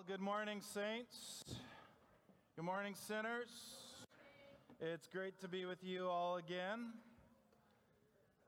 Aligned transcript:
Well, 0.00 0.16
good 0.16 0.24
morning, 0.24 0.62
saints. 0.62 1.44
Good 2.56 2.64
morning, 2.64 2.94
sinners. 2.94 3.50
It's 4.80 5.06
great 5.06 5.38
to 5.40 5.48
be 5.48 5.66
with 5.66 5.84
you 5.84 6.08
all 6.08 6.38
again. 6.38 6.94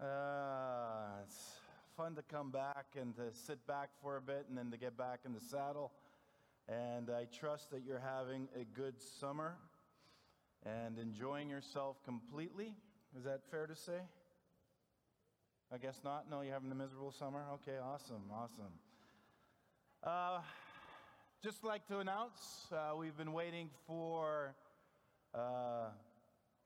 Uh, 0.00 1.20
it's 1.22 1.56
fun 1.94 2.14
to 2.14 2.22
come 2.22 2.50
back 2.50 2.86
and 2.98 3.14
to 3.16 3.34
sit 3.34 3.66
back 3.66 3.90
for 4.00 4.16
a 4.16 4.22
bit 4.22 4.46
and 4.48 4.56
then 4.56 4.70
to 4.70 4.78
get 4.78 4.96
back 4.96 5.20
in 5.26 5.34
the 5.34 5.40
saddle. 5.40 5.92
And 6.68 7.10
I 7.10 7.26
trust 7.26 7.70
that 7.72 7.82
you're 7.86 8.00
having 8.02 8.48
a 8.58 8.64
good 8.64 8.94
summer 9.20 9.56
and 10.64 10.98
enjoying 10.98 11.50
yourself 11.50 12.02
completely. 12.02 12.72
Is 13.14 13.24
that 13.24 13.42
fair 13.50 13.66
to 13.66 13.76
say? 13.76 14.00
I 15.70 15.76
guess 15.76 16.00
not. 16.02 16.30
No, 16.30 16.40
you're 16.40 16.54
having 16.54 16.72
a 16.72 16.74
miserable 16.74 17.12
summer? 17.12 17.44
Okay, 17.56 17.76
awesome, 17.78 18.22
awesome. 18.32 18.72
Uh, 20.02 20.40
just 21.42 21.64
like 21.64 21.84
to 21.88 21.98
announce, 21.98 22.68
uh, 22.70 22.94
we've 22.96 23.16
been 23.16 23.32
waiting 23.32 23.68
for 23.88 24.54
uh, 25.34 25.88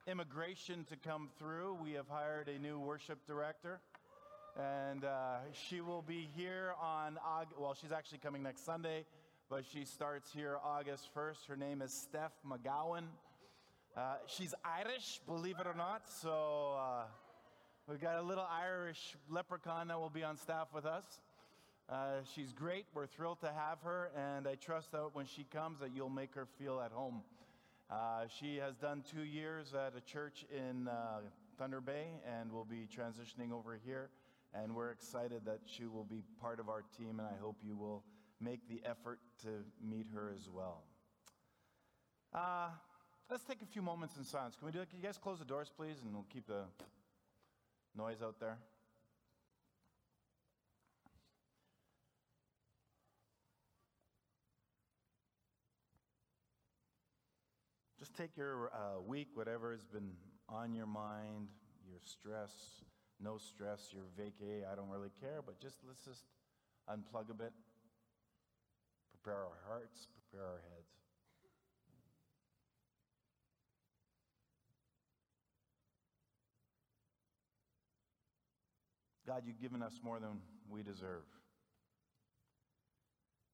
immigration 0.05 0.85
to 0.87 0.95
come 0.95 1.29
through. 1.39 1.75
We 1.81 1.93
have 1.93 2.07
hired 2.07 2.47
a 2.47 2.59
new 2.59 2.77
worship 2.77 3.17
director, 3.25 3.79
and 4.55 5.03
uh, 5.03 5.37
she 5.51 5.81
will 5.81 6.03
be 6.03 6.29
here 6.35 6.73
on, 6.79 7.17
August, 7.25 7.59
well, 7.59 7.73
she's 7.73 7.91
actually 7.91 8.19
coming 8.19 8.43
next 8.43 8.65
Sunday, 8.65 9.05
but 9.49 9.63
she 9.65 9.83
starts 9.83 10.31
here 10.31 10.59
August 10.63 11.09
1st. 11.15 11.47
Her 11.47 11.57
name 11.57 11.81
is 11.81 11.91
Steph 11.91 12.33
McGowan. 12.47 13.05
Uh, 13.95 14.17
she's 14.27 14.53
Irish, 14.63 15.21
believe 15.25 15.55
it 15.59 15.65
or 15.65 15.73
not, 15.73 16.03
so 16.21 16.77
uh, 16.79 17.03
we've 17.89 18.01
got 18.01 18.19
a 18.19 18.21
little 18.21 18.45
Irish 18.47 19.15
leprechaun 19.27 19.87
that 19.87 19.99
will 19.99 20.11
be 20.11 20.23
on 20.23 20.37
staff 20.37 20.67
with 20.71 20.85
us. 20.85 21.19
Uh, 21.89 22.19
she's 22.35 22.51
great. 22.51 22.85
We're 22.93 23.07
thrilled 23.07 23.39
to 23.39 23.47
have 23.47 23.79
her, 23.83 24.11
and 24.13 24.45
I 24.45 24.55
trust 24.55 24.91
that 24.91 25.09
when 25.13 25.25
she 25.25 25.45
comes, 25.45 25.79
that 25.79 25.91
you'll 25.95 26.09
make 26.09 26.35
her 26.35 26.45
feel 26.59 26.81
at 26.81 26.91
home. 26.91 27.21
Uh, 27.89 28.25
she 28.27 28.57
has 28.57 28.75
done 28.75 29.03
two 29.09 29.23
years 29.23 29.73
at 29.73 29.93
a 29.95 30.01
church 30.01 30.45
in 30.51 30.89
uh, 30.89 31.19
Thunder 31.57 31.79
Bay, 31.79 32.07
and 32.39 32.51
will 32.51 32.65
be 32.65 32.89
transitioning 32.93 33.53
over 33.53 33.79
here. 33.85 34.09
And 34.53 34.75
we're 34.75 34.91
excited 34.91 35.43
that 35.45 35.59
she 35.65 35.85
will 35.85 36.03
be 36.03 36.23
part 36.41 36.59
of 36.59 36.67
our 36.67 36.83
team, 36.97 37.19
and 37.19 37.27
I 37.27 37.39
hope 37.41 37.55
you 37.63 37.77
will 37.77 38.03
make 38.41 38.67
the 38.67 38.81
effort 38.83 39.19
to 39.43 39.63
meet 39.81 40.07
her 40.13 40.33
as 40.35 40.49
well. 40.49 40.83
Uh, 42.33 42.67
let's 43.31 43.45
take 43.45 43.61
a 43.61 43.65
few 43.65 43.81
moments 43.81 44.17
in 44.17 44.25
silence. 44.25 44.57
Can 44.57 44.65
we 44.65 44.73
do 44.73 44.81
it? 44.81 44.89
Can 44.89 44.99
you 44.99 45.05
guys 45.05 45.17
close 45.17 45.39
the 45.39 45.45
doors, 45.45 45.71
please, 45.75 46.01
and 46.03 46.13
we'll 46.13 46.27
keep 46.33 46.47
the 46.47 46.63
noise 47.95 48.21
out 48.21 48.41
there? 48.41 48.57
Take 58.17 58.35
your 58.35 58.71
uh, 58.73 58.99
week, 59.05 59.27
whatever 59.35 59.71
has 59.71 59.85
been 59.85 60.09
on 60.49 60.73
your 60.73 60.87
mind, 60.87 61.49
your 61.87 61.99
stress, 62.03 62.81
no 63.21 63.37
stress, 63.37 63.93
your 63.93 64.05
vacay, 64.19 64.63
I 64.71 64.75
don't 64.75 64.89
really 64.89 65.11
care, 65.21 65.41
but 65.45 65.61
just 65.61 65.77
let's 65.87 66.03
just 66.03 66.23
unplug 66.89 67.29
a 67.29 67.35
bit, 67.35 67.53
prepare 69.11 69.39
our 69.39 69.59
hearts, 69.67 70.07
prepare 70.31 70.47
our 70.47 70.61
heads. 70.73 70.89
God, 79.27 79.43
you've 79.45 79.61
given 79.61 79.83
us 79.83 79.99
more 80.03 80.19
than 80.19 80.39
we 80.67 80.81
deserve. 80.81 81.25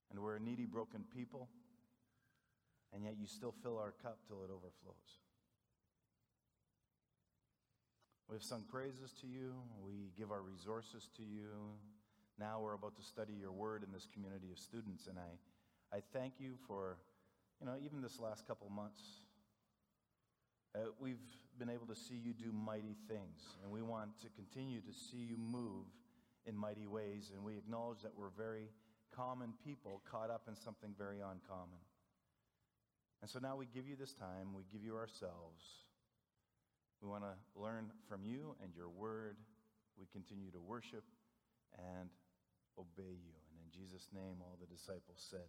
And 0.09 0.19
we're 0.21 0.37
a 0.37 0.39
needy, 0.39 0.65
broken 0.65 1.03
people 1.13 1.49
and 2.93 3.03
yet 3.03 3.15
you 3.19 3.27
still 3.27 3.53
fill 3.63 3.77
our 3.77 3.93
cup 4.01 4.19
till 4.27 4.43
it 4.43 4.49
overflows. 4.49 5.21
We've 8.29 8.43
sung 8.43 8.63
praises 8.69 9.13
to 9.21 9.27
you, 9.27 9.53
we 9.83 10.11
give 10.17 10.31
our 10.31 10.41
resources 10.41 11.09
to 11.17 11.23
you. 11.23 11.75
Now 12.39 12.59
we're 12.61 12.73
about 12.73 12.95
to 12.95 13.03
study 13.03 13.33
your 13.33 13.51
word 13.51 13.83
in 13.83 13.91
this 13.91 14.07
community 14.11 14.49
of 14.51 14.57
students, 14.57 15.07
and 15.07 15.17
I, 15.19 15.95
I 15.95 16.01
thank 16.13 16.33
you 16.39 16.55
for, 16.67 16.97
you 17.59 17.67
know, 17.67 17.75
even 17.83 18.01
this 18.01 18.19
last 18.19 18.47
couple 18.47 18.69
months. 18.69 19.01
Uh, 20.75 20.89
we've 20.99 21.21
been 21.59 21.69
able 21.69 21.85
to 21.85 21.95
see 21.95 22.15
you 22.15 22.33
do 22.33 22.51
mighty 22.51 22.95
things, 23.07 23.57
and 23.61 23.71
we 23.71 23.83
want 23.83 24.17
to 24.21 24.27
continue 24.35 24.81
to 24.81 24.91
see 24.91 25.17
you 25.17 25.37
move 25.37 25.85
in 26.47 26.57
mighty 26.57 26.87
ways. 26.87 27.31
And 27.35 27.43
we 27.43 27.57
acknowledge 27.57 28.01
that 28.01 28.11
we're 28.17 28.33
very 28.35 28.69
common 29.15 29.53
people 29.63 30.01
caught 30.09 30.31
up 30.31 30.43
in 30.47 30.55
something 30.55 30.89
very 30.97 31.19
uncommon. 31.19 31.77
And 33.23 33.31
so 33.31 33.39
now 33.39 33.55
we 33.55 33.71
give 33.71 33.87
you 33.87 33.95
this 33.95 34.11
time, 34.11 34.51
we 34.51 34.67
give 34.67 34.83
you 34.83 34.99
ourselves. 34.99 35.63
We 36.99 37.07
want 37.07 37.23
to 37.23 37.39
learn 37.55 37.87
from 38.11 38.27
you 38.27 38.51
and 38.59 38.75
your 38.75 38.91
word. 38.91 39.39
We 39.95 40.11
continue 40.11 40.51
to 40.51 40.59
worship 40.59 41.07
and 41.79 42.11
obey 42.75 43.15
you. 43.15 43.35
And 43.47 43.63
in 43.63 43.71
Jesus' 43.71 44.11
name, 44.11 44.43
all 44.43 44.59
the 44.59 44.67
disciples 44.67 45.23
said, 45.23 45.47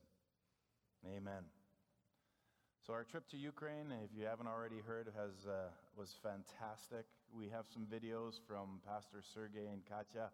Amen. 1.03 1.43
So 2.87 2.93
our 2.93 3.03
trip 3.03 3.27
to 3.35 3.37
Ukraine, 3.37 3.91
if 4.07 4.15
you 4.15 4.23
haven't 4.23 4.47
already 4.47 4.79
heard, 4.79 5.11
has 5.19 5.35
uh, 5.43 5.75
was 5.99 6.15
fantastic. 6.23 7.11
We 7.35 7.51
have 7.51 7.67
some 7.67 7.91
videos 7.91 8.39
from 8.47 8.79
Pastor 8.87 9.19
Sergey 9.35 9.67
and 9.67 9.83
Katya 9.83 10.31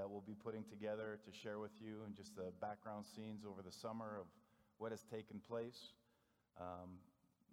that 0.00 0.08
we'll 0.08 0.24
be 0.24 0.32
putting 0.32 0.64
together 0.64 1.20
to 1.28 1.30
share 1.44 1.58
with 1.58 1.76
you, 1.76 2.08
and 2.08 2.16
just 2.16 2.36
the 2.36 2.56
background 2.56 3.04
scenes 3.04 3.44
over 3.44 3.60
the 3.60 3.74
summer 3.84 4.16
of 4.16 4.32
what 4.78 4.96
has 4.96 5.04
taken 5.12 5.44
place. 5.44 5.92
Um, 6.60 7.00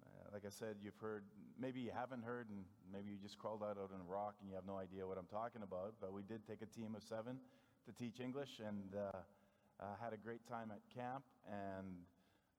uh, 0.04 0.28
like 0.34 0.44
I 0.44 0.50
said, 0.50 0.76
you've 0.82 0.98
heard, 1.00 1.24
maybe 1.58 1.80
you 1.80 1.90
haven't 1.94 2.22
heard, 2.22 2.50
and 2.50 2.64
maybe 2.92 3.10
you 3.10 3.16
just 3.16 3.38
crawled 3.38 3.62
out, 3.62 3.78
on 3.78 4.00
a 4.00 4.04
rock 4.10 4.34
and 4.40 4.48
you 4.48 4.54
have 4.54 4.66
no 4.66 4.76
idea 4.76 5.06
what 5.06 5.16
I'm 5.16 5.26
talking 5.32 5.62
about. 5.62 5.94
But 6.00 6.12
we 6.12 6.22
did 6.22 6.46
take 6.46 6.60
a 6.60 6.66
team 6.66 6.94
of 6.94 7.02
seven 7.02 7.38
to 7.86 7.92
teach 7.92 8.20
English 8.20 8.60
and 8.60 8.94
uh, 8.94 9.16
uh, 9.80 9.84
had 10.02 10.12
a 10.12 10.18
great 10.18 10.46
time 10.46 10.70
at 10.70 10.80
camp 10.94 11.24
and 11.48 12.04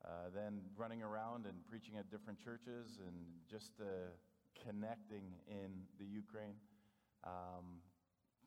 uh, 0.03 0.33
then 0.33 0.61
running 0.75 1.03
around 1.03 1.45
and 1.45 1.55
preaching 1.69 1.97
at 1.97 2.09
different 2.09 2.39
churches 2.39 2.97
and 3.05 3.15
just 3.49 3.73
uh, 3.79 4.09
connecting 4.65 5.37
in 5.47 5.69
the 5.99 6.05
Ukraine. 6.05 6.55
Um, 7.23 7.83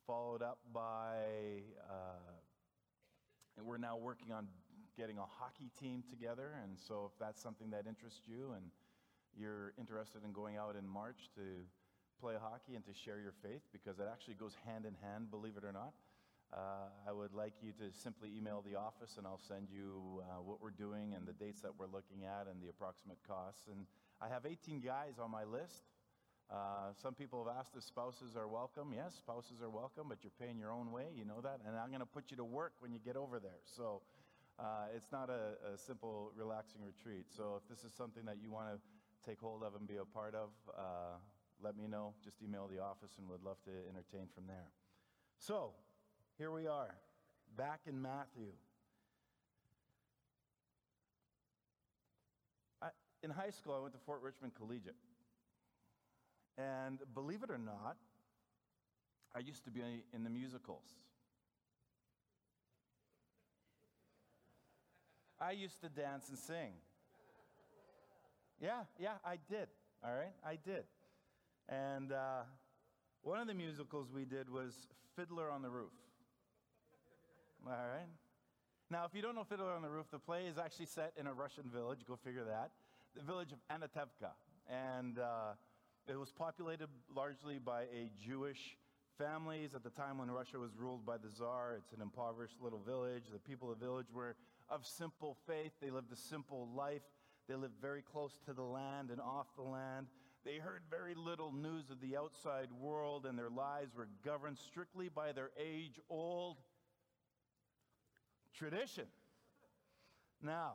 followed 0.06 0.42
up 0.42 0.58
by, 0.72 1.62
uh, 1.88 2.34
we're 3.62 3.78
now 3.78 3.96
working 3.96 4.32
on 4.32 4.48
getting 4.96 5.18
a 5.18 5.26
hockey 5.26 5.70
team 5.80 6.02
together. 6.08 6.54
And 6.62 6.78
so, 6.78 7.10
if 7.12 7.18
that's 7.18 7.40
something 7.42 7.70
that 7.70 7.86
interests 7.86 8.22
you 8.26 8.52
and 8.56 8.66
you're 9.36 9.72
interested 9.78 10.24
in 10.24 10.32
going 10.32 10.56
out 10.56 10.76
in 10.76 10.86
March 10.86 11.30
to 11.36 11.64
play 12.20 12.34
hockey 12.40 12.76
and 12.76 12.84
to 12.84 12.92
share 12.92 13.20
your 13.20 13.34
faith, 13.42 13.62
because 13.72 13.98
it 13.98 14.06
actually 14.10 14.34
goes 14.34 14.56
hand 14.66 14.84
in 14.84 14.94
hand, 15.02 15.30
believe 15.30 15.56
it 15.56 15.64
or 15.64 15.72
not, 15.72 15.92
uh, 16.52 16.92
I 17.08 17.12
would 17.12 17.32
like 17.32 17.54
you 17.62 17.72
to 17.80 17.88
simply 17.96 18.28
email 18.36 18.62
the 18.62 18.76
office 18.76 19.16
and 19.16 19.26
I'll 19.26 19.40
send 19.40 19.68
you 19.72 20.20
uh, 20.20 20.42
what 20.42 20.60
we're 20.60 20.76
doing 20.76 21.14
and 21.16 21.26
the 21.26 21.32
dates 21.32 21.62
that 21.62 21.72
we're 21.78 21.88
looking 21.88 22.28
at 22.28 22.46
and 22.46 22.60
the 22.60 22.68
approximate 22.68 23.16
costs. 23.26 23.68
And 23.72 23.86
I 24.20 24.28
have 24.28 24.44
18 24.44 24.80
guys 24.80 25.16
on 25.18 25.30
my 25.30 25.44
list. 25.44 25.88
Uh, 26.52 26.92
some 27.00 27.14
people 27.14 27.42
have 27.42 27.56
asked 27.56 27.72
if 27.74 27.82
spouses 27.82 28.36
are 28.36 28.46
welcome. 28.46 28.92
Yes, 28.94 29.14
spouses 29.16 29.62
are 29.62 29.70
welcome, 29.70 30.12
but 30.12 30.18
you're 30.20 30.36
paying 30.38 30.58
your 30.58 30.70
own 30.70 30.92
way. 30.92 31.08
You 31.16 31.24
know 31.24 31.40
that. 31.40 31.60
And 31.66 31.74
I'm 31.74 31.88
going 31.88 32.04
to 32.04 32.12
put 32.12 32.30
you 32.30 32.36
to 32.36 32.44
work 32.44 32.72
when 32.80 32.92
you 32.92 33.00
get 33.02 33.16
over 33.16 33.40
there. 33.40 33.64
So 33.64 34.02
uh, 34.58 34.94
it's 34.94 35.10
not 35.10 35.30
a, 35.30 35.74
a, 35.74 35.78
simple, 35.78 36.30
relaxing 36.36 36.82
retreat. 36.84 37.26
So 37.34 37.60
if 37.62 37.68
this 37.68 37.84
is 37.84 37.92
something 37.96 38.24
that 38.26 38.36
you 38.42 38.50
want 38.50 38.68
to 38.68 39.28
take 39.28 39.40
hold 39.40 39.62
of 39.62 39.74
and 39.74 39.86
be 39.86 39.96
a 39.96 40.04
part 40.04 40.34
of, 40.34 40.50
uh, 40.76 41.16
let 41.62 41.76
me 41.76 41.86
know. 41.86 42.14
Just 42.22 42.42
email 42.42 42.68
the 42.68 42.82
office 42.82 43.12
and 43.18 43.28
we'd 43.28 43.42
love 43.42 43.62
to 43.64 43.70
entertain 43.88 44.28
from 44.34 44.46
there. 44.46 44.68
So 45.38 45.70
here 46.38 46.50
we 46.50 46.66
are, 46.66 46.94
back 47.56 47.80
in 47.86 48.00
Matthew. 48.00 48.52
In 53.22 53.30
high 53.30 53.50
school, 53.50 53.74
I 53.74 53.78
went 53.78 53.94
to 53.94 54.00
Fort 54.00 54.20
Richmond 54.20 54.52
Collegiate. 54.56 54.96
And 56.58 56.98
believe 57.14 57.44
it 57.44 57.50
or 57.50 57.58
not, 57.58 57.96
I 59.34 59.38
used 59.38 59.64
to 59.64 59.70
be 59.70 59.80
in 60.12 60.24
the 60.24 60.30
musicals. 60.30 60.88
I 65.42 65.50
used 65.50 65.80
to 65.80 65.88
dance 65.88 66.28
and 66.28 66.38
sing. 66.38 66.72
Yeah, 68.60 68.82
yeah, 68.96 69.14
I 69.24 69.38
did. 69.50 69.66
All 70.04 70.14
right, 70.14 70.34
I 70.46 70.52
did. 70.52 70.84
And 71.68 72.12
uh, 72.12 72.42
one 73.22 73.40
of 73.40 73.48
the 73.48 73.54
musicals 73.54 74.06
we 74.14 74.24
did 74.24 74.48
was 74.48 74.86
Fiddler 75.16 75.50
on 75.50 75.62
the 75.62 75.70
Roof. 75.70 75.90
All 77.66 77.72
right. 77.72 78.06
Now, 78.88 79.04
if 79.04 79.14
you 79.16 79.22
don't 79.22 79.34
know 79.34 79.42
Fiddler 79.42 79.72
on 79.72 79.82
the 79.82 79.90
Roof, 79.90 80.06
the 80.12 80.18
play 80.20 80.46
is 80.46 80.58
actually 80.58 80.86
set 80.86 81.12
in 81.18 81.26
a 81.26 81.32
Russian 81.32 81.64
village. 81.74 82.00
Go 82.06 82.16
figure 82.22 82.44
that. 82.44 82.70
The 83.16 83.22
village 83.22 83.50
of 83.50 83.58
Anatevka. 83.68 84.30
And 84.70 85.18
uh, 85.18 85.54
it 86.06 86.16
was 86.16 86.30
populated 86.30 86.88
largely 87.14 87.58
by 87.58 87.82
a 87.82 88.10
Jewish 88.24 88.76
families 89.18 89.74
at 89.74 89.82
the 89.82 89.90
time 89.90 90.18
when 90.18 90.30
Russia 90.30 90.58
was 90.58 90.70
ruled 90.76 91.04
by 91.04 91.16
the 91.16 91.28
Tsar. 91.28 91.74
It's 91.78 91.92
an 91.92 92.00
impoverished 92.00 92.56
little 92.60 92.80
village. 92.86 93.24
The 93.32 93.40
people 93.40 93.72
of 93.72 93.80
the 93.80 93.84
village 93.84 94.06
were 94.14 94.36
of 94.72 94.86
simple 94.86 95.36
faith. 95.46 95.72
They 95.80 95.90
lived 95.90 96.12
a 96.12 96.16
simple 96.16 96.68
life. 96.74 97.02
They 97.48 97.54
lived 97.54 97.74
very 97.80 98.02
close 98.02 98.38
to 98.46 98.52
the 98.52 98.62
land 98.62 99.10
and 99.10 99.20
off 99.20 99.46
the 99.56 99.62
land. 99.62 100.06
They 100.44 100.56
heard 100.56 100.82
very 100.90 101.14
little 101.14 101.52
news 101.52 101.90
of 101.90 102.00
the 102.00 102.16
outside 102.16 102.68
world, 102.80 103.26
and 103.26 103.38
their 103.38 103.50
lives 103.50 103.94
were 103.94 104.08
governed 104.24 104.58
strictly 104.58 105.08
by 105.08 105.32
their 105.32 105.50
age 105.58 106.00
old 106.08 106.58
tradition. 108.56 109.06
Now, 110.42 110.74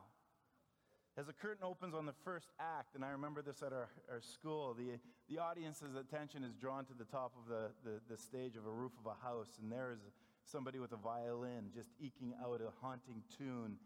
as 1.18 1.26
the 1.26 1.32
curtain 1.32 1.64
opens 1.64 1.94
on 1.94 2.06
the 2.06 2.14
first 2.24 2.48
act, 2.60 2.94
and 2.94 3.04
I 3.04 3.10
remember 3.10 3.42
this 3.42 3.62
at 3.62 3.72
our, 3.72 3.88
our 4.10 4.20
school, 4.20 4.72
the, 4.72 4.98
the 5.28 5.40
audience's 5.42 5.96
attention 5.96 6.44
is 6.44 6.54
drawn 6.54 6.84
to 6.86 6.94
the 6.94 7.04
top 7.04 7.32
of 7.36 7.48
the, 7.48 7.70
the, 7.84 8.00
the 8.08 8.16
stage 8.16 8.56
of 8.56 8.66
a 8.66 8.70
roof 8.70 8.92
of 9.04 9.10
a 9.10 9.26
house, 9.26 9.58
and 9.60 9.70
there 9.70 9.90
is 9.92 9.98
somebody 10.44 10.78
with 10.78 10.92
a 10.92 10.96
violin 10.96 11.70
just 11.74 11.90
eking 12.00 12.34
out 12.42 12.60
a 12.60 12.70
haunting 12.80 13.22
tune 13.36 13.76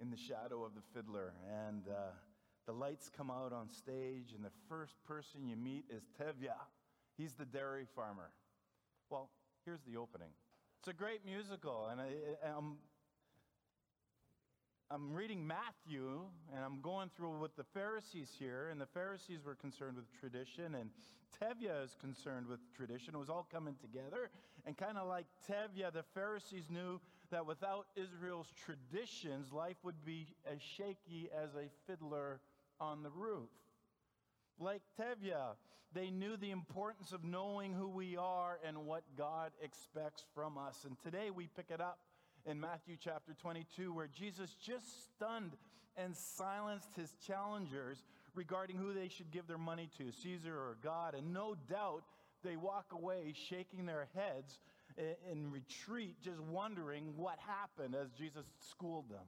in 0.00 0.10
the 0.10 0.16
shadow 0.16 0.64
of 0.64 0.72
the 0.74 0.82
fiddler. 0.94 1.32
And 1.66 1.88
uh, 1.88 2.12
the 2.66 2.72
lights 2.72 3.10
come 3.14 3.30
out 3.30 3.52
on 3.52 3.70
stage, 3.70 4.32
and 4.34 4.44
the 4.44 4.52
first 4.68 4.94
person 5.06 5.46
you 5.46 5.56
meet 5.56 5.84
is 5.90 6.02
Tevye. 6.20 6.48
He's 7.16 7.32
the 7.32 7.44
dairy 7.44 7.86
farmer. 7.94 8.30
Well, 9.10 9.30
here's 9.64 9.82
the 9.82 9.96
opening. 9.96 10.28
It's 10.80 10.88
a 10.88 10.92
great 10.92 11.24
musical, 11.26 11.88
and 11.90 12.00
I, 12.00 12.10
am 12.46 12.76
I'm 14.90 15.12
reading 15.12 15.46
Matthew 15.46 16.20
and 16.54 16.64
I'm 16.64 16.80
going 16.80 17.10
through 17.14 17.38
with 17.40 17.54
the 17.56 17.64
Pharisees 17.74 18.30
here, 18.38 18.68
and 18.70 18.80
the 18.80 18.86
Pharisees 18.86 19.40
were 19.44 19.54
concerned 19.54 19.96
with 19.96 20.06
tradition, 20.18 20.76
and 20.76 20.88
Tevye 21.38 21.84
is 21.84 21.94
concerned 22.00 22.46
with 22.46 22.60
tradition. 22.74 23.14
It 23.14 23.18
was 23.18 23.28
all 23.28 23.46
coming 23.52 23.74
together. 23.80 24.30
And 24.66 24.76
kind 24.76 24.98
of 24.98 25.06
like 25.06 25.26
Tevye, 25.48 25.92
the 25.92 26.04
Pharisees 26.14 26.64
knew 26.70 27.00
that 27.30 27.46
without 27.46 27.86
Israel's 27.96 28.52
traditions, 28.64 29.52
life 29.52 29.76
would 29.82 30.04
be 30.04 30.26
as 30.50 30.60
shaky 30.60 31.28
as 31.36 31.50
a 31.54 31.68
fiddler 31.86 32.40
on 32.80 33.02
the 33.02 33.10
roof. 33.10 33.50
Like 34.58 34.82
Tevye, 34.98 35.54
they 35.94 36.10
knew 36.10 36.36
the 36.36 36.50
importance 36.50 37.12
of 37.12 37.24
knowing 37.24 37.72
who 37.72 37.88
we 37.88 38.16
are 38.16 38.58
and 38.66 38.86
what 38.86 39.02
God 39.16 39.52
expects 39.62 40.24
from 40.34 40.58
us. 40.58 40.84
And 40.84 40.96
today 41.02 41.30
we 41.30 41.48
pick 41.56 41.66
it 41.70 41.80
up 41.80 41.98
in 42.46 42.60
Matthew 42.60 42.96
chapter 43.02 43.34
22, 43.40 43.92
where 43.92 44.08
Jesus 44.08 44.54
just 44.64 44.86
stunned 45.04 45.52
and 45.96 46.16
silenced 46.16 46.94
his 46.96 47.14
challengers 47.26 48.04
regarding 48.34 48.76
who 48.76 48.92
they 48.92 49.08
should 49.08 49.30
give 49.30 49.46
their 49.46 49.58
money 49.58 49.88
to, 49.98 50.12
Caesar 50.12 50.54
or 50.54 50.76
God. 50.82 51.14
And 51.14 51.32
no 51.32 51.56
doubt 51.68 52.04
they 52.44 52.56
walk 52.56 52.86
away 52.92 53.34
shaking 53.48 53.86
their 53.86 54.08
heads 54.14 54.58
in 55.30 55.50
retreat, 55.50 56.16
just 56.22 56.40
wondering 56.40 57.14
what 57.16 57.38
happened 57.38 57.94
as 57.94 58.10
Jesus 58.10 58.44
schooled 58.70 59.08
them. 59.10 59.26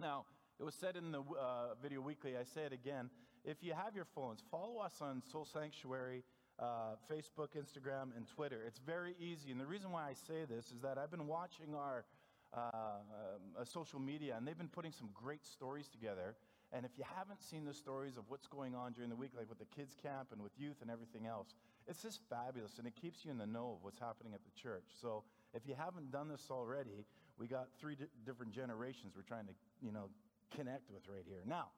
Now, 0.00 0.24
it 0.60 0.64
was 0.64 0.74
said 0.74 0.96
in 0.96 1.12
the 1.12 1.20
uh, 1.20 1.74
video 1.82 2.00
weekly, 2.00 2.36
I 2.36 2.44
say 2.44 2.62
it 2.62 2.72
again. 2.72 3.10
If 3.44 3.62
you 3.62 3.72
have 3.72 3.94
your 3.94 4.04
phones, 4.04 4.42
follow 4.50 4.78
us 4.78 4.94
on 5.00 5.22
Soul 5.30 5.44
Sanctuary 5.44 6.24
uh, 6.58 6.96
Facebook, 7.10 7.50
Instagram, 7.56 8.16
and 8.16 8.26
Twitter. 8.26 8.62
It's 8.66 8.80
very 8.80 9.14
easy. 9.20 9.50
And 9.50 9.60
the 9.60 9.66
reason 9.66 9.92
why 9.92 10.08
I 10.08 10.14
say 10.14 10.44
this 10.48 10.66
is 10.66 10.80
that 10.82 10.98
I've 10.98 11.10
been 11.10 11.26
watching 11.26 11.74
our 11.74 12.04
uh, 12.52 12.58
uh, 12.58 13.64
social 13.64 14.00
media, 14.00 14.34
and 14.36 14.46
they've 14.46 14.58
been 14.58 14.68
putting 14.68 14.92
some 14.92 15.10
great 15.14 15.46
stories 15.46 15.88
together. 15.88 16.34
And 16.72 16.84
if 16.84 16.92
you 16.98 17.04
haven't 17.16 17.42
seen 17.42 17.64
the 17.64 17.74
stories 17.74 18.16
of 18.16 18.24
what's 18.28 18.46
going 18.46 18.74
on 18.74 18.92
during 18.92 19.10
the 19.10 19.16
week, 19.16 19.30
like 19.36 19.48
with 19.48 19.58
the 19.58 19.70
kids' 19.76 19.94
camp 20.02 20.28
and 20.32 20.42
with 20.42 20.52
youth 20.58 20.76
and 20.82 20.90
everything 20.90 21.26
else, 21.26 21.54
it's 21.88 22.02
just 22.02 22.20
fabulous, 22.28 22.78
and 22.78 22.86
it 22.86 22.94
keeps 22.94 23.24
you 23.24 23.30
in 23.30 23.38
the 23.38 23.46
know 23.46 23.76
of 23.76 23.82
what's 23.82 23.98
happening 23.98 24.34
at 24.34 24.40
the 24.44 24.60
church. 24.60 24.84
So 25.00 25.24
if 25.54 25.66
you 25.66 25.74
haven't 25.76 26.10
done 26.10 26.28
this 26.28 26.48
already, 26.50 27.06
we 27.38 27.46
got 27.46 27.68
three 27.80 27.94
di- 27.94 28.04
different 28.26 28.52
generations 28.52 29.14
we're 29.16 29.22
trying 29.22 29.46
to, 29.46 29.54
you 29.80 29.92
know, 29.92 30.10
connect 30.54 30.90
with 30.90 31.02
right 31.08 31.24
here. 31.26 31.42
Now, 31.46 31.68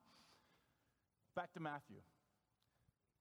back 1.36 1.52
to 1.54 1.60
Matthew. 1.60 1.98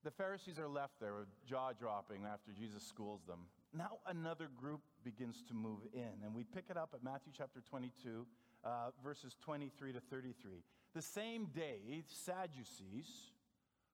The 0.04 0.12
Pharisees 0.12 0.58
are 0.58 0.68
left 0.68 0.94
there, 1.00 1.14
jaw 1.48 1.74
dropping 1.74 2.26
after 2.26 2.52
Jesus 2.52 2.84
schools 2.84 3.22
them. 3.28 3.40
Now 3.74 4.00
another 4.08 4.50
group 4.60 4.82
begins 5.04 5.44
to 5.50 5.54
move 5.54 5.82
in, 5.94 6.24
and 6.24 6.34
we 6.34 6.44
pick 6.44 6.66
it 6.70 6.78
up 6.78 6.92
at 6.94 7.04
Matthew 7.04 7.34
chapter 7.38 7.62
22, 7.70 8.26
uh, 8.64 8.70
verses 9.04 9.36
23 9.44 9.94
to 9.94 10.00
33. 10.00 10.64
The 10.96 11.02
same 11.02 11.48
day, 11.54 12.04
Sadducees, 12.08 13.32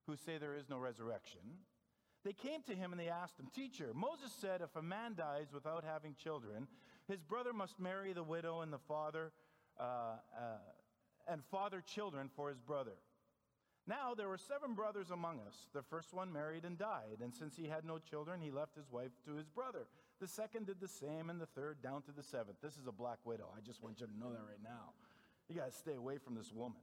who 0.06 0.15
say 0.15 0.38
there 0.38 0.56
is 0.56 0.69
no 0.69 0.77
resurrection, 0.77 1.42
they 2.25 2.33
came 2.33 2.63
to 2.63 2.74
him 2.75 2.92
and 2.92 3.00
they 3.00 3.07
asked 3.07 3.39
him, 3.39 3.48
Teacher, 3.56 3.92
Moses 3.94 4.33
said 4.42 4.62
if 4.62 4.75
a 4.75 4.81
man 4.81 5.13
dies 5.16 5.54
without 5.54 5.83
having 5.83 6.16
children, 6.16 6.68
his 7.07 7.22
brother 7.22 7.54
must 7.54 7.80
marry 7.80 8.13
the 8.13 8.24
widow 8.24 8.62
and 8.62 8.74
the 8.74 8.80
father, 8.80 9.31
uh, 9.80 10.18
uh, 10.36 10.57
and 11.27 11.44
father 11.51 11.83
children 11.86 12.30
for 12.36 12.50
his 12.50 12.60
brother. 12.60 12.98
Now 13.88 14.16
there 14.16 14.27
were 14.27 14.39
seven 14.39 14.74
brothers 14.74 15.12
among 15.12 15.39
us. 15.48 15.68
The 15.74 15.83
first 15.83 16.16
one 16.16 16.33
married 16.33 16.66
and 16.66 16.80
died, 16.80 17.22
and 17.22 17.31
since 17.31 17.56
he 17.56 17.68
had 17.68 17.86
no 17.86 18.00
children, 18.00 18.42
he 18.42 18.50
left 18.50 18.75
his 18.75 18.92
wife 18.92 19.12
to 19.25 19.36
his 19.36 19.48
brother. 19.48 19.86
The 20.19 20.28
second 20.28 20.66
did 20.66 20.80
the 20.81 20.88
same, 20.88 21.30
and 21.30 21.39
the 21.39 21.45
third 21.45 21.83
down 21.83 22.01
to 22.04 22.12
the 22.12 22.24
seventh. 22.24 22.57
This 22.60 22.74
is 22.74 22.88
a 22.88 22.92
black 22.92 23.19
widow. 23.24 23.50
I 23.56 23.62
just 23.62 23.83
want 23.83 24.01
you 24.01 24.07
to 24.07 24.18
know 24.18 24.31
that 24.31 24.42
right 24.50 24.63
now. 24.63 24.94
You 25.48 25.56
got 25.56 25.71
to 25.71 25.78
stay 25.78 25.94
away 25.94 26.18
from 26.18 26.33
this 26.33 26.51
woman. 26.51 26.81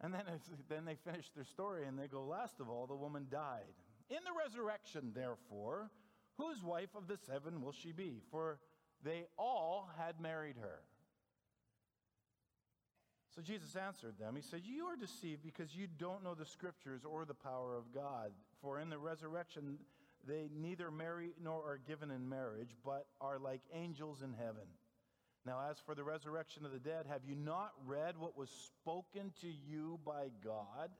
And 0.00 0.12
then, 0.12 0.22
then 0.68 0.84
they 0.84 0.96
finish 0.96 1.30
their 1.36 1.44
story 1.44 1.86
and 1.86 1.96
they 1.96 2.08
go, 2.08 2.24
Last 2.24 2.58
of 2.58 2.68
all, 2.68 2.88
the 2.88 2.96
woman 2.96 3.28
died. 3.30 3.74
In 4.10 4.18
the 4.24 4.32
resurrection, 4.44 5.12
therefore, 5.14 5.90
whose 6.36 6.62
wife 6.62 6.94
of 6.94 7.08
the 7.08 7.18
seven 7.26 7.62
will 7.62 7.72
she 7.72 7.92
be? 7.92 8.20
For 8.30 8.58
they 9.04 9.26
all 9.36 9.90
had 9.98 10.20
married 10.20 10.56
her. 10.60 10.80
So 13.34 13.42
Jesus 13.42 13.76
answered 13.76 14.18
them. 14.18 14.34
He 14.34 14.42
said, 14.42 14.62
You 14.64 14.86
are 14.86 14.96
deceived 14.96 15.42
because 15.42 15.76
you 15.76 15.86
don't 15.86 16.24
know 16.24 16.34
the 16.34 16.46
scriptures 16.46 17.02
or 17.04 17.24
the 17.24 17.34
power 17.34 17.76
of 17.76 17.92
God. 17.94 18.32
For 18.60 18.80
in 18.80 18.88
the 18.88 18.98
resurrection, 18.98 19.78
they 20.26 20.48
neither 20.52 20.90
marry 20.90 21.30
nor 21.40 21.62
are 21.62 21.78
given 21.86 22.10
in 22.10 22.28
marriage, 22.28 22.74
but 22.84 23.06
are 23.20 23.38
like 23.38 23.60
angels 23.72 24.22
in 24.22 24.32
heaven. 24.32 24.66
Now, 25.46 25.60
as 25.70 25.78
for 25.78 25.94
the 25.94 26.02
resurrection 26.02 26.64
of 26.64 26.72
the 26.72 26.78
dead, 26.78 27.06
have 27.08 27.24
you 27.24 27.34
not 27.36 27.72
read 27.86 28.18
what 28.18 28.36
was 28.36 28.50
spoken 28.50 29.32
to 29.40 29.46
you 29.46 30.00
by 30.04 30.30
God? 30.44 30.90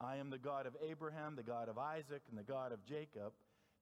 I 0.00 0.16
am 0.16 0.30
the 0.30 0.38
God 0.38 0.66
of 0.66 0.76
Abraham, 0.86 1.34
the 1.36 1.42
God 1.42 1.68
of 1.68 1.78
Isaac, 1.78 2.22
and 2.28 2.38
the 2.38 2.44
God 2.44 2.72
of 2.72 2.84
Jacob. 2.84 3.32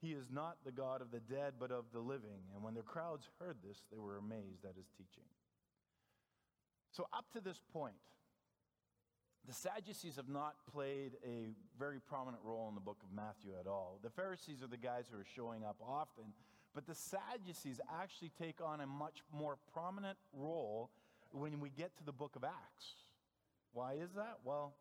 He 0.01 0.13
is 0.13 0.27
not 0.31 0.57
the 0.65 0.73
God 0.73 1.01
of 1.01 1.11
the 1.11 1.21
dead, 1.21 1.55
but 1.59 1.71
of 1.71 1.85
the 1.93 2.01
living. 2.01 2.41
And 2.55 2.63
when 2.63 2.75
the 2.75 2.83
crowds 2.83 3.29
heard 3.39 3.57
this, 3.67 3.79
they 3.91 3.99
were 3.99 4.19
amazed 4.19 4.65
at 4.65 4.77
his 4.77 4.89
teaching. 4.97 5.25
So, 6.91 7.07
up 7.13 7.27
to 7.33 7.41
this 7.41 7.61
point, 7.73 7.97
the 9.47 9.53
Sadducees 9.53 10.17
have 10.17 10.29
not 10.29 10.55
played 10.73 11.13
a 11.25 11.55
very 11.79 12.01
prominent 12.01 12.43
role 12.45 12.69
in 12.69 12.75
the 12.75 12.81
book 12.81 12.99
of 13.03 13.15
Matthew 13.15 13.53
at 13.61 13.67
all. 13.67 14.01
The 14.03 14.11
Pharisees 14.11 14.63
are 14.63 14.67
the 14.67 14.77
guys 14.77 15.05
who 15.11 15.19
are 15.19 15.27
showing 15.37 15.65
up 15.65 15.77
often, 15.87 16.25
but 16.75 16.87
the 16.87 16.95
Sadducees 16.95 17.81
actually 18.01 18.33
take 18.41 18.61
on 18.65 18.81
a 18.81 18.87
much 18.87 19.23
more 19.33 19.57
prominent 19.73 20.19
role 20.33 20.91
when 21.31 21.61
we 21.61 21.71
get 21.71 21.97
to 21.99 22.05
the 22.05 22.13
book 22.13 22.35
of 22.35 22.45
Acts. 22.45 22.87
Why 23.73 23.93
is 23.95 24.13
that? 24.17 24.39
Well, 24.43 24.75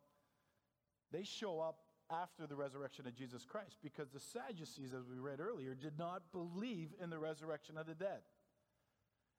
they 1.12 1.24
show 1.24 1.60
up 1.60 1.78
after 2.10 2.46
the 2.46 2.54
resurrection 2.54 3.06
of 3.06 3.14
Jesus 3.14 3.44
Christ 3.44 3.78
because 3.82 4.10
the 4.10 4.20
Sadducees, 4.20 4.92
as 4.94 5.08
we 5.08 5.18
read 5.18 5.40
earlier, 5.40 5.74
did 5.74 5.98
not 5.98 6.22
believe 6.32 6.90
in 7.02 7.10
the 7.10 7.18
resurrection 7.18 7.76
of 7.76 7.86
the 7.86 7.94
dead. 7.94 8.20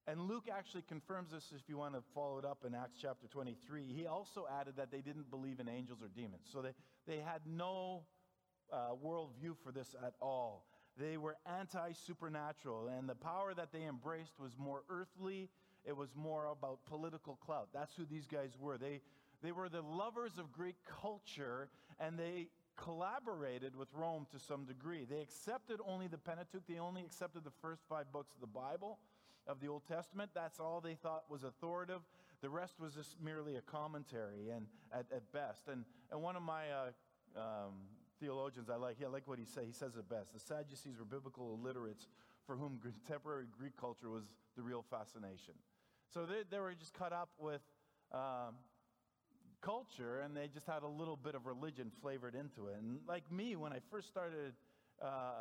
And 0.05 0.21
Luke 0.21 0.45
actually 0.51 0.83
confirms 0.83 1.31
this 1.31 1.51
if 1.53 1.67
you 1.67 1.77
want 1.77 1.93
to 1.93 2.01
follow 2.15 2.37
it 2.37 2.45
up 2.45 2.63
in 2.65 2.73
Acts 2.73 2.97
chapter 3.01 3.27
23. 3.27 3.83
He 3.93 4.05
also 4.05 4.47
added 4.59 4.75
that 4.77 4.89
they 4.89 5.01
didn't 5.01 5.29
believe 5.29 5.59
in 5.59 5.67
angels 5.67 5.99
or 6.01 6.07
demons. 6.07 6.47
So 6.51 6.61
they, 6.61 6.71
they 7.05 7.17
had 7.19 7.41
no 7.45 8.03
uh, 8.71 8.91
worldview 9.03 9.57
for 9.63 9.73
this 9.73 9.95
at 10.05 10.13
all. 10.21 10.65
They 10.97 11.17
were 11.17 11.35
anti 11.59 11.91
supernatural, 11.91 12.87
and 12.87 13.07
the 13.07 13.15
power 13.15 13.53
that 13.53 13.71
they 13.71 13.83
embraced 13.83 14.39
was 14.39 14.53
more 14.57 14.83
earthly, 14.89 15.49
it 15.85 15.95
was 15.95 16.09
more 16.15 16.47
about 16.47 16.79
political 16.85 17.35
clout. 17.35 17.69
That's 17.73 17.93
who 17.95 18.05
these 18.05 18.25
guys 18.25 18.57
were. 18.59 18.77
They, 18.77 19.01
they 19.43 19.51
were 19.51 19.69
the 19.69 19.81
lovers 19.81 20.37
of 20.37 20.51
Greek 20.51 20.75
culture, 21.01 21.69
and 21.99 22.17
they 22.17 22.47
collaborated 22.75 23.75
with 23.75 23.87
Rome 23.93 24.27
to 24.31 24.39
some 24.39 24.65
degree. 24.65 25.05
They 25.05 25.21
accepted 25.21 25.79
only 25.85 26.07
the 26.07 26.17
Pentateuch, 26.17 26.65
they 26.67 26.79
only 26.79 27.01
accepted 27.01 27.43
the 27.43 27.51
first 27.61 27.81
five 27.89 28.11
books 28.11 28.33
of 28.33 28.41
the 28.41 28.47
Bible 28.47 28.99
of 29.47 29.59
the 29.59 29.67
Old 29.67 29.83
Testament. 29.87 30.31
That's 30.33 30.59
all 30.59 30.81
they 30.81 30.95
thought 30.95 31.23
was 31.29 31.43
authoritative. 31.43 32.01
The 32.41 32.49
rest 32.49 32.79
was 32.79 32.93
just 32.93 33.15
merely 33.21 33.55
a 33.55 33.61
commentary 33.61 34.49
and 34.49 34.67
at, 34.93 35.05
at 35.13 35.31
best. 35.31 35.67
And, 35.67 35.85
and 36.11 36.21
one 36.21 36.35
of 36.35 36.43
my 36.43 36.69
uh, 36.69 37.39
um, 37.39 37.73
theologians 38.19 38.69
I 38.69 38.75
like, 38.75 38.97
I 39.03 39.07
like 39.07 39.27
what 39.27 39.39
he 39.39 39.45
says. 39.45 39.63
He 39.65 39.71
says 39.71 39.95
it 39.97 40.07
best. 40.07 40.33
The 40.33 40.39
Sadducees 40.39 40.99
were 40.99 41.05
biblical 41.05 41.57
illiterates 41.59 42.07
for 42.45 42.55
whom 42.55 42.79
contemporary 42.81 43.45
Greek 43.57 43.75
culture 43.77 44.09
was 44.09 44.23
the 44.55 44.61
real 44.61 44.83
fascination. 44.89 45.53
So 46.13 46.25
they, 46.25 46.43
they 46.49 46.59
were 46.59 46.73
just 46.73 46.93
cut 46.93 47.11
up 47.11 47.29
with 47.39 47.61
um, 48.13 48.55
culture 49.67 50.21
and 50.23 50.35
they 50.35 50.47
just 50.47 50.65
had 50.65 50.83
a 50.83 50.87
little 50.87 51.17
bit 51.17 51.35
of 51.35 51.45
religion 51.45 51.91
flavored 52.01 52.35
into 52.35 52.67
it. 52.67 52.77
And 52.79 52.99
like 53.07 53.29
me, 53.29 53.57
when 53.57 53.73
I 53.73 53.79
first 53.91 54.07
started, 54.07 54.53
uh, 55.01 55.31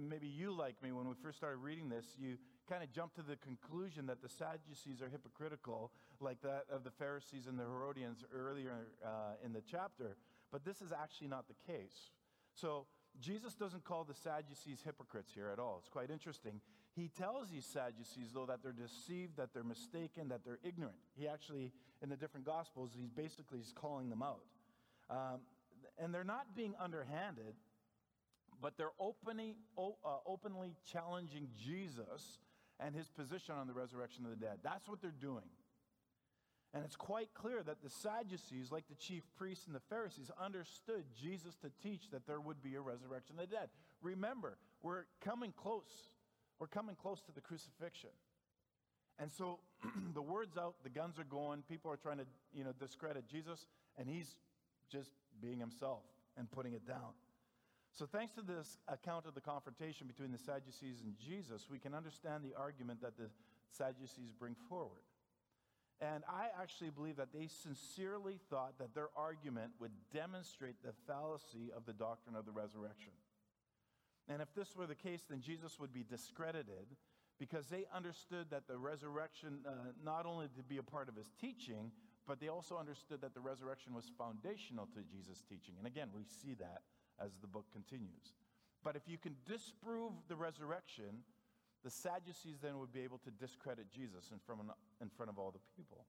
maybe 0.00 0.28
you 0.28 0.52
like 0.52 0.80
me, 0.82 0.92
when 0.92 1.08
we 1.08 1.14
first 1.20 1.36
started 1.38 1.56
reading 1.56 1.88
this, 1.88 2.06
you 2.16 2.36
kind 2.70 2.82
of 2.84 2.92
jump 2.92 3.14
to 3.14 3.22
the 3.22 3.36
conclusion 3.36 4.06
that 4.06 4.22
the 4.22 4.28
Sadducees 4.28 5.02
are 5.02 5.08
hypocritical, 5.08 5.90
like 6.20 6.40
that 6.42 6.64
of 6.70 6.84
the 6.84 6.92
Pharisees 6.92 7.48
and 7.48 7.58
the 7.58 7.64
Herodians 7.64 8.24
earlier 8.32 8.86
uh, 9.04 9.44
in 9.44 9.52
the 9.52 9.62
chapter. 9.68 10.16
But 10.52 10.64
this 10.64 10.80
is 10.80 10.92
actually 10.92 11.28
not 11.28 11.46
the 11.48 11.72
case. 11.72 12.12
So 12.54 12.86
Jesus 13.20 13.54
doesn't 13.54 13.82
call 13.84 14.04
the 14.04 14.14
Sadducees 14.14 14.82
hypocrites 14.84 15.32
here 15.34 15.50
at 15.52 15.58
all. 15.58 15.78
It's 15.80 15.88
quite 15.88 16.10
interesting. 16.10 16.60
He 16.98 17.08
tells 17.16 17.48
these 17.48 17.64
Sadducees, 17.64 18.32
though, 18.34 18.46
that 18.46 18.60
they're 18.60 18.72
deceived, 18.72 19.36
that 19.36 19.54
they're 19.54 19.62
mistaken, 19.62 20.28
that 20.30 20.40
they're 20.44 20.58
ignorant. 20.64 20.96
He 21.16 21.28
actually, 21.28 21.72
in 22.02 22.08
the 22.08 22.16
different 22.16 22.44
Gospels, 22.44 22.90
he's 22.92 23.08
basically 23.08 23.58
he's 23.58 23.72
calling 23.72 24.10
them 24.10 24.20
out. 24.20 24.40
Um, 25.08 25.40
and 25.96 26.12
they're 26.12 26.24
not 26.24 26.56
being 26.56 26.74
underhanded, 26.80 27.54
but 28.60 28.76
they're 28.76 28.96
opening, 28.98 29.54
uh, 29.78 29.90
openly 30.26 30.74
challenging 30.92 31.46
Jesus 31.64 32.38
and 32.80 32.96
his 32.96 33.08
position 33.08 33.54
on 33.54 33.68
the 33.68 33.74
resurrection 33.74 34.24
of 34.24 34.30
the 34.30 34.36
dead. 34.36 34.58
That's 34.64 34.88
what 34.88 35.00
they're 35.00 35.12
doing. 35.20 35.44
And 36.74 36.84
it's 36.84 36.96
quite 36.96 37.32
clear 37.32 37.62
that 37.62 37.80
the 37.80 37.90
Sadducees, 37.90 38.72
like 38.72 38.88
the 38.88 38.96
chief 38.96 39.22
priests 39.36 39.66
and 39.66 39.74
the 39.74 39.82
Pharisees, 39.88 40.32
understood 40.42 41.04
Jesus 41.20 41.54
to 41.62 41.70
teach 41.80 42.10
that 42.10 42.26
there 42.26 42.40
would 42.40 42.60
be 42.60 42.74
a 42.74 42.80
resurrection 42.80 43.36
of 43.38 43.48
the 43.48 43.56
dead. 43.56 43.68
Remember, 44.02 44.58
we're 44.82 45.04
coming 45.20 45.52
close. 45.56 46.17
We're 46.58 46.66
coming 46.66 46.96
close 46.96 47.20
to 47.22 47.32
the 47.32 47.40
crucifixion. 47.40 48.10
And 49.18 49.30
so 49.32 49.58
the 50.14 50.22
word's 50.22 50.56
out, 50.56 50.74
the 50.82 50.90
guns 50.90 51.18
are 51.18 51.24
going, 51.24 51.62
people 51.68 51.90
are 51.90 51.96
trying 51.96 52.18
to, 52.18 52.26
you 52.52 52.64
know, 52.64 52.72
discredit 52.78 53.28
Jesus, 53.28 53.66
and 53.96 54.08
he's 54.08 54.36
just 54.90 55.10
being 55.40 55.58
himself 55.58 56.02
and 56.36 56.50
putting 56.50 56.72
it 56.72 56.86
down. 56.86 57.12
So, 57.92 58.06
thanks 58.06 58.32
to 58.34 58.42
this 58.42 58.78
account 58.86 59.26
of 59.26 59.34
the 59.34 59.40
confrontation 59.40 60.06
between 60.06 60.30
the 60.30 60.38
Sadducees 60.38 61.02
and 61.02 61.14
Jesus, 61.18 61.66
we 61.70 61.78
can 61.78 61.94
understand 61.94 62.44
the 62.44 62.56
argument 62.56 63.02
that 63.02 63.16
the 63.16 63.28
Sadducees 63.70 64.30
bring 64.38 64.54
forward. 64.68 65.02
And 66.00 66.22
I 66.28 66.46
actually 66.62 66.90
believe 66.90 67.16
that 67.16 67.32
they 67.34 67.48
sincerely 67.48 68.38
thought 68.50 68.78
that 68.78 68.94
their 68.94 69.08
argument 69.16 69.72
would 69.80 69.90
demonstrate 70.12 70.76
the 70.84 70.92
fallacy 71.08 71.72
of 71.76 71.86
the 71.86 71.92
doctrine 71.92 72.36
of 72.36 72.46
the 72.46 72.52
resurrection. 72.52 73.10
And 74.28 74.42
if 74.42 74.54
this 74.54 74.76
were 74.76 74.86
the 74.86 74.94
case, 74.94 75.22
then 75.28 75.40
Jesus 75.40 75.78
would 75.80 75.92
be 75.92 76.04
discredited 76.04 76.96
because 77.38 77.68
they 77.68 77.86
understood 77.94 78.46
that 78.50 78.66
the 78.66 78.76
resurrection, 78.76 79.60
uh, 79.66 79.70
not 80.04 80.26
only 80.26 80.48
to 80.56 80.62
be 80.62 80.76
a 80.76 80.82
part 80.82 81.08
of 81.08 81.16
his 81.16 81.30
teaching, 81.40 81.90
but 82.26 82.40
they 82.40 82.48
also 82.48 82.76
understood 82.76 83.20
that 83.22 83.32
the 83.32 83.40
resurrection 83.40 83.94
was 83.94 84.10
foundational 84.18 84.86
to 84.94 85.00
Jesus' 85.02 85.42
teaching. 85.48 85.74
And 85.78 85.86
again, 85.86 86.08
we 86.14 86.24
see 86.24 86.54
that 86.60 86.82
as 87.22 87.30
the 87.40 87.46
book 87.46 87.64
continues. 87.72 88.34
But 88.84 88.96
if 88.96 89.02
you 89.06 89.18
can 89.18 89.34
disprove 89.46 90.12
the 90.28 90.36
resurrection, 90.36 91.24
the 91.84 91.90
Sadducees 91.90 92.58
then 92.60 92.78
would 92.78 92.92
be 92.92 93.00
able 93.00 93.18
to 93.18 93.30
discredit 93.30 93.86
Jesus 93.90 94.30
in 94.32 94.38
front, 94.44 94.60
of, 94.60 94.66
in 95.00 95.08
front 95.08 95.30
of 95.30 95.38
all 95.38 95.50
the 95.50 95.60
people. 95.76 96.04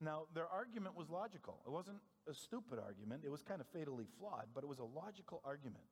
Now, 0.00 0.24
their 0.34 0.48
argument 0.48 0.96
was 0.96 1.08
logical. 1.08 1.60
It 1.66 1.70
wasn't 1.70 1.98
a 2.28 2.34
stupid 2.34 2.78
argument, 2.78 3.22
it 3.24 3.30
was 3.30 3.42
kind 3.42 3.60
of 3.60 3.66
fatally 3.68 4.06
flawed, 4.18 4.46
but 4.54 4.64
it 4.64 4.66
was 4.66 4.78
a 4.78 4.84
logical 4.84 5.40
argument. 5.44 5.84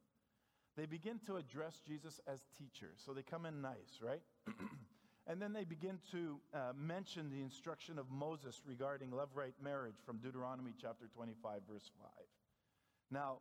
They 0.77 0.87
begin 0.87 1.21
to 1.27 1.37
address 1.37 1.81
Jesus 1.87 2.21
as 2.27 2.41
teacher, 2.59 2.93
so 2.97 3.13
they 3.13 3.23
come 3.23 3.45
in 3.45 3.61
nice, 3.61 4.01
right? 4.01 4.23
and 5.27 5.41
then 5.41 5.53
they 5.53 5.65
begin 5.65 5.99
to 6.13 6.41
uh, 6.55 6.73
mention 6.75 7.31
the 7.31 7.41
instruction 7.41 7.99
of 7.99 8.11
Moses 8.11 8.63
regarding 8.67 9.11
levirate 9.11 9.61
marriage 9.63 9.97
from 10.07 10.17
Deuteronomy 10.19 10.73
chapter 10.81 11.07
25, 11.15 11.61
verse 11.71 11.91
5. 12.01 12.09
Now, 13.11 13.39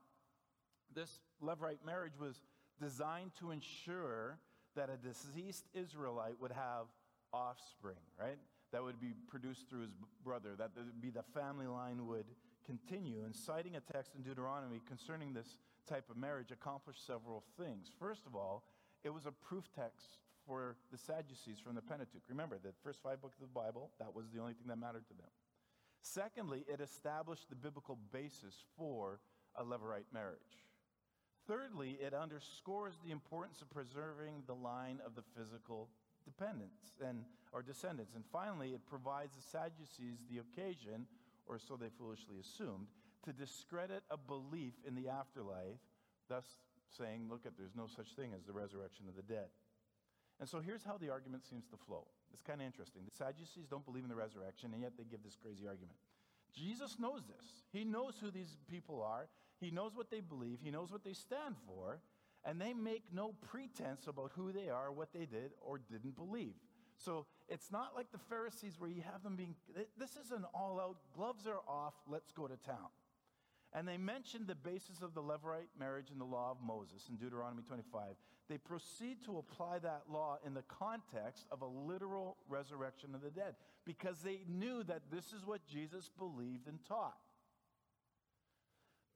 this 0.94 1.20
levirate 1.42 1.86
marriage 1.86 2.20
was 2.20 2.42
designed 2.82 3.32
to 3.40 3.52
ensure 3.52 4.38
that 4.76 4.90
a 4.90 4.98
deceased 4.98 5.66
Israelite 5.74 6.36
would 6.42 6.52
have 6.52 6.88
offspring, 7.34 8.04
right? 8.20 8.38
That 8.74 8.84
would 8.84 9.00
be 9.00 9.14
produced 9.30 9.70
through 9.70 9.82
his 9.82 9.92
brother, 10.24 10.50
that 10.58 10.72
would 10.76 11.02
be 11.02 11.10
the 11.10 11.24
family 11.34 11.68
line 11.68 12.08
would 12.08 12.26
continue. 12.72 13.24
And 13.26 13.36
citing 13.36 13.76
a 13.76 13.94
text 13.94 14.16
in 14.16 14.22
Deuteronomy 14.24 14.82
concerning 14.88 15.34
this 15.34 15.58
type 15.90 16.10
of 16.10 16.18
marriage 16.18 16.52
accomplished 16.52 17.06
several 17.06 17.44
things. 17.60 17.92
First 18.00 18.26
of 18.26 18.36
all, 18.36 18.64
it 19.04 19.10
was 19.10 19.26
a 19.26 19.32
proof 19.32 19.66
text 19.76 20.20
for 20.48 20.76
the 20.92 20.98
Sadducees 20.98 21.60
from 21.60 21.76
the 21.76 21.82
Pentateuch. 21.82 22.24
Remember, 22.30 22.58
the 22.62 22.74
first 22.84 23.00
five 23.04 23.22
books 23.22 23.36
of 23.36 23.42
the 23.42 23.60
Bible, 23.60 23.92
that 24.00 24.16
was 24.16 24.26
the 24.34 24.40
only 24.40 24.54
thing 24.54 24.68
that 24.68 24.80
mattered 24.80 25.08
to 25.08 25.14
them. 25.14 25.30
Secondly, 26.02 26.66
it 26.68 26.82
established 26.82 27.50
the 27.50 27.56
biblical 27.56 27.98
basis 28.12 28.64
for 28.78 29.20
a 29.56 29.64
levirate 29.64 30.10
marriage. 30.14 30.66
Thirdly, 31.48 31.98
it 32.02 32.14
underscores 32.14 32.96
the 33.04 33.12
importance 33.12 33.62
of 33.62 33.70
preserving 33.70 34.44
the 34.48 34.56
line 34.56 35.00
of 35.06 35.16
the 35.16 35.24
physical 35.36 35.90
dependents 36.24 36.94
and 37.06 37.24
or 37.52 37.62
descendants. 37.62 38.16
And 38.16 38.24
finally, 38.32 38.70
it 38.70 38.86
provides 38.88 39.36
the 39.36 39.42
Sadducees 39.42 40.20
the 40.30 40.40
occasion, 40.40 41.06
or 41.52 41.60
so 41.60 41.76
they 41.76 41.92
foolishly 42.00 42.40
assumed, 42.40 42.88
to 43.26 43.34
discredit 43.34 44.04
a 44.10 44.18
belief 44.18 44.74
in 44.88 44.96
the 44.96 45.10
afterlife, 45.10 45.84
thus 46.30 46.46
saying, 46.98 47.28
look 47.30 47.46
at 47.46 47.54
there's 47.58 47.76
no 47.76 47.88
such 47.88 48.16
thing 48.16 48.32
as 48.34 48.44
the 48.46 48.54
resurrection 48.54 49.06
of 49.08 49.16
the 49.16 49.22
dead. 49.22 49.52
And 50.40 50.50
so 50.50 50.60
here's 50.60 50.84
how 50.84 50.98
the 50.98 51.12
argument 51.12 51.46
seems 51.46 51.68
to 51.68 51.78
flow. 51.78 52.08
It's 52.34 52.42
kind 52.42 52.62
of 52.62 52.66
interesting. 52.66 53.04
The 53.06 53.16
Sadducees 53.16 53.68
don't 53.70 53.86
believe 53.86 54.04
in 54.04 54.10
the 54.10 54.16
resurrection, 54.16 54.72
and 54.74 54.82
yet 54.82 54.94
they 54.98 55.04
give 55.04 55.24
this 55.24 55.36
crazy 55.36 55.68
argument. 55.68 55.98
Jesus 56.56 56.98
knows 56.98 57.22
this. 57.28 57.62
He 57.72 57.84
knows 57.84 58.16
who 58.20 58.32
these 58.32 58.58
people 58.68 59.04
are. 59.04 59.28
He 59.60 59.70
knows 59.70 59.92
what 59.94 60.10
they 60.10 60.22
believe, 60.22 60.58
He 60.64 60.72
knows 60.72 60.92
what 60.92 61.04
they 61.04 61.14
stand 61.14 61.56
for, 61.68 62.00
and 62.44 62.60
they 62.60 62.74
make 62.74 63.04
no 63.14 63.36
pretense 63.52 64.08
about 64.08 64.32
who 64.36 64.52
they 64.52 64.70
are, 64.70 64.92
what 64.92 65.14
they 65.14 65.26
did 65.26 65.52
or 65.62 65.78
didn't 65.78 66.16
believe. 66.16 66.56
So 66.98 67.28
it's 67.52 67.70
not 67.70 67.92
like 67.96 68.12
the 68.14 68.18
Pharisees 68.18 68.80
where 68.80 68.90
you 68.90 69.04
have 69.12 69.24
them 69.24 69.36
being, 69.36 69.56
this 69.98 70.12
is 70.12 70.32
an 70.32 70.46
all 70.54 70.80
out, 70.80 70.96
gloves 71.14 71.46
are 71.46 71.60
off, 71.68 71.94
let's 72.08 72.32
go 72.32 72.48
to 72.48 72.56
town. 72.56 72.90
And 73.74 73.86
they 73.88 73.98
mentioned 73.98 74.48
the 74.48 74.56
basis 74.56 75.02
of 75.02 75.14
the 75.14 75.22
Levirate 75.22 75.72
marriage 75.78 76.08
in 76.12 76.18
the 76.18 76.26
law 76.26 76.52
of 76.52 76.58
Moses 76.66 77.08
in 77.10 77.18
Deuteronomy 77.18 77.62
25. 77.64 78.16
They 78.50 78.58
proceed 78.58 79.18
to 79.26 79.38
apply 79.38 79.80
that 79.80 80.04
law 80.12 80.38
in 80.46 80.54
the 80.54 80.64
context 80.64 81.46
of 81.52 81.62
a 81.62 81.66
literal 81.66 82.38
resurrection 82.50 83.16
of 83.16 83.22
the 83.22 83.30
dead 83.30 83.56
because 83.86 84.20
they 84.20 84.42
knew 84.48 84.84
that 84.84 85.04
this 85.12 85.34
is 85.34 85.46
what 85.46 85.66
Jesus 85.68 86.10
believed 86.18 86.68
and 86.68 86.80
taught. 86.88 87.18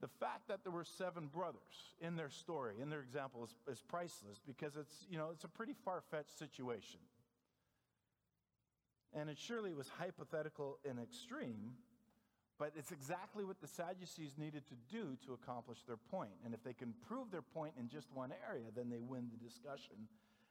The 0.00 0.08
fact 0.08 0.48
that 0.48 0.60
there 0.62 0.72
were 0.72 0.84
seven 0.84 1.26
brothers 1.26 1.94
in 2.00 2.16
their 2.16 2.30
story, 2.30 2.74
in 2.80 2.90
their 2.90 3.00
example, 3.00 3.44
is, 3.44 3.76
is 3.76 3.82
priceless 3.82 4.40
because 4.46 4.76
it's, 4.76 5.06
you 5.10 5.16
know, 5.16 5.30
it's 5.32 5.44
a 5.44 5.48
pretty 5.48 5.74
far 5.84 6.02
fetched 6.10 6.38
situation. 6.38 7.00
And 9.16 9.30
it 9.30 9.38
surely 9.38 9.72
was 9.72 9.88
hypothetical 9.88 10.78
and 10.88 10.98
extreme, 11.00 11.72
but 12.58 12.72
it's 12.76 12.92
exactly 12.92 13.44
what 13.44 13.60
the 13.62 13.66
Sadducees 13.66 14.34
needed 14.36 14.62
to 14.68 14.74
do 14.92 15.16
to 15.24 15.32
accomplish 15.32 15.78
their 15.86 15.96
point. 15.96 16.32
And 16.44 16.52
if 16.52 16.62
they 16.62 16.74
can 16.74 16.92
prove 17.08 17.30
their 17.30 17.42
point 17.42 17.72
in 17.80 17.88
just 17.88 18.08
one 18.12 18.32
area, 18.46 18.66
then 18.76 18.90
they 18.90 19.00
win 19.00 19.30
the 19.32 19.42
discussion. 19.42 19.96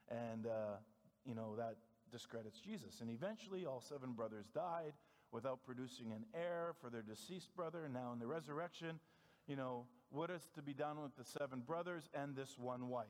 And, 0.09 0.47
uh, 0.47 0.77
you 1.25 1.35
know, 1.35 1.55
that 1.57 1.77
discredits 2.11 2.59
Jesus. 2.59 3.01
And 3.01 3.09
eventually, 3.11 3.65
all 3.65 3.81
seven 3.81 4.13
brothers 4.13 4.45
died 4.53 4.93
without 5.31 5.63
producing 5.63 6.11
an 6.11 6.25
heir 6.33 6.73
for 6.81 6.89
their 6.89 7.03
deceased 7.03 7.55
brother. 7.55 7.85
And 7.85 7.93
now, 7.93 8.13
in 8.13 8.19
the 8.19 8.27
resurrection, 8.27 8.99
you 9.47 9.55
know, 9.55 9.85
what 10.09 10.29
is 10.31 10.41
to 10.55 10.63
be 10.63 10.73
done 10.73 11.01
with 11.01 11.15
the 11.17 11.25
seven 11.25 11.59
brothers 11.59 12.09
and 12.13 12.35
this 12.35 12.57
one 12.57 12.89
wife? 12.89 13.05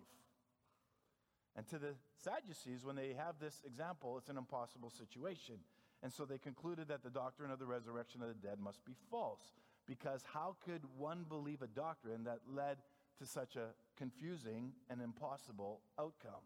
And 1.56 1.68
to 1.70 1.80
the 1.80 1.96
Sadducees, 2.18 2.84
when 2.84 2.96
they 2.96 3.14
have 3.18 3.36
this 3.40 3.62
example, 3.66 4.18
it's 4.18 4.30
an 4.30 4.38
impossible 4.38 4.90
situation. 4.90 5.56
And 6.04 6.12
so 6.12 6.26
they 6.26 6.38
concluded 6.38 6.90
that 6.90 7.04
the 7.04 7.10
doctrine 7.10 7.50
of 7.50 7.60
the 7.60 7.66
resurrection 7.66 8.22
of 8.22 8.28
the 8.28 8.48
dead 8.48 8.60
must 8.60 8.84
be 8.86 8.94
false. 9.10 9.54
Because 9.88 10.24
how 10.34 10.58
could 10.66 10.82
one 10.98 11.26
believe 11.28 11.62
a 11.62 11.68
doctrine 11.68 12.24
that 12.26 12.40
led 12.54 12.78
to 13.20 13.26
such 13.26 13.56
a 13.56 13.70
confusing 13.98 14.74
and 14.90 15.02
impossible 15.02 15.82
outcome? 16.00 16.44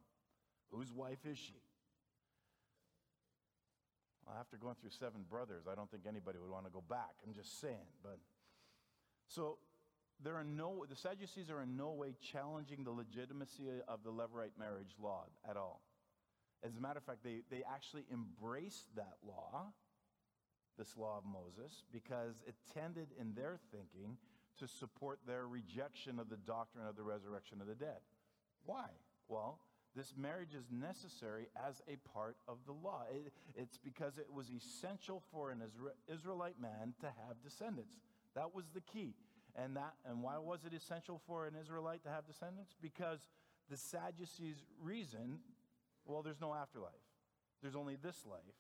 Whose 0.71 0.93
wife 0.93 1.25
is 1.25 1.39
she? 1.39 1.61
Well, 4.25 4.35
after 4.39 4.57
going 4.57 4.75
through 4.79 4.91
seven 4.91 5.25
brothers, 5.27 5.63
I 5.69 5.73
don't 5.73 5.89
think 5.89 6.03
anybody 6.07 6.37
would 6.37 6.51
want 6.51 6.65
to 6.65 6.71
go 6.71 6.83
back. 6.87 7.15
I'm 7.25 7.33
just 7.33 7.59
saying. 7.59 7.89
But 8.03 8.19
so 9.27 9.57
there 10.23 10.35
are 10.35 10.43
no, 10.43 10.85
the 10.89 10.95
Sadducees 10.95 11.49
are 11.49 11.61
in 11.61 11.77
no 11.77 11.91
way 11.91 12.15
challenging 12.31 12.83
the 12.83 12.91
legitimacy 12.91 13.63
of 13.87 14.03
the 14.03 14.11
Levirate 14.11 14.57
marriage 14.57 14.95
law 15.01 15.25
at 15.49 15.55
all. 15.55 15.81
As 16.63 16.75
a 16.75 16.81
matter 16.81 16.97
of 16.97 17.05
fact, 17.05 17.23
they, 17.23 17.41
they 17.49 17.63
actually 17.73 18.05
embraced 18.11 18.93
that 18.95 19.15
law, 19.25 19.71
this 20.77 20.97
law 20.97 21.17
of 21.17 21.23
Moses, 21.25 21.83
because 21.91 22.35
it 22.45 22.55
tended 22.73 23.07
in 23.19 23.33
their 23.33 23.59
thinking 23.71 24.17
to 24.59 24.67
support 24.67 25.19
their 25.25 25.47
rejection 25.47 26.19
of 26.19 26.29
the 26.29 26.37
doctrine 26.37 26.85
of 26.85 26.97
the 26.97 27.03
resurrection 27.03 27.61
of 27.61 27.67
the 27.67 27.75
dead. 27.75 27.99
Why? 28.65 28.87
Well, 29.29 29.59
this 29.95 30.13
marriage 30.17 30.53
is 30.53 30.65
necessary 30.69 31.47
as 31.67 31.81
a 31.87 31.95
part 32.13 32.35
of 32.47 32.57
the 32.65 32.73
law. 32.73 33.03
It, 33.09 33.31
it's 33.55 33.77
because 33.77 34.17
it 34.17 34.27
was 34.31 34.47
essential 34.49 35.23
for 35.31 35.51
an 35.51 35.61
Israelite 36.13 36.59
man 36.61 36.93
to 36.99 37.07
have 37.07 37.41
descendants. 37.41 37.95
That 38.35 38.53
was 38.53 38.65
the 38.73 38.81
key. 38.81 39.15
And, 39.63 39.75
that, 39.75 39.93
and 40.05 40.23
why 40.23 40.37
was 40.37 40.61
it 40.65 40.73
essential 40.73 41.21
for 41.27 41.45
an 41.45 41.53
Israelite 41.59 42.03
to 42.03 42.09
have 42.09 42.25
descendants? 42.25 42.75
Because 42.81 43.27
the 43.69 43.77
Sadducees' 43.77 44.63
reason 44.81 45.39
Well, 46.05 46.23
there's 46.23 46.41
no 46.41 46.53
afterlife, 46.53 47.05
there's 47.61 47.75
only 47.75 47.95
this 47.95 48.25
life. 48.25 48.57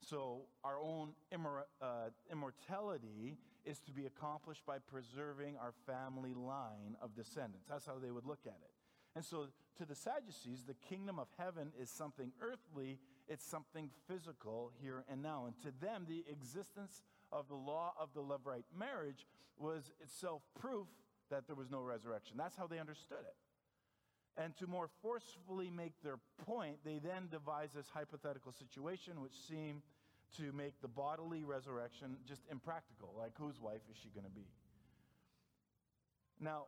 So, 0.00 0.42
our 0.62 0.78
own 0.78 1.14
immor- 1.32 1.64
uh, 1.80 2.10
immortality 2.30 3.38
is 3.64 3.80
to 3.80 3.92
be 3.92 4.04
accomplished 4.06 4.66
by 4.66 4.78
preserving 4.78 5.56
our 5.56 5.72
family 5.86 6.34
line 6.34 6.96
of 7.00 7.14
descendants. 7.14 7.66
That's 7.68 7.86
how 7.86 7.98
they 7.98 8.10
would 8.10 8.26
look 8.26 8.40
at 8.46 8.58
it. 8.62 8.70
And 9.16 9.24
so, 9.24 9.46
to 9.78 9.84
the 9.84 9.94
Sadducees, 9.94 10.64
the 10.66 10.74
kingdom 10.74 11.18
of 11.18 11.28
heaven 11.38 11.72
is 11.80 11.90
something 11.90 12.32
earthly, 12.40 12.98
it's 13.26 13.46
something 13.46 13.90
physical 14.06 14.70
here 14.80 15.04
and 15.08 15.22
now. 15.22 15.46
And 15.46 15.58
to 15.62 15.72
them, 15.84 16.04
the 16.06 16.24
existence 16.30 17.02
of 17.34 17.48
the 17.48 17.54
law 17.54 17.92
of 17.98 18.10
the 18.14 18.22
Levirate 18.22 18.70
marriage 18.76 19.26
was 19.58 19.90
itself 20.00 20.42
proof 20.58 20.86
that 21.30 21.46
there 21.46 21.56
was 21.56 21.70
no 21.70 21.80
resurrection. 21.82 22.36
That's 22.38 22.56
how 22.56 22.66
they 22.66 22.78
understood 22.78 23.26
it. 23.26 23.34
And 24.40 24.56
to 24.58 24.66
more 24.66 24.88
forcefully 25.02 25.70
make 25.70 25.92
their 26.02 26.18
point, 26.46 26.78
they 26.84 26.98
then 26.98 27.28
devised 27.30 27.74
this 27.74 27.88
hypothetical 27.92 28.52
situation 28.52 29.20
which 29.20 29.34
seemed 29.48 29.82
to 30.38 30.52
make 30.52 30.80
the 30.80 30.88
bodily 30.88 31.44
resurrection 31.44 32.16
just 32.26 32.42
impractical. 32.50 33.14
Like, 33.16 33.32
whose 33.38 33.60
wife 33.60 33.82
is 33.90 33.96
she 34.02 34.08
going 34.08 34.24
to 34.24 34.32
be? 34.32 34.46
Now, 36.40 36.64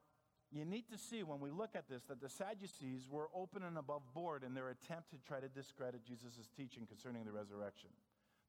you 0.53 0.65
need 0.65 0.89
to 0.93 0.99
see 0.99 1.25
when 1.25 1.41
we 1.41 1.51
look 1.51 1.71
at 1.75 1.89
this 1.89 2.05
that 2.05 2.21
the 2.21 2.29
Sadducees 2.29 3.09
were 3.11 3.29
open 3.35 3.65
and 3.65 3.77
above 3.77 4.03
board 4.15 4.45
in 4.45 4.55
their 4.55 4.69
attempt 4.69 5.11
to 5.11 5.17
try 5.27 5.41
to 5.41 5.49
discredit 5.49 6.05
Jesus' 6.07 6.49
teaching 6.57 6.87
concerning 6.87 7.25
the 7.25 7.33
resurrection. 7.33 7.91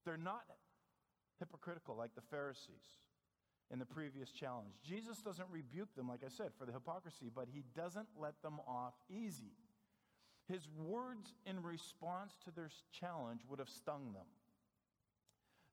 They're 0.05 0.15
not 0.15 0.43
hypocritical 1.39 1.95
like 1.95 2.15
the 2.15 2.21
Pharisees 2.21 2.97
in 3.71 3.79
the 3.79 3.85
previous 3.85 4.31
challenge. 4.31 4.73
Jesus 4.85 5.17
doesn't 5.17 5.49
rebuke 5.51 5.93
them, 5.95 6.07
like 6.07 6.21
I 6.25 6.29
said, 6.29 6.51
for 6.57 6.65
the 6.65 6.71
hypocrisy, 6.71 7.29
but 7.33 7.47
he 7.51 7.63
doesn't 7.75 8.07
let 8.19 8.41
them 8.41 8.59
off 8.67 8.93
easy. 9.09 9.51
His 10.47 10.67
words 10.77 11.33
in 11.45 11.61
response 11.61 12.37
to 12.45 12.51
their 12.51 12.69
challenge 12.97 13.41
would 13.49 13.59
have 13.59 13.69
stung 13.69 14.13
them. 14.13 14.25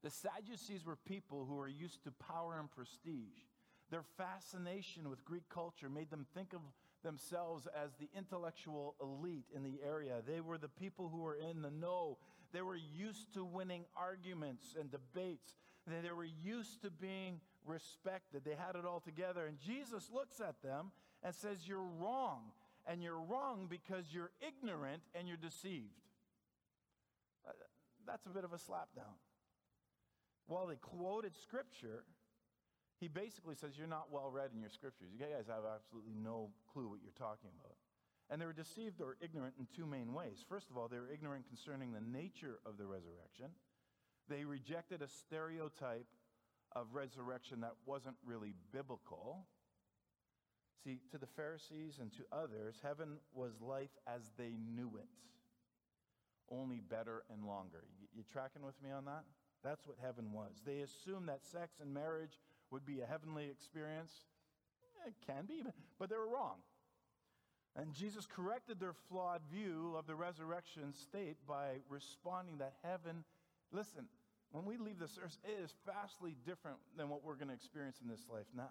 The 0.03 0.11
Sadducees 0.11 0.85
were 0.85 0.97
people 0.97 1.47
who 1.49 1.55
were 1.55 1.69
used 1.69 2.03
to 2.05 2.11
power 2.11 2.59
and 2.59 2.71
prestige. 2.71 3.39
Their 3.91 4.03
fascination 4.17 5.09
with 5.09 5.25
Greek 5.25 5.49
culture 5.49 5.89
made 5.89 6.11
them 6.11 6.27
think 6.35 6.53
of 6.53 6.61
themselves 7.05 7.69
as 7.81 7.91
the 7.95 8.09
intellectual 8.17 8.97
elite 9.01 9.47
in 9.55 9.63
the 9.63 9.79
area. 9.87 10.21
They 10.27 10.41
were 10.41 10.59
the 10.59 10.69
people 10.69 11.09
who 11.09 11.19
were 11.19 11.37
in 11.37 11.63
the 11.63 11.71
know. 11.71 12.19
They 12.55 12.63
were 12.63 12.77
used 12.77 13.35
to 13.35 13.45
winning 13.45 13.85
arguments 13.97 14.75
and 14.79 14.91
debates. 14.91 15.53
They 15.87 16.11
were 16.11 16.25
used 16.25 16.81
to 16.83 16.91
being 16.91 17.41
respected. 17.67 18.43
They 18.45 18.55
had 18.55 18.77
it 18.77 18.87
all 18.87 19.01
together. 19.01 19.47
And 19.47 19.59
Jesus 19.59 20.09
looks 20.11 20.41
at 20.41 20.63
them 20.63 20.93
and 21.23 21.35
says, 21.35 21.69
You're 21.69 21.91
wrong. 22.01 22.53
And 22.87 23.03
you're 23.03 23.21
wrong 23.21 23.67
because 23.69 24.07
you're 24.13 24.31
ignorant 24.47 25.03
and 25.15 25.29
you're 25.29 25.37
deceived. 25.37 26.01
Uh, 27.47 27.53
that's 28.07 28.27
a 28.27 28.31
bit 28.31 28.45
of 28.45 28.53
a 28.53 28.57
slapdown 28.57 29.17
while 30.47 30.67
they 30.67 30.77
quoted 30.77 31.37
scripture, 31.37 32.05
he 33.01 33.09
basically 33.09 33.55
says, 33.55 33.77
You're 33.77 33.87
not 33.87 34.09
well 34.11 34.31
read 34.31 34.51
in 34.55 34.61
your 34.61 34.71
scriptures. 34.71 35.09
You 35.13 35.19
guys 35.19 35.47
have 35.49 35.65
absolutely 35.65 36.15
no 36.15 36.51
clue 36.73 36.89
what 36.89 37.01
you're 37.03 37.17
talking 37.19 37.51
about. 37.61 37.77
And 38.31 38.41
they 38.41 38.47
were 38.47 38.53
deceived 38.53 39.01
or 39.01 39.17
ignorant 39.21 39.55
in 39.59 39.67
two 39.77 39.87
main 39.87 40.15
ways. 40.15 40.45
First 40.49 40.71
of 40.71 40.77
all, 40.77 40.89
they 40.89 40.99
were 40.99 41.11
ignorant 41.13 41.47
concerning 41.47 41.93
the 41.93 42.01
nature 42.01 42.59
of 42.65 42.79
the 42.79 42.87
resurrection. 42.87 43.51
They 44.29 44.45
rejected 44.45 45.03
a 45.03 45.09
stereotype 45.09 46.07
of 46.73 46.95
resurrection 46.95 47.61
that 47.61 47.75
wasn't 47.87 48.17
really 48.25 48.55
biblical. 48.73 49.47
See, 50.83 51.01
to 51.13 51.19
the 51.19 51.27
Pharisees 51.27 51.99
and 52.01 52.13
to 52.13 52.25
others, 52.33 52.77
heaven 52.83 53.19
was 53.33 53.61
life 53.61 53.97
as 54.07 54.33
they 54.37 54.57
knew 54.75 54.93
it, 54.99 55.09
only 56.51 56.81
better 56.81 57.23
and 57.31 57.47
longer. 57.47 57.85
You, 58.01 58.07
you 58.15 58.23
tracking 58.33 58.63
with 58.65 58.81
me 58.83 58.91
on 58.91 59.05
that? 59.05 59.25
That's 59.63 59.87
what 59.87 59.97
heaven 60.03 60.33
was. 60.33 60.61
They 60.67 60.81
assumed 60.81 61.29
that 61.29 61.45
sex 61.45 61.79
and 61.81 61.93
marriage 61.93 62.39
would 62.71 62.85
be 62.85 63.01
a 63.01 63.07
heavenly 63.07 63.49
experience. 63.51 64.13
It 65.07 65.15
can 65.27 65.45
be, 65.47 65.63
but 65.99 66.11
they 66.11 66.17
were 66.17 66.29
wrong. 66.29 66.57
And 67.77 67.93
Jesus 67.93 68.27
corrected 68.27 68.79
their 68.79 68.95
flawed 69.09 69.43
view 69.53 69.95
of 69.99 70.07
the 70.07 70.15
resurrection 70.15 70.93
state 70.93 71.37
by 71.47 71.81
responding 71.89 72.59
that 72.59 72.75
heaven, 72.85 73.25
listen, 73.73 74.07
when 74.53 74.65
we 74.65 74.77
leave 74.77 74.99
this 74.99 75.19
earth, 75.23 75.37
it 75.45 75.61
is 75.63 75.75
vastly 75.85 76.37
different 76.47 76.77
than 76.97 77.09
what 77.09 77.25
we're 77.25 77.35
going 77.35 77.49
to 77.49 77.55
experience 77.55 78.01
in 78.01 78.09
this 78.09 78.27
life 78.33 78.47
now. 78.57 78.71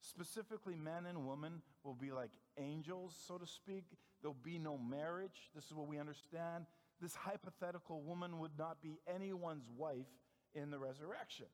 Specifically, 0.00 0.74
men 0.74 1.06
and 1.06 1.26
women 1.26 1.62
will 1.84 1.94
be 1.94 2.10
like 2.10 2.32
angels, 2.58 3.14
so 3.26 3.38
to 3.38 3.46
speak. 3.46 3.84
There'll 4.20 4.36
be 4.42 4.58
no 4.58 4.76
marriage. 4.76 5.50
This 5.54 5.66
is 5.66 5.74
what 5.74 5.86
we 5.86 5.98
understand 5.98 6.66
this 7.00 7.14
hypothetical 7.14 8.02
woman 8.02 8.38
would 8.38 8.58
not 8.58 8.82
be 8.82 8.98
anyone's 9.12 9.68
wife 9.76 10.08
in 10.54 10.70
the 10.70 10.78
resurrection. 10.78 11.46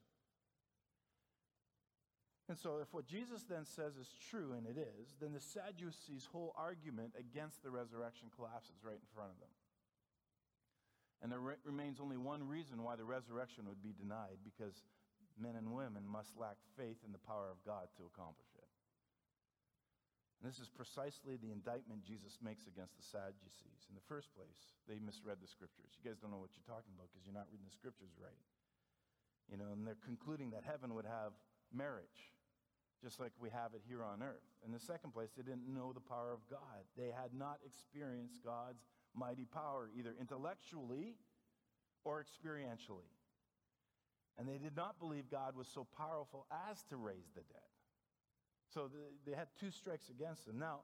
And 2.51 2.59
so, 2.59 2.83
if 2.83 2.91
what 2.91 3.07
Jesus 3.07 3.47
then 3.47 3.63
says 3.63 3.95
is 3.95 4.11
true, 4.19 4.59
and 4.59 4.67
it 4.67 4.75
is, 4.75 5.15
then 5.23 5.31
the 5.31 5.39
Sadducees' 5.39 6.27
whole 6.27 6.51
argument 6.59 7.15
against 7.15 7.63
the 7.63 7.71
resurrection 7.71 8.27
collapses 8.35 8.83
right 8.83 8.99
in 8.99 9.11
front 9.15 9.31
of 9.31 9.39
them. 9.39 9.55
And 11.23 11.31
there 11.31 11.39
re- 11.39 11.63
remains 11.63 12.03
only 12.03 12.19
one 12.19 12.43
reason 12.43 12.83
why 12.83 12.99
the 12.99 13.07
resurrection 13.07 13.71
would 13.71 13.79
be 13.79 13.95
denied 13.95 14.43
because 14.43 14.83
men 15.39 15.55
and 15.55 15.71
women 15.71 16.03
must 16.03 16.35
lack 16.35 16.59
faith 16.75 16.99
in 17.07 17.15
the 17.15 17.23
power 17.23 17.47
of 17.47 17.63
God 17.63 17.87
to 18.03 18.11
accomplish 18.11 18.51
it. 18.59 18.67
And 20.43 20.51
this 20.51 20.59
is 20.59 20.67
precisely 20.67 21.39
the 21.39 21.55
indictment 21.55 22.03
Jesus 22.03 22.43
makes 22.43 22.67
against 22.67 22.99
the 22.99 23.07
Sadducees. 23.07 23.87
In 23.87 23.95
the 23.95 24.03
first 24.11 24.35
place, 24.35 24.75
they 24.91 24.99
misread 24.99 25.39
the 25.39 25.47
scriptures. 25.47 25.95
You 25.95 26.03
guys 26.03 26.19
don't 26.19 26.35
know 26.35 26.43
what 26.43 26.59
you're 26.59 26.67
talking 26.67 26.99
about 26.99 27.15
because 27.15 27.23
you're 27.23 27.39
not 27.39 27.47
reading 27.55 27.71
the 27.71 27.79
scriptures 27.79 28.11
right. 28.19 28.43
You 29.47 29.55
know, 29.55 29.71
and 29.71 29.87
they're 29.87 30.03
concluding 30.03 30.51
that 30.51 30.67
heaven 30.67 30.99
would 30.99 31.07
have 31.07 31.31
marriage, 31.71 32.35
just 33.03 33.19
like 33.19 33.33
we 33.41 33.49
have 33.51 33.75
it 33.75 33.83
here 33.87 34.03
on 34.03 34.23
earth. 34.23 34.45
In 34.65 34.73
the 34.73 34.81
second 34.81 35.13
place, 35.13 35.31
they 35.37 35.43
didn't 35.43 35.73
know 35.73 35.93
the 35.93 36.01
power 36.01 36.33
of 36.33 36.41
God. 36.51 36.85
They 36.97 37.09
had 37.09 37.33
not 37.33 37.59
experienced 37.65 38.45
God's 38.45 38.85
mighty 39.15 39.47
power, 39.47 39.91
either 39.97 40.15
intellectually 40.21 41.17
or 42.05 42.23
experientially. 42.23 43.09
And 44.39 44.49
they 44.49 44.59
did 44.59 44.77
not 44.77 44.99
believe 44.99 45.31
God 45.31 45.57
was 45.57 45.69
so 45.69 45.87
powerful 45.97 46.47
as 46.71 46.83
to 46.85 46.97
raise 46.97 47.29
the 47.35 47.43
dead. 47.43 47.71
So 48.73 48.91
they 49.27 49.33
had 49.33 49.49
two 49.59 49.71
strikes 49.71 50.09
against 50.09 50.47
them. 50.47 50.59
Now, 50.59 50.81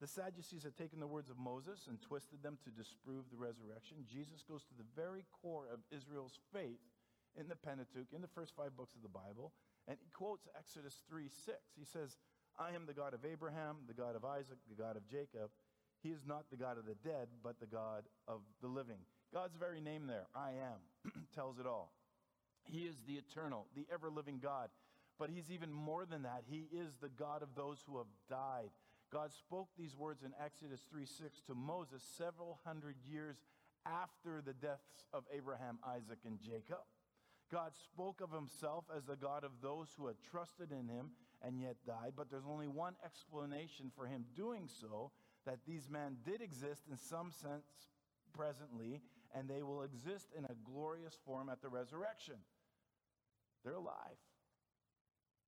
the 0.00 0.06
Sadducees 0.06 0.62
had 0.62 0.76
taken 0.76 1.00
the 1.00 1.06
words 1.06 1.30
of 1.30 1.38
Moses 1.38 1.86
and 1.88 2.00
twisted 2.00 2.42
them 2.42 2.58
to 2.64 2.70
disprove 2.70 3.24
the 3.30 3.36
resurrection. 3.36 3.98
Jesus 4.06 4.44
goes 4.46 4.62
to 4.64 4.74
the 4.76 4.86
very 4.94 5.24
core 5.42 5.66
of 5.72 5.80
Israel's 5.90 6.38
faith 6.52 6.82
in 7.38 7.48
the 7.48 7.56
Pentateuch, 7.56 8.12
in 8.14 8.22
the 8.22 8.28
first 8.28 8.54
five 8.56 8.76
books 8.76 8.94
of 8.94 9.02
the 9.02 9.08
Bible, 9.08 9.52
and 9.88 9.96
he 10.00 10.10
quotes 10.10 10.46
Exodus 10.56 10.94
3 11.08 11.28
6. 11.28 11.56
He 11.76 11.84
says, 11.84 12.16
I 12.58 12.74
am 12.74 12.86
the 12.86 12.92
God 12.92 13.14
of 13.14 13.24
Abraham, 13.24 13.76
the 13.86 13.94
God 13.94 14.14
of 14.14 14.24
Isaac, 14.24 14.58
the 14.68 14.80
God 14.80 14.96
of 14.96 15.08
Jacob. 15.08 15.50
He 16.02 16.10
is 16.10 16.26
not 16.26 16.50
the 16.50 16.56
God 16.56 16.78
of 16.78 16.86
the 16.86 16.94
dead, 17.02 17.28
but 17.42 17.58
the 17.58 17.66
God 17.66 18.04
of 18.28 18.40
the 18.60 18.68
living. 18.68 18.98
God's 19.32 19.56
very 19.56 19.80
name 19.80 20.06
there, 20.06 20.26
I 20.34 20.50
am, 20.50 21.12
tells 21.34 21.58
it 21.58 21.66
all. 21.66 21.92
He 22.64 22.80
is 22.80 22.96
the 23.06 23.14
eternal, 23.14 23.66
the 23.74 23.86
ever 23.92 24.10
living 24.10 24.38
God. 24.42 24.68
But 25.18 25.30
he's 25.30 25.50
even 25.50 25.72
more 25.72 26.04
than 26.06 26.22
that. 26.22 26.44
He 26.48 26.68
is 26.70 26.94
the 27.00 27.08
God 27.08 27.42
of 27.42 27.54
those 27.56 27.82
who 27.86 27.98
have 27.98 28.06
died. 28.28 28.70
God 29.12 29.32
spoke 29.32 29.68
these 29.76 29.96
words 29.96 30.22
in 30.22 30.32
Exodus 30.44 30.80
3 30.90 31.06
6 31.06 31.40
to 31.48 31.54
Moses 31.54 32.02
several 32.16 32.60
hundred 32.64 32.96
years 33.10 33.36
after 33.86 34.42
the 34.44 34.52
deaths 34.52 35.06
of 35.12 35.24
Abraham, 35.34 35.78
Isaac, 35.86 36.18
and 36.26 36.38
Jacob. 36.40 36.84
God 37.50 37.72
spoke 37.74 38.20
of 38.20 38.30
himself 38.30 38.84
as 38.94 39.04
the 39.04 39.16
God 39.16 39.44
of 39.44 39.52
those 39.62 39.88
who 39.96 40.06
had 40.06 40.16
trusted 40.30 40.70
in 40.70 40.88
him 40.88 41.10
and 41.42 41.60
yet 41.60 41.76
died. 41.86 42.12
But 42.16 42.30
there's 42.30 42.48
only 42.48 42.68
one 42.68 42.94
explanation 43.04 43.90
for 43.94 44.06
him 44.06 44.24
doing 44.36 44.68
so 44.68 45.12
that 45.46 45.60
these 45.66 45.88
men 45.88 46.16
did 46.24 46.42
exist 46.42 46.82
in 46.90 46.96
some 46.96 47.30
sense 47.32 47.88
presently, 48.34 49.00
and 49.34 49.48
they 49.48 49.62
will 49.62 49.82
exist 49.82 50.28
in 50.36 50.44
a 50.44 50.54
glorious 50.64 51.18
form 51.24 51.48
at 51.48 51.62
the 51.62 51.68
resurrection. 51.68 52.36
They're 53.64 53.74
alive. 53.74 54.20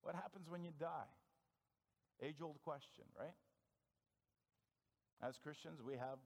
What 0.01 0.15
happens 0.15 0.49
when 0.49 0.63
you 0.63 0.71
die? 0.79 1.11
Age 2.23 2.41
old 2.41 2.61
question, 2.63 3.05
right? 3.17 3.35
As 5.21 5.37
Christians, 5.37 5.81
we 5.85 5.93
have 5.93 6.17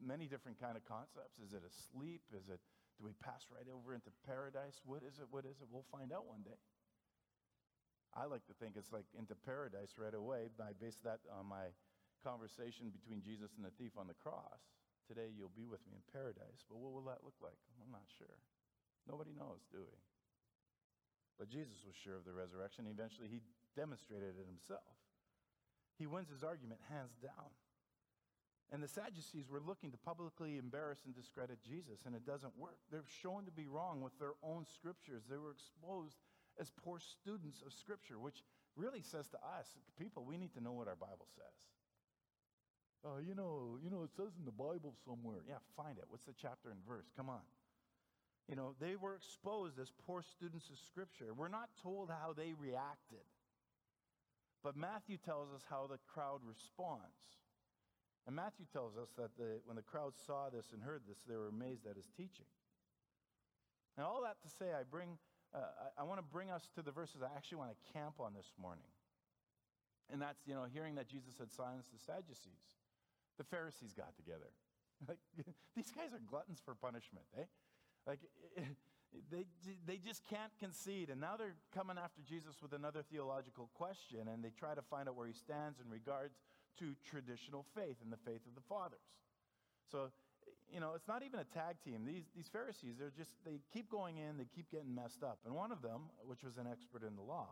many 0.00 0.26
different 0.26 0.60
kind 0.60 0.76
of 0.76 0.84
concepts. 0.84 1.38
Is 1.44 1.52
it 1.52 1.62
asleep? 1.66 2.22
Is 2.32 2.48
it 2.48 2.60
do 2.98 3.06
we 3.06 3.14
pass 3.22 3.46
right 3.54 3.66
over 3.70 3.94
into 3.94 4.10
paradise? 4.26 4.82
What 4.82 5.06
is 5.06 5.22
it? 5.22 5.30
What 5.30 5.46
is 5.46 5.62
it? 5.62 5.70
We'll 5.70 5.86
find 5.94 6.10
out 6.10 6.26
one 6.26 6.42
day. 6.42 6.58
I 8.10 8.26
like 8.26 8.42
to 8.50 8.56
think 8.58 8.74
it's 8.74 8.90
like 8.90 9.06
into 9.14 9.38
paradise 9.46 9.94
right 9.94 10.14
away. 10.14 10.50
I 10.58 10.74
base 10.74 10.98
that 11.06 11.22
on 11.30 11.46
my 11.46 11.70
conversation 12.26 12.90
between 12.90 13.22
Jesus 13.22 13.54
and 13.54 13.62
the 13.62 13.70
thief 13.78 13.94
on 13.94 14.10
the 14.10 14.18
cross. 14.18 14.74
Today 15.06 15.30
you'll 15.30 15.54
be 15.54 15.64
with 15.64 15.80
me 15.86 15.94
in 15.94 16.04
paradise, 16.10 16.66
but 16.66 16.76
what 16.82 16.92
will 16.92 17.06
that 17.06 17.22
look 17.22 17.38
like? 17.38 17.56
I'm 17.78 17.94
not 17.94 18.04
sure. 18.18 18.42
Nobody 19.06 19.32
knows, 19.32 19.64
do 19.70 19.80
we? 19.86 19.98
But 21.38 21.48
Jesus 21.48 21.80
was 21.86 21.94
sure 21.94 22.18
of 22.18 22.26
the 22.26 22.34
resurrection. 22.34 22.90
Eventually, 22.90 23.30
he 23.30 23.40
demonstrated 23.78 24.34
it 24.36 24.50
himself. 24.50 24.98
He 25.96 26.10
wins 26.10 26.28
his 26.28 26.42
argument 26.42 26.82
hands 26.90 27.14
down. 27.22 27.54
And 28.70 28.82
the 28.82 28.88
Sadducees 28.88 29.48
were 29.48 29.64
looking 29.64 29.90
to 29.92 29.96
publicly 29.96 30.58
embarrass 30.58 31.00
and 31.06 31.14
discredit 31.16 31.58
Jesus, 31.64 32.04
and 32.04 32.14
it 32.14 32.26
doesn't 32.26 32.52
work. 32.58 32.76
They're 32.92 33.08
shown 33.22 33.46
to 33.46 33.50
be 33.50 33.66
wrong 33.66 34.02
with 34.02 34.12
their 34.18 34.36
own 34.42 34.66
scriptures. 34.66 35.22
They 35.24 35.38
were 35.38 35.52
exposed 35.52 36.20
as 36.60 36.70
poor 36.84 37.00
students 37.00 37.62
of 37.64 37.72
scripture, 37.72 38.18
which 38.18 38.44
really 38.76 39.00
says 39.00 39.26
to 39.28 39.38
us, 39.38 39.66
people, 39.98 40.24
we 40.28 40.36
need 40.36 40.52
to 40.52 40.60
know 40.60 40.72
what 40.72 40.86
our 40.86 41.00
Bible 41.00 41.26
says. 41.34 41.56
Uh, 43.04 43.18
you 43.24 43.34
know, 43.34 43.78
you 43.82 43.90
know, 43.90 44.02
it 44.02 44.12
says 44.12 44.36
in 44.38 44.44
the 44.44 44.52
Bible 44.52 44.92
somewhere. 45.06 45.40
Yeah, 45.48 45.62
find 45.76 45.96
it. 45.96 46.04
What's 46.08 46.24
the 46.24 46.34
chapter 46.36 46.70
and 46.70 46.84
verse? 46.86 47.06
Come 47.16 47.30
on. 47.30 47.46
You 48.48 48.56
know, 48.56 48.74
they 48.80 48.96
were 48.96 49.14
exposed 49.14 49.78
as 49.78 49.92
poor 50.06 50.22
students 50.22 50.68
of 50.68 50.78
scripture. 50.78 51.32
We're 51.32 51.48
not 51.48 51.68
told 51.82 52.10
how 52.10 52.32
they 52.36 52.54
reacted. 52.58 53.24
But 54.64 54.76
Matthew 54.76 55.16
tells 55.16 55.52
us 55.54 55.62
how 55.68 55.86
the 55.86 55.98
crowd 56.12 56.40
responds. 56.44 57.38
And 58.28 58.36
Matthew 58.36 58.66
tells 58.70 58.92
us 59.00 59.08
that 59.16 59.32
the, 59.40 59.64
when 59.64 59.80
the 59.80 59.82
crowd 59.82 60.12
saw 60.26 60.52
this 60.52 60.76
and 60.76 60.84
heard 60.84 61.00
this, 61.08 61.16
they 61.24 61.34
were 61.34 61.48
amazed 61.48 61.88
at 61.88 61.96
his 61.96 62.12
teaching. 62.12 62.44
And 63.96 64.04
all 64.04 64.20
that 64.20 64.36
to 64.44 64.48
say, 64.52 64.76
I 64.76 64.84
bring, 64.84 65.16
uh, 65.56 65.64
I, 65.96 66.02
I 66.02 66.04
want 66.04 66.20
to 66.20 66.28
bring 66.28 66.50
us 66.52 66.68
to 66.76 66.82
the 66.84 66.92
verses 66.92 67.24
I 67.24 67.32
actually 67.34 67.64
want 67.64 67.72
to 67.72 67.80
camp 67.96 68.20
on 68.20 68.36
this 68.36 68.52
morning. 68.60 68.84
And 70.12 70.20
that's, 70.20 70.44
you 70.44 70.52
know, 70.52 70.68
hearing 70.68 70.94
that 71.00 71.08
Jesus 71.08 71.40
had 71.40 71.50
silenced 71.50 71.88
the 71.88 71.98
Sadducees. 72.04 72.76
The 73.40 73.44
Pharisees 73.44 73.96
got 73.96 74.14
together. 74.14 74.52
Like, 75.06 75.22
these 75.76 75.92
guys 75.94 76.10
are 76.10 76.18
gluttons 76.18 76.58
for 76.58 76.74
punishment, 76.74 77.24
eh? 77.38 77.46
Like, 78.04 78.18
they, 79.30 79.46
they 79.86 79.96
just 79.96 80.26
can't 80.26 80.50
concede. 80.58 81.08
And 81.08 81.20
now 81.20 81.36
they're 81.38 81.54
coming 81.72 81.96
after 82.02 82.20
Jesus 82.26 82.56
with 82.60 82.72
another 82.72 83.04
theological 83.06 83.70
question, 83.74 84.26
and 84.26 84.42
they 84.42 84.50
try 84.50 84.74
to 84.74 84.82
find 84.82 85.08
out 85.08 85.14
where 85.14 85.28
he 85.28 85.32
stands 85.32 85.78
in 85.78 85.88
regards 85.88 86.34
to 86.78 86.94
traditional 87.08 87.64
faith 87.74 87.96
and 88.02 88.12
the 88.12 88.20
faith 88.24 88.46
of 88.46 88.54
the 88.54 88.66
fathers. 88.68 89.04
So, 89.90 90.10
you 90.72 90.80
know, 90.80 90.92
it's 90.94 91.08
not 91.08 91.22
even 91.22 91.40
a 91.40 91.44
tag 91.44 91.76
team. 91.84 92.04
These, 92.04 92.24
these 92.36 92.48
Pharisees, 92.48 92.96
they're 92.98 93.12
just, 93.16 93.34
they 93.44 93.60
keep 93.72 93.90
going 93.90 94.18
in, 94.18 94.36
they 94.36 94.46
keep 94.54 94.70
getting 94.70 94.94
messed 94.94 95.22
up. 95.22 95.38
And 95.46 95.54
one 95.54 95.72
of 95.72 95.82
them, 95.82 96.12
which 96.24 96.44
was 96.44 96.58
an 96.58 96.66
expert 96.70 97.02
in 97.02 97.16
the 97.16 97.22
law, 97.22 97.48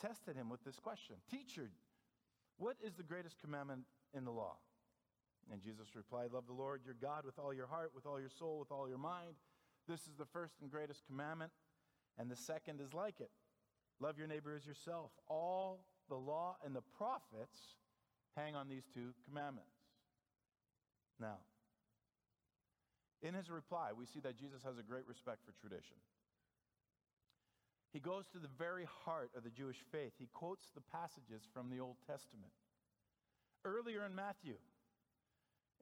tested 0.00 0.36
him 0.36 0.48
with 0.48 0.64
this 0.64 0.78
question 0.78 1.16
Teacher, 1.30 1.70
what 2.56 2.76
is 2.84 2.94
the 2.94 3.02
greatest 3.02 3.40
commandment 3.40 3.82
in 4.14 4.24
the 4.24 4.30
law? 4.30 4.56
And 5.52 5.60
Jesus 5.60 5.94
replied, 5.94 6.32
Love 6.32 6.46
the 6.46 6.52
Lord 6.52 6.82
your 6.84 6.96
God 7.00 7.24
with 7.24 7.38
all 7.38 7.52
your 7.52 7.66
heart, 7.66 7.92
with 7.94 8.06
all 8.06 8.20
your 8.20 8.30
soul, 8.30 8.58
with 8.60 8.70
all 8.70 8.88
your 8.88 8.98
mind. 8.98 9.34
This 9.88 10.00
is 10.00 10.14
the 10.18 10.26
first 10.26 10.54
and 10.60 10.70
greatest 10.70 11.04
commandment. 11.06 11.50
And 12.18 12.30
the 12.30 12.36
second 12.36 12.80
is 12.80 12.92
like 12.92 13.20
it 13.20 13.30
love 14.00 14.18
your 14.18 14.26
neighbor 14.26 14.54
as 14.54 14.66
yourself. 14.66 15.10
All 15.28 15.84
the 16.08 16.16
law 16.16 16.56
and 16.64 16.74
the 16.74 16.82
prophets 16.96 17.79
hang 18.36 18.54
on 18.54 18.68
these 18.68 18.84
two 18.94 19.12
commandments. 19.26 19.74
Now, 21.20 21.38
in 23.22 23.34
his 23.34 23.50
reply, 23.50 23.90
we 23.96 24.06
see 24.06 24.20
that 24.20 24.38
Jesus 24.38 24.62
has 24.64 24.78
a 24.78 24.82
great 24.82 25.06
respect 25.06 25.44
for 25.44 25.52
tradition. 25.60 25.96
He 27.92 28.00
goes 28.00 28.24
to 28.32 28.38
the 28.38 28.48
very 28.56 28.86
heart 29.04 29.30
of 29.36 29.44
the 29.44 29.50
Jewish 29.50 29.76
faith. 29.92 30.12
He 30.18 30.28
quotes 30.32 30.68
the 30.74 30.80
passages 30.80 31.42
from 31.52 31.68
the 31.68 31.80
Old 31.80 31.96
Testament. 32.06 32.52
Earlier 33.64 34.06
in 34.06 34.14
Matthew, 34.14 34.54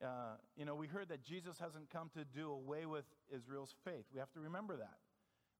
uh, 0.02 0.40
you 0.56 0.64
know, 0.64 0.74
we 0.74 0.86
heard 0.86 1.08
that 1.10 1.22
Jesus 1.22 1.58
hasn't 1.58 1.90
come 1.90 2.10
to 2.14 2.24
do 2.24 2.50
away 2.50 2.86
with 2.86 3.04
Israel's 3.30 3.74
faith. 3.84 4.06
We 4.12 4.18
have 4.18 4.32
to 4.32 4.40
remember 4.40 4.76
that. 4.76 4.98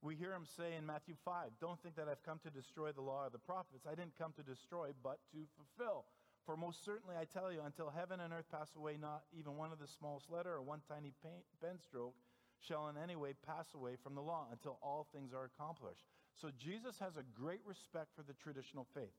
We 0.01 0.14
hear 0.14 0.33
him 0.33 0.46
say 0.57 0.74
in 0.77 0.87
Matthew 0.87 1.14
5, 1.24 1.51
Don't 1.61 1.81
think 1.83 1.96
that 1.96 2.09
I've 2.09 2.22
come 2.22 2.38
to 2.44 2.51
destroy 2.51 2.92
the 2.92 3.03
law 3.03 3.27
of 3.27 3.33
the 3.33 3.38
prophets. 3.42 3.85
I 3.87 3.94
didn't 3.94 4.16
come 4.16 4.33
to 4.37 4.42
destroy, 4.42 4.90
but 5.03 5.18
to 5.35 5.38
fulfill. 5.59 6.07
For 6.49 6.57
most 6.57 6.81
certainly 6.81 7.13
I 7.13 7.29
tell 7.29 7.53
you, 7.53 7.61
until 7.61 7.93
heaven 7.93 8.25
and 8.25 8.33
earth 8.33 8.49
pass 8.49 8.73
away, 8.73 8.97
not 8.97 9.29
even 9.37 9.61
one 9.61 9.69
of 9.69 9.77
the 9.77 9.85
smallest 10.01 10.33
letter 10.33 10.57
or 10.57 10.65
one 10.65 10.81
tiny 10.89 11.13
pen 11.21 11.77
stroke 11.77 12.17
shall 12.57 12.89
in 12.89 12.97
any 12.97 13.21
way 13.21 13.37
pass 13.45 13.77
away 13.77 14.01
from 14.01 14.17
the 14.17 14.25
law 14.25 14.49
until 14.49 14.81
all 14.81 15.05
things 15.13 15.37
are 15.37 15.45
accomplished. 15.45 16.09
So 16.41 16.49
Jesus 16.57 16.97
has 17.05 17.21
a 17.21 17.29
great 17.37 17.61
respect 17.69 18.17
for 18.17 18.25
the 18.25 18.33
traditional 18.33 18.89
faith, 18.97 19.13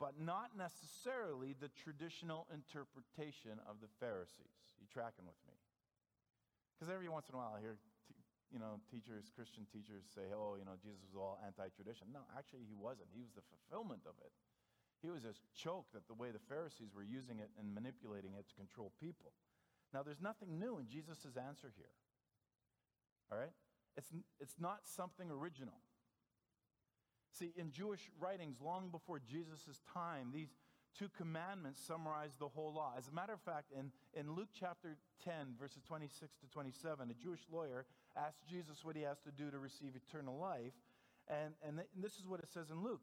but 0.00 0.16
not 0.16 0.56
necessarily 0.56 1.52
the 1.52 1.68
traditional 1.76 2.48
interpretation 2.56 3.60
of 3.68 3.84
the 3.84 3.92
Pharisees. 4.00 4.56
You 4.80 4.88
tracking 4.88 5.28
with 5.28 5.36
me? 5.44 5.60
Because 6.72 6.88
every 6.88 7.12
once 7.12 7.28
in 7.28 7.36
a 7.36 7.38
while 7.38 7.52
I 7.52 7.60
hear, 7.60 7.76
you 8.48 8.56
know, 8.56 8.80
teachers, 8.88 9.28
Christian 9.36 9.68
teachers 9.68 10.08
say, 10.08 10.32
oh, 10.32 10.56
you 10.56 10.64
know, 10.64 10.80
Jesus 10.80 11.04
was 11.04 11.20
all 11.20 11.36
anti-tradition. 11.44 12.08
No, 12.16 12.24
actually 12.32 12.64
he 12.64 12.72
wasn't. 12.72 13.12
He 13.12 13.20
was 13.20 13.36
the 13.36 13.44
fulfillment 13.52 14.08
of 14.08 14.16
it. 14.24 14.32
He 15.02 15.10
was 15.10 15.24
as 15.24 15.40
choked 15.54 15.94
at 15.94 16.06
the 16.08 16.14
way 16.14 16.30
the 16.30 16.42
Pharisees 16.48 16.94
were 16.94 17.02
using 17.02 17.38
it 17.38 17.50
and 17.58 17.74
manipulating 17.74 18.34
it 18.34 18.48
to 18.48 18.54
control 18.54 18.92
people. 19.00 19.32
Now, 19.94 20.02
there's 20.02 20.20
nothing 20.20 20.58
new 20.58 20.78
in 20.78 20.88
Jesus' 20.88 21.36
answer 21.36 21.72
here. 21.76 21.94
All 23.30 23.38
right? 23.38 23.54
It's, 23.96 24.12
it's 24.40 24.56
not 24.58 24.80
something 24.84 25.30
original. 25.30 25.78
See, 27.32 27.52
in 27.56 27.70
Jewish 27.70 28.10
writings 28.18 28.56
long 28.60 28.90
before 28.90 29.20
Jesus' 29.20 29.80
time, 29.92 30.30
these 30.32 30.48
two 30.98 31.08
commandments 31.16 31.80
summarize 31.80 32.32
the 32.38 32.48
whole 32.48 32.74
law. 32.74 32.92
As 32.96 33.08
a 33.08 33.12
matter 33.12 33.32
of 33.32 33.40
fact, 33.40 33.70
in, 33.76 33.92
in 34.18 34.34
Luke 34.34 34.48
chapter 34.58 34.96
10, 35.24 35.54
verses 35.58 35.82
26 35.86 36.36
to 36.38 36.46
27, 36.50 37.10
a 37.10 37.14
Jewish 37.14 37.42
lawyer 37.52 37.86
asked 38.16 38.46
Jesus 38.48 38.84
what 38.84 38.96
he 38.96 39.02
has 39.02 39.20
to 39.20 39.30
do 39.30 39.50
to 39.50 39.58
receive 39.58 39.92
eternal 39.94 40.38
life. 40.38 40.74
And, 41.28 41.54
and, 41.62 41.76
th- 41.76 41.88
and 41.94 42.02
this 42.02 42.14
is 42.18 42.26
what 42.26 42.40
it 42.40 42.50
says 42.52 42.70
in 42.70 42.82
Luke. 42.82 43.02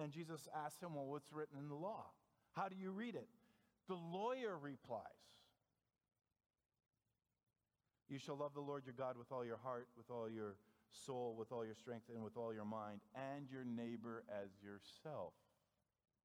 And 0.00 0.12
Jesus 0.12 0.48
asked 0.64 0.82
him, 0.82 0.94
Well, 0.94 1.06
what's 1.06 1.32
written 1.32 1.58
in 1.58 1.68
the 1.68 1.74
law? 1.74 2.06
How 2.52 2.68
do 2.68 2.76
you 2.76 2.90
read 2.90 3.14
it? 3.14 3.28
The 3.88 3.94
lawyer 3.94 4.56
replies, 4.56 5.02
You 8.08 8.18
shall 8.18 8.36
love 8.36 8.54
the 8.54 8.60
Lord 8.60 8.84
your 8.86 8.94
God 8.96 9.18
with 9.18 9.32
all 9.32 9.44
your 9.44 9.58
heart, 9.58 9.88
with 9.96 10.10
all 10.10 10.30
your 10.30 10.56
soul, 10.90 11.34
with 11.38 11.52
all 11.52 11.64
your 11.64 11.74
strength, 11.74 12.06
and 12.14 12.24
with 12.24 12.36
all 12.36 12.54
your 12.54 12.64
mind, 12.64 13.00
and 13.14 13.50
your 13.50 13.64
neighbor 13.64 14.24
as 14.30 14.48
yourself. 14.62 15.34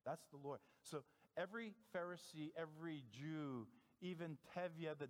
That's 0.06 0.26
the 0.32 0.38
Lord. 0.38 0.60
So 0.82 1.04
every 1.38 1.74
Pharisee, 1.96 2.52
every 2.58 3.04
Jew, 3.12 3.68
even 4.02 4.38
Tevye, 4.56 4.98
the 4.98 5.10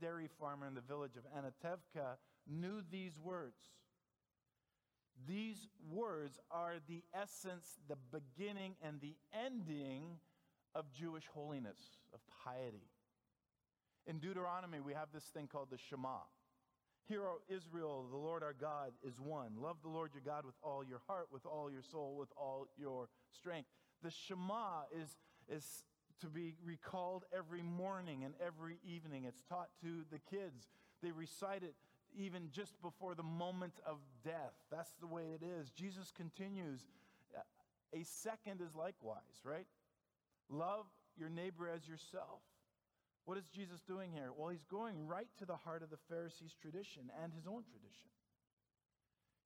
dairy 0.00 0.28
farmer 0.38 0.66
in 0.66 0.74
the 0.74 0.80
village 0.80 1.16
of 1.16 1.24
Anatevka, 1.32 2.16
knew 2.46 2.82
these 2.90 3.18
words. 3.18 3.56
These 5.26 5.68
words 5.90 6.38
are 6.50 6.74
the 6.88 7.02
essence, 7.14 7.78
the 7.88 7.96
beginning, 8.10 8.74
and 8.82 9.00
the 9.00 9.14
ending 9.46 10.18
of 10.74 10.92
Jewish 10.92 11.24
holiness, 11.32 11.78
of 12.12 12.20
piety. 12.44 12.88
In 14.06 14.18
Deuteronomy, 14.18 14.80
we 14.80 14.94
have 14.94 15.08
this 15.12 15.24
thing 15.24 15.46
called 15.46 15.68
the 15.70 15.78
Shema. 15.78 16.18
Hear, 17.08 17.24
O 17.24 17.38
Israel, 17.48 18.06
the 18.10 18.16
Lord 18.16 18.42
our 18.42 18.54
God 18.54 18.92
is 19.02 19.20
one. 19.20 19.52
Love 19.60 19.76
the 19.82 19.88
Lord 19.88 20.10
your 20.14 20.22
God 20.24 20.44
with 20.44 20.54
all 20.62 20.84
your 20.84 21.00
heart, 21.06 21.28
with 21.32 21.46
all 21.46 21.70
your 21.70 21.82
soul, 21.82 22.16
with 22.18 22.30
all 22.36 22.66
your 22.78 23.08
strength. 23.30 23.68
The 24.02 24.10
Shema 24.10 24.82
is, 24.92 25.18
is 25.48 25.84
to 26.20 26.26
be 26.28 26.54
recalled 26.64 27.24
every 27.36 27.62
morning 27.62 28.24
and 28.24 28.34
every 28.44 28.78
evening. 28.84 29.24
It's 29.24 29.42
taught 29.42 29.68
to 29.82 30.04
the 30.10 30.18
kids. 30.18 30.68
They 31.02 31.10
recite 31.10 31.62
it 31.62 31.74
even 32.16 32.50
just 32.52 32.80
before 32.82 33.14
the 33.14 33.22
moment 33.22 33.74
of 33.86 33.98
death. 34.24 34.54
That's 34.70 34.92
the 35.00 35.06
way 35.06 35.34
it 35.34 35.42
is. 35.44 35.70
Jesus 35.70 36.12
continues. 36.16 36.80
A 37.94 38.04
second 38.04 38.60
is 38.60 38.74
likewise, 38.74 39.44
right? 39.44 39.66
Love 40.48 40.86
your 41.16 41.28
neighbor 41.28 41.68
as 41.68 41.86
yourself. 41.86 42.40
What 43.24 43.38
is 43.38 43.44
Jesus 43.54 43.80
doing 43.86 44.10
here? 44.10 44.30
Well, 44.36 44.48
he's 44.48 44.64
going 44.64 45.06
right 45.06 45.28
to 45.38 45.46
the 45.46 45.56
heart 45.56 45.82
of 45.82 45.90
the 45.90 46.00
Pharisees' 46.08 46.56
tradition 46.60 47.10
and 47.22 47.32
his 47.32 47.46
own 47.46 47.62
tradition. 47.62 48.10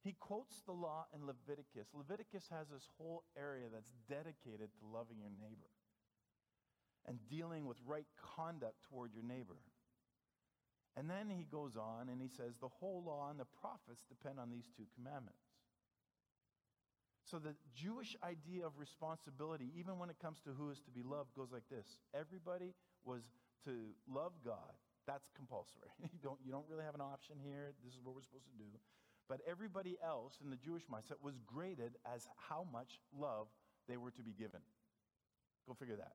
He 0.02 0.14
quotes 0.20 0.62
the 0.64 0.72
law 0.72 1.07
in 1.12 1.26
Leviticus. 1.26 1.88
Leviticus 1.92 2.46
has 2.50 2.68
this 2.68 2.88
whole 2.96 3.24
area 3.37 3.66
that's 3.72 3.90
dedicated 4.09 4.70
to 4.79 4.87
loving 4.94 5.18
your 5.18 5.35
neighbor 5.42 5.68
and 7.07 7.18
dealing 7.29 7.66
with 7.66 7.76
right 7.85 8.07
conduct 8.37 8.76
toward 8.88 9.12
your 9.12 9.24
neighbor. 9.24 9.59
And 10.96 11.11
then 11.11 11.28
he 11.28 11.44
goes 11.44 11.76
on 11.76 12.09
and 12.09 12.20
he 12.20 12.28
says, 12.28 12.56
The 12.61 12.72
whole 12.80 13.04
law 13.04 13.28
and 13.30 13.38
the 13.38 13.46
prophets 13.61 14.04
depend 14.09 14.40
on 14.40 14.50
these 14.50 14.68
two 14.76 14.85
commandments. 14.96 15.44
So 17.26 17.38
the 17.38 17.54
Jewish 17.74 18.16
idea 18.22 18.64
of 18.64 18.78
responsibility, 18.78 19.72
even 19.76 19.98
when 19.98 20.11
it 20.11 20.16
comes 20.22 20.38
to 20.46 20.54
who 20.56 20.70
is 20.70 20.80
to 20.87 20.90
be 20.90 21.02
loved, 21.02 21.35
goes 21.35 21.50
like 21.52 21.68
this 21.68 21.98
everybody 22.14 22.72
was 23.04 23.22
to 23.64 23.92
love 24.09 24.32
God. 24.44 24.72
That's 25.06 25.28
compulsory. 25.37 25.90
you, 26.02 26.18
don't, 26.22 26.38
you 26.44 26.50
don't 26.50 26.66
really 26.68 26.85
have 26.85 26.94
an 26.94 27.00
option 27.00 27.37
here. 27.42 27.74
This 27.85 27.94
is 27.94 28.00
what 28.02 28.14
we're 28.14 28.26
supposed 28.26 28.50
to 28.50 28.59
do. 28.59 28.70
But 29.28 29.40
everybody 29.48 29.98
else 30.02 30.38
in 30.42 30.50
the 30.50 30.56
Jewish 30.56 30.82
mindset 30.87 31.18
was 31.20 31.35
graded 31.46 31.98
as 32.06 32.26
how 32.48 32.66
much 32.72 32.98
love 33.16 33.48
they 33.88 33.96
were 33.96 34.11
to 34.12 34.22
be 34.22 34.32
given. 34.32 34.61
Go 35.66 35.74
figure 35.74 35.96
that. 35.96 36.14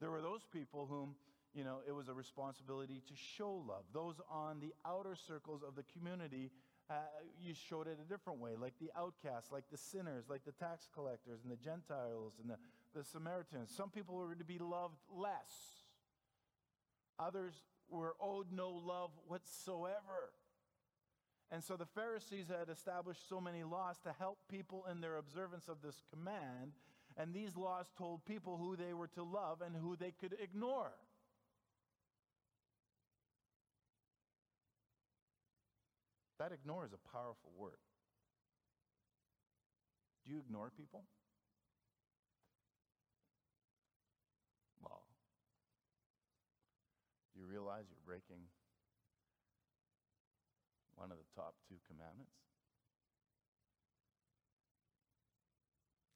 There 0.00 0.10
were 0.10 0.20
those 0.20 0.44
people 0.52 0.86
whom 0.88 1.16
you 1.56 1.64
know, 1.64 1.78
it 1.88 1.92
was 1.92 2.08
a 2.08 2.14
responsibility 2.14 3.02
to 3.08 3.14
show 3.16 3.64
love. 3.66 3.84
Those 3.94 4.16
on 4.30 4.60
the 4.60 4.74
outer 4.84 5.16
circles 5.16 5.62
of 5.66 5.74
the 5.74 5.84
community, 5.96 6.50
uh, 6.90 6.94
you 7.42 7.54
showed 7.54 7.86
it 7.86 7.98
a 7.98 8.06
different 8.06 8.38
way, 8.40 8.52
like 8.60 8.74
the 8.78 8.90
outcasts, 8.96 9.50
like 9.50 9.64
the 9.72 9.78
sinners, 9.78 10.26
like 10.28 10.44
the 10.44 10.52
tax 10.52 10.86
collectors 10.94 11.40
and 11.42 11.50
the 11.50 11.56
Gentiles 11.56 12.34
and 12.42 12.50
the, 12.50 12.56
the 12.94 13.02
Samaritans. 13.02 13.72
Some 13.74 13.88
people 13.88 14.16
were 14.16 14.34
to 14.34 14.44
be 14.44 14.58
loved 14.58 14.98
less. 15.10 15.80
Others 17.18 17.54
were 17.88 18.14
owed 18.20 18.52
no 18.52 18.68
love 18.68 19.10
whatsoever. 19.26 20.34
And 21.50 21.64
so 21.64 21.76
the 21.76 21.86
Pharisees 21.86 22.48
had 22.48 22.68
established 22.68 23.26
so 23.30 23.40
many 23.40 23.64
laws 23.64 23.96
to 24.04 24.12
help 24.18 24.38
people 24.50 24.84
in 24.90 25.00
their 25.00 25.16
observance 25.16 25.68
of 25.68 25.78
this 25.82 26.02
command. 26.12 26.72
And 27.16 27.32
these 27.32 27.56
laws 27.56 27.86
told 27.96 28.26
people 28.26 28.58
who 28.58 28.76
they 28.76 28.92
were 28.92 29.06
to 29.08 29.22
love 29.22 29.62
and 29.64 29.74
who 29.74 29.96
they 29.96 30.12
could 30.20 30.36
ignore. 30.42 30.92
That 36.38 36.52
ignore 36.52 36.84
is 36.84 36.92
a 36.92 37.00
powerful 37.12 37.50
word. 37.56 37.80
Do 40.24 40.32
you 40.32 40.38
ignore 40.38 40.70
people? 40.76 41.04
Well, 44.82 45.02
do 47.32 47.40
you 47.40 47.46
realize 47.46 47.84
you're 47.88 48.04
breaking 48.04 48.42
one 50.96 51.10
of 51.10 51.16
the 51.16 51.30
top 51.34 51.54
two 51.68 51.80
commandments? 51.88 52.34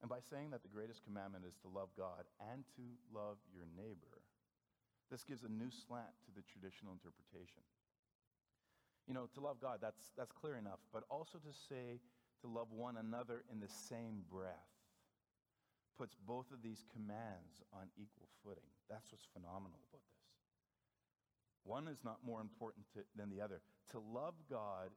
And 0.03 0.09
by 0.09 0.21
saying 0.21 0.51
that 0.51 0.63
the 0.65 0.73
greatest 0.73 1.05
commandment 1.05 1.45
is 1.45 1.57
to 1.63 1.69
love 1.69 1.89
God 1.97 2.25
and 2.53 2.65
to 2.77 2.85
love 3.13 3.37
your 3.53 3.69
neighbor, 3.77 4.25
this 5.11 5.25
gives 5.25 5.45
a 5.45 5.53
new 5.53 5.71
slant 5.71 6.13
to 6.25 6.31
the 6.33 6.45
traditional 6.45 6.93
interpretation. 6.93 7.65
You 9.07 9.15
know, 9.15 9.29
to 9.35 9.41
love 9.41 9.61
God, 9.61 9.79
that's, 9.81 10.13
that's 10.17 10.33
clear 10.33 10.57
enough, 10.57 10.79
but 10.93 11.05
also 11.11 11.39
to 11.39 11.53
say 11.69 12.01
to 12.43 12.49
love 12.49 12.69
one 12.71 12.97
another 12.97 13.45
in 13.53 13.61
the 13.61 13.69
same 13.69 14.23
breath 14.31 14.71
puts 15.99 16.17
both 16.27 16.51
of 16.53 16.63
these 16.63 16.85
commands 16.93 17.61
on 17.75 17.89
equal 17.99 18.29
footing. 18.43 18.71
That's 18.89 19.13
what's 19.13 19.27
phenomenal 19.35 19.79
about 19.93 20.01
this. 20.01 20.21
One 21.65 21.89
is 21.89 22.03
not 22.05 22.19
more 22.25 22.41
important 22.41 22.87
to, 22.95 23.01
than 23.15 23.29
the 23.29 23.43
other. 23.43 23.61
To 23.93 23.99
love 23.99 24.35
God 24.49 24.89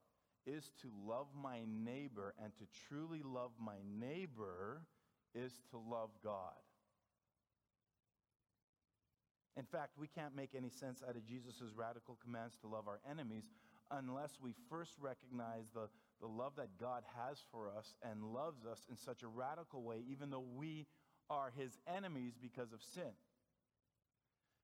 is 0.46 0.72
to 0.82 0.90
love 1.06 1.28
my 1.36 1.60
neighbor, 1.68 2.34
and 2.42 2.54
to 2.56 2.64
truly 2.88 3.22
love 3.24 3.52
my 3.60 3.80
neighbor 4.00 4.82
is 5.36 5.52
to 5.72 5.78
love 5.78 6.10
God. 6.24 6.60
In 9.56 9.66
fact, 9.66 9.92
we 9.98 10.08
can't 10.08 10.36
make 10.36 10.56
any 10.56 10.70
sense 10.70 11.04
out 11.08 11.16
of 11.16 11.26
Jesus' 11.26 11.74
radical 11.76 12.18
commands 12.24 12.58
to 12.62 12.68
love 12.68 12.88
our 12.88 13.00
enemies 13.10 13.46
unless 13.92 14.38
we 14.42 14.54
first 14.70 14.94
recognize 15.00 15.66
the, 15.74 15.88
the 16.22 16.28
love 16.28 16.54
that 16.58 16.80
God 16.80 17.04
has 17.28 17.38
for 17.52 17.70
us 17.70 17.96
and 18.04 18.24
loves 18.24 18.66
us 18.66 18.86
in 18.90 18.98
such 18.98 19.24
a 19.24 19.28
radical 19.28 19.84
way, 19.84 19.98
even 20.10 20.30
though 20.30 20.46
we 20.56 20.86
are 21.30 21.52
his 21.58 21.78
enemies 21.88 22.34
because 22.42 22.74
of 22.74 22.82
sin. 22.82 23.12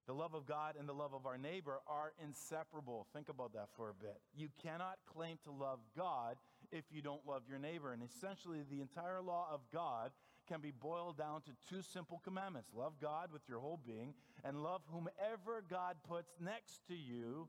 The 0.08 0.16
love 0.16 0.34
of 0.34 0.48
God 0.48 0.74
and 0.80 0.90
the 0.90 0.94
love 0.94 1.14
of 1.14 1.28
our 1.28 1.38
neighbor 1.38 1.82
are 1.86 2.14
inseparable. 2.24 3.06
Think 3.14 3.30
about 3.30 3.54
that 3.54 3.68
for 3.76 3.90
a 3.90 3.94
bit. 3.94 4.18
You 4.36 4.48
cannot 4.64 4.98
claim 5.06 5.38
to 5.44 5.52
love 5.52 5.80
God 5.96 6.38
if 6.72 6.86
you 6.92 7.04
don't 7.04 7.28
love 7.28 7.44
your 7.48 7.60
neighbor. 7.60 7.94
And 7.94 8.02
essentially, 8.02 8.64
the 8.72 8.82
entire 8.82 9.22
law 9.22 9.48
of 9.54 9.60
God 9.72 10.10
can 10.48 10.62
be 10.62 10.72
boiled 10.72 11.16
down 11.16 11.42
to 11.44 11.52
two 11.70 11.84
simple 11.84 12.20
commandments 12.24 12.72
love 12.76 12.94
God 13.00 13.32
with 13.32 13.44
your 13.48 13.60
whole 13.60 13.80
being, 13.86 14.16
and 14.44 14.64
love 14.64 14.82
whomever 14.92 15.64
God 15.70 15.98
puts 16.08 16.32
next 16.40 16.82
to 16.88 16.96
you 16.96 17.48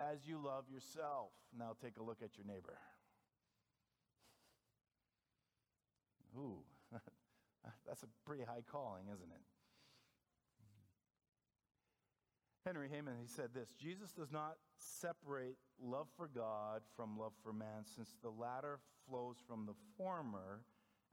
as 0.00 0.26
you 0.26 0.38
love 0.42 0.64
yourself. 0.72 1.30
Now, 1.56 1.76
take 1.80 1.96
a 1.98 2.02
look 2.02 2.18
at 2.22 2.30
your 2.36 2.46
neighbor. 2.46 2.78
Ooh, 6.36 6.62
that's 7.86 8.02
a 8.02 8.06
pretty 8.24 8.44
high 8.44 8.62
calling, 8.70 9.04
isn't 9.12 9.30
it? 9.30 9.42
Henry 12.64 12.88
Heyman, 12.88 13.18
he 13.18 13.26
said 13.26 13.48
this 13.54 13.72
Jesus 13.80 14.12
does 14.12 14.30
not 14.30 14.56
separate 14.76 15.56
love 15.82 16.06
for 16.16 16.28
God 16.28 16.82
from 16.96 17.18
love 17.18 17.32
for 17.42 17.52
man, 17.52 17.84
since 17.96 18.14
the 18.22 18.28
latter 18.28 18.78
flows 19.08 19.36
from 19.46 19.64
the 19.64 19.72
former, 19.96 20.60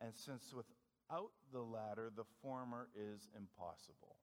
and 0.02 0.14
since 0.14 0.54
without 0.54 1.32
the 1.54 1.62
latter, 1.62 2.12
the 2.14 2.26
former 2.42 2.90
is 2.94 3.30
impossible. 3.38 4.15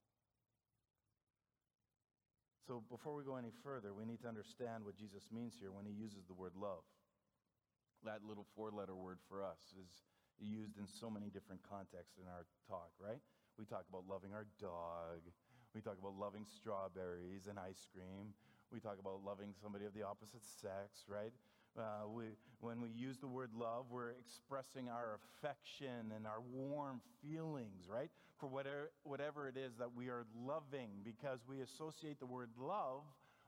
So 2.67 2.83
before 2.91 3.15
we 3.15 3.25
go 3.25 3.37
any 3.37 3.51
further, 3.65 3.93
we 3.93 4.05
need 4.05 4.23
to 4.23 4.29
understand 4.29 4.85
what 4.85 4.97
Jesus 4.97 5.27
means 5.35 5.55
here 5.59 5.73
when 5.73 5.85
he 5.85 5.93
uses 5.93 6.23
the 6.27 6.35
word 6.35 6.53
love. 6.55 6.87
That 8.05 8.23
little 8.23 8.47
four 8.55 8.71
letter 8.71 8.95
word 8.95 9.19
for 9.29 9.43
us 9.43 9.75
is 9.79 9.91
used 10.39 10.79
in 10.79 10.87
so 10.87 11.11
many 11.11 11.27
different 11.27 11.63
contexts 11.67 12.19
in 12.19 12.27
our 12.31 12.47
talk, 12.69 12.91
right? 12.99 13.19
We 13.59 13.65
talk 13.65 13.85
about 13.91 14.05
loving 14.09 14.33
our 14.33 14.47
dog. 14.61 15.27
We 15.75 15.81
talk 15.81 15.99
about 15.99 16.15
loving 16.15 16.47
strawberries 16.47 17.47
and 17.51 17.59
ice 17.59 17.87
cream. 17.93 18.35
We 18.71 18.81
talk 18.81 18.99
about 18.99 19.23
loving 19.25 19.55
somebody 19.61 19.85
of 19.85 19.95
the 19.95 20.03
opposite 20.03 20.43
sex, 20.43 21.05
right? 21.09 21.33
Uh, 21.79 22.07
we, 22.09 22.25
when 22.61 22.81
we 22.81 22.91
use 22.91 23.19
the 23.19 23.27
word 23.27 23.51
love, 23.55 23.87
we're 23.91 24.11
expressing 24.11 24.89
our 24.89 25.19
affection 25.19 26.13
and 26.15 26.27
our 26.27 26.41
warm 26.53 27.01
feelings, 27.23 27.89
right? 27.89 28.11
For 28.43 28.49
whatever, 28.49 28.91
whatever 29.05 29.47
it 29.47 29.57
is 29.57 29.77
that 29.79 29.95
we 29.95 30.09
are 30.09 30.27
loving, 30.37 30.91
because 31.05 31.39
we 31.49 31.61
associate 31.61 32.19
the 32.19 32.27
word 32.27 32.51
love 32.59 33.03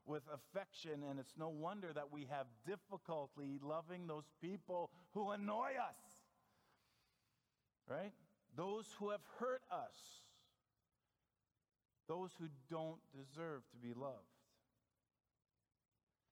with 0.07 0.23
affection, 0.33 1.03
and 1.11 1.19
it's 1.19 1.35
no 1.37 1.49
wonder 1.49 1.93
that 1.93 2.13
we 2.13 2.29
have 2.31 2.47
difficulty 2.65 3.59
loving 3.61 4.07
those 4.07 4.31
people 4.41 4.91
who 5.11 5.33
annoy 5.33 5.71
us, 5.81 5.99
right? 7.91 8.13
Those 8.55 8.87
who 9.01 9.11
have 9.11 9.23
hurt 9.41 9.63
us 9.73 9.97
those 12.09 12.31
who 12.39 12.47
don't 12.71 13.01
deserve 13.17 13.63
to 13.71 13.77
be 13.77 13.95
loved. 13.95 14.29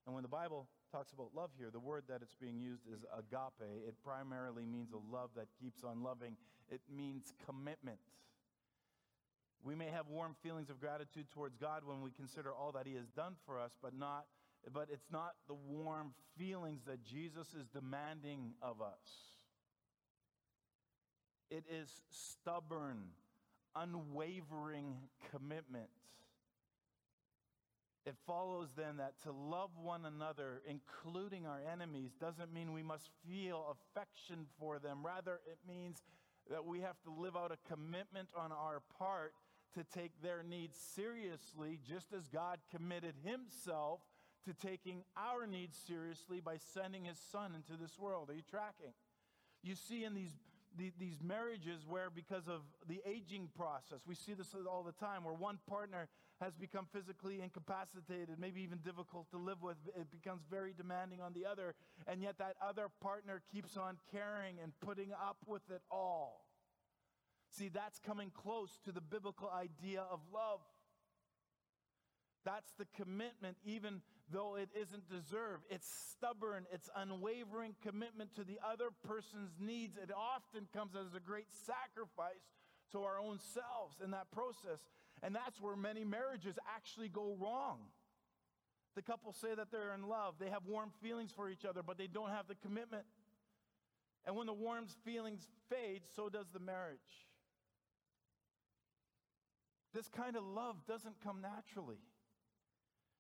And 0.07 0.15
when 0.15 0.23
the 0.23 0.29
Bible 0.29 0.69
talks 0.91 1.13
about 1.13 1.31
love 1.35 1.51
here, 1.57 1.71
the 1.73 1.81
word 1.81 2.05
that 2.09 2.21
it's 2.23 2.35
being 2.35 2.59
used 2.59 2.83
is 2.93 3.05
agape. 3.17 3.87
It 3.87 3.95
primarily 4.05 4.67
means 4.67 4.91
a 4.93 5.15
love 5.15 5.31
that 5.37 5.47
keeps 5.61 5.85
on 5.85 6.03
loving, 6.03 6.37
it 6.71 6.81
means 6.95 7.33
commitment. 7.47 7.99
We 9.65 9.75
may 9.75 9.87
have 9.87 10.09
warm 10.09 10.35
feelings 10.43 10.71
of 10.71 10.81
gratitude 10.81 11.27
towards 11.33 11.57
God 11.57 11.83
when 11.85 12.03
we 12.03 12.11
consider 12.11 12.53
all 12.53 12.73
that 12.73 12.87
He 12.87 12.95
has 12.95 13.07
done 13.17 13.35
for 13.47 13.61
us, 13.61 13.73
but, 13.81 13.95
not, 13.97 14.27
but 14.73 14.89
it's 14.93 15.11
not 15.13 15.35
the 15.47 15.55
warm 15.55 16.15
feelings 16.37 16.83
that 16.87 17.05
Jesus 17.05 17.49
is 17.55 17.67
demanding 17.69 18.55
of 18.61 18.81
us. 18.81 19.39
It 21.51 21.65
is 21.71 21.89
stubborn, 22.11 23.11
unwavering 23.77 24.97
commitment. 25.31 25.91
It 28.05 28.17
follows 28.27 28.71
then 28.77 28.97
that 28.97 29.15
to 29.23 29.31
love 29.31 29.71
one 29.81 30.07
another, 30.07 30.61
including 30.67 31.47
our 31.47 31.61
enemies, 31.73 32.11
doesn't 32.21 32.53
mean 32.53 32.73
we 32.73 32.83
must 32.83 33.11
feel 33.29 33.77
affection 33.95 34.47
for 34.59 34.81
them. 34.81 35.05
Rather, 35.05 35.41
it 35.47 35.59
means 35.69 36.03
that 36.51 36.65
we 36.65 36.81
have 36.81 37.01
to 37.05 37.11
live 37.11 37.37
out 37.37 37.53
a 37.53 37.73
commitment 37.73 38.29
on 38.37 38.51
our 38.51 38.83
part 38.99 39.35
to 39.75 39.85
take 39.85 40.23
their 40.23 40.43
needs 40.43 40.79
seriously, 40.95 41.79
just 41.87 42.13
as 42.13 42.29
God 42.29 42.59
committed 42.71 43.15
Himself 43.25 44.01
to 44.45 44.55
taking 44.55 45.05
our 45.17 45.47
needs 45.47 45.77
seriously 45.87 46.41
by 46.41 46.57
sending 46.75 47.05
His 47.05 47.19
Son 47.31 47.55
into 47.55 47.81
this 47.81 47.99
world. 47.99 48.31
Are 48.31 48.35
you 48.35 48.43
tracking? 48.51 48.93
You 49.63 49.75
see 49.75 50.05
in 50.05 50.15
these 50.15 50.33
these 50.77 51.19
marriages 51.23 51.85
where, 51.87 52.09
because 52.09 52.49
of 52.49 52.63
the 52.89 53.01
aging 53.07 53.49
process, 53.55 54.01
we 54.07 54.15
see 54.15 54.35
this 54.35 54.55
all 54.67 54.83
the 54.83 54.93
time, 54.93 55.25
where 55.25 55.35
one 55.35 55.59
partner 55.69 56.09
has 56.41 56.55
become 56.55 56.87
physically 56.93 57.41
incapacitated, 57.43 58.39
maybe 58.39 58.63
even 58.63 58.79
difficult 58.79 59.31
to 59.31 59.37
live 59.37 59.63
with. 59.63 59.77
It 59.95 60.11
becomes 60.11 60.43
very 60.51 60.73
demanding 60.73 61.21
on 61.21 61.33
the 61.35 61.47
other, 61.47 61.75
and 62.07 62.23
yet 62.23 62.39
that 62.39 62.57
other 62.67 62.89
partner 63.01 63.43
keeps 63.53 63.77
on 63.77 63.99
caring 64.11 64.57
and 64.63 64.73
putting 64.81 65.13
up 65.13 65.37
with 65.47 65.63
it 65.71 65.83
all. 65.91 66.47
See, 67.53 67.69
that's 67.69 67.99
coming 67.99 68.31
close 68.31 68.79
to 68.87 68.93
the 68.93 69.03
biblical 69.03 69.51
idea 69.51 70.05
of 70.11 70.21
love. 70.33 70.61
That's 72.45 72.73
the 72.79 72.87
commitment, 72.97 73.59
even 73.65 74.01
though 74.33 74.57
it 74.57 74.71
isn't 74.75 75.09
deserved. 75.09 75.65
It's 75.69 75.87
stubborn, 76.11 76.65
it's 76.73 76.89
unwavering 76.97 77.75
commitment 77.83 78.35
to 78.37 78.45
the 78.45 78.59
other 78.67 78.89
person's 79.07 79.53
needs. 79.61 79.97
It 79.97 80.11
often 80.11 80.67
comes 80.73 80.97
as 80.97 81.15
a 81.15 81.21
great 81.21 81.47
sacrifice 81.67 82.57
to 82.93 83.01
our 83.01 83.21
own 83.21 83.39
selves 83.39 84.01
in 84.03 84.13
that 84.13 84.31
process. 84.33 84.81
And 85.23 85.35
that's 85.35 85.61
where 85.61 85.77
many 85.77 86.05
marriages 86.05 86.59
actually 86.75 87.11
go 87.11 87.37
wrong. 87.39 87.79
The 88.95 89.03
couple 89.03 89.33
say 89.33 89.55
that 89.55 89.71
they're 89.71 89.95
in 89.95 90.09
love, 90.09 90.35
they 90.41 90.49
have 90.49 90.67
warm 90.67 90.91
feelings 91.03 91.33
for 91.35 91.49
each 91.49 91.65
other, 91.65 91.83
but 91.83 91.99
they 91.99 92.07
don't 92.07 92.31
have 92.31 92.49
the 92.49 92.57
commitment. 92.57 93.05
And 94.25 94.37
when 94.37 94.47
the 94.47 94.53
warm 94.53 94.87
feelings 95.05 95.47
fade, 95.69 96.03
so 96.17 96.29
does 96.29 96.47
the 96.53 96.61
marriage. 96.61 96.99
This 99.95 100.09
kind 100.09 100.37
of 100.37 100.45
love 100.45 100.77
doesn't 100.87 101.17
come 101.23 101.41
naturally. 101.41 102.01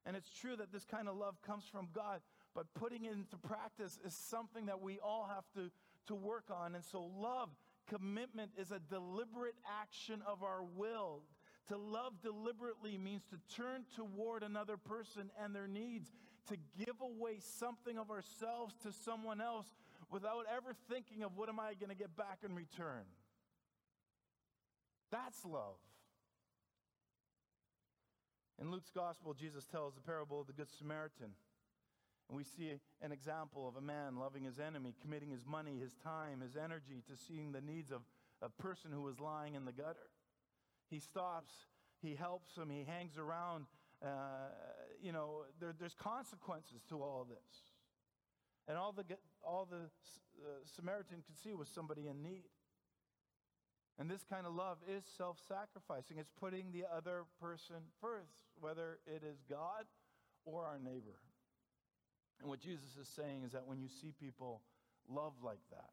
And 0.05 0.17
it's 0.17 0.31
true 0.31 0.57
that 0.57 0.73
this 0.73 0.85
kind 0.85 1.09
of 1.09 1.17
love 1.17 1.41
comes 1.43 1.65
from 1.71 1.89
God, 1.95 2.21
but 2.55 2.67
putting 2.75 3.05
it 3.05 3.13
into 3.13 3.37
practice 3.37 3.99
is 4.05 4.15
something 4.15 4.67
that 4.67 4.81
we 4.81 4.99
all 4.99 5.29
have 5.33 5.45
to, 5.55 5.71
to 6.09 6.15
work 6.15 6.47
on. 6.51 6.75
And 6.75 6.85
so, 6.85 7.11
love, 7.19 7.51
commitment, 7.89 8.51
is 8.59 8.73
a 8.73 8.81
deliberate 8.81 9.55
action 9.81 10.23
of 10.27 10.43
our 10.43 10.63
will 10.63 11.23
To 11.69 11.77
love 11.77 12.21
deliberately 12.21 12.99
means 12.99 13.23
to 13.27 13.39
turn 13.55 13.85
toward 13.95 14.43
another 14.43 14.77
person 14.77 15.31
and 15.43 15.55
their 15.55 15.69
needs, 15.69 16.11
to 16.49 16.57
give 16.77 17.01
away 17.01 17.39
something 17.39 17.99
of 17.99 18.11
ourselves 18.11 18.75
to 18.83 18.93
someone 18.93 19.41
else 19.41 19.67
without 20.11 20.45
ever 20.55 20.75
thinking 20.91 21.23
of 21.23 21.37
what 21.37 21.49
am 21.49 21.61
I 21.61 21.75
going 21.75 21.91
to 21.91 21.97
get 21.97 22.17
back 22.17 22.41
in 22.45 22.55
return. 22.55 23.05
That's 25.11 25.45
love. 25.45 25.79
In 28.62 28.70
Luke's 28.70 28.92
gospel, 28.94 29.35
Jesus 29.35 29.66
tells 29.66 29.92
the 29.94 30.01
parable 30.01 30.40
of 30.40 30.46
the 30.46 30.53
Good 30.53 30.70
Samaritan. 30.79 31.35
And 32.29 32.37
we 32.37 32.44
see 32.44 32.79
an 33.03 33.11
example 33.11 33.66
of 33.66 33.75
a 33.75 33.81
man 33.81 34.16
loving 34.20 34.44
his 34.44 34.61
enemy, 34.61 34.94
committing 35.03 35.31
his 35.31 35.44
money, 35.44 35.81
his 35.81 35.96
time, 35.96 36.40
his 36.40 36.57
energy 36.57 37.03
to 37.11 37.16
seeing 37.16 37.51
the 37.51 37.61
needs 37.61 37.90
of 37.90 38.03
a 38.40 38.48
person 38.48 38.92
who 38.92 39.03
was 39.03 39.18
lying 39.18 39.57
in 39.57 39.64
the 39.64 39.72
gutter. 39.72 40.07
He 40.88 41.01
stops, 41.01 41.51
he 42.03 42.14
helps 42.14 42.55
him, 42.55 42.70
he 42.70 42.85
hangs 42.85 43.18
around. 43.18 43.66
Uh, 44.01 44.07
you 45.03 45.11
know, 45.11 45.42
there, 45.59 45.75
there's 45.77 45.94
consequences 45.94 46.83
to 46.88 47.03
all 47.03 47.27
this. 47.29 47.72
And 48.68 48.79
all 48.79 48.92
the, 48.92 49.03
all 49.42 49.66
the 49.68 49.90
uh, 50.40 50.48
Samaritan 50.77 51.25
could 51.27 51.37
see 51.37 51.53
was 51.53 51.68
somebody 51.68 52.07
in 52.07 52.22
need. 52.22 52.44
And 53.98 54.11
this 54.11 54.24
kind 54.28 54.46
of 54.46 54.55
love 54.55 54.78
is 54.88 55.05
self 55.16 55.38
sacrificing. 55.46 56.16
It's 56.18 56.31
putting 56.40 56.72
the 56.72 56.85
other 56.94 57.24
person 57.40 57.76
first, 58.00 58.33
whether 58.61 58.98
it 59.07 59.22
is 59.22 59.42
God 59.48 59.85
or 60.44 60.64
our 60.64 60.78
neighbor. 60.78 61.20
And 62.40 62.48
what 62.48 62.61
Jesus 62.61 62.96
is 63.00 63.09
saying 63.09 63.44
is 63.44 63.52
that 63.52 63.66
when 63.66 63.81
you 63.81 63.88
see 63.88 64.12
people 64.18 64.62
love 65.09 65.35
like 65.42 65.61
that, 65.70 65.90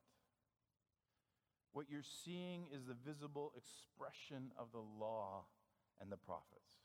what 1.72 1.86
you're 1.90 2.02
seeing 2.26 2.66
is 2.74 2.86
the 2.86 2.96
visible 3.06 3.54
expression 3.56 4.52
of 4.58 4.68
the 4.72 4.80
law 5.00 5.46
and 6.02 6.12
the 6.12 6.18
prophets. 6.18 6.82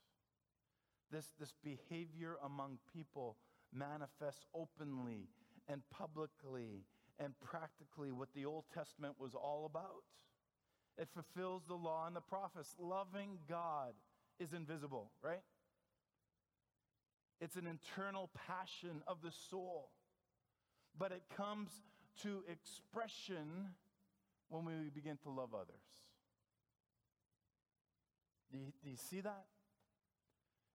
This, 1.11 1.31
this 1.39 1.53
behavior 1.63 2.37
among 2.43 2.77
people 2.93 3.37
manifests 3.73 4.45
openly 4.53 5.29
and 5.67 5.81
publicly 5.89 6.85
and 7.19 7.33
practically 7.39 8.11
what 8.11 8.29
the 8.35 8.45
Old 8.45 8.65
Testament 8.73 9.15
was 9.19 9.33
all 9.33 9.65
about. 9.65 10.03
It 10.97 11.09
fulfills 11.13 11.63
the 11.67 11.75
law 11.75 12.07
and 12.07 12.15
the 12.15 12.21
prophets. 12.21 12.75
Loving 12.79 13.37
God 13.49 13.93
is 14.39 14.53
invisible, 14.53 15.11
right? 15.21 15.41
It's 17.41 17.57
an 17.57 17.67
internal 17.67 18.29
passion 18.47 19.01
of 19.07 19.17
the 19.21 19.31
soul. 19.49 19.89
But 20.97 21.11
it 21.11 21.23
comes 21.35 21.69
to 22.23 22.43
expression 22.49 23.73
when 24.49 24.65
we 24.65 24.89
begin 24.89 25.17
to 25.23 25.29
love 25.29 25.53
others. 25.53 25.83
Do 28.51 28.59
you, 28.59 28.71
do 28.83 28.89
you, 28.89 28.97
see 28.97 29.21
that? 29.21 29.45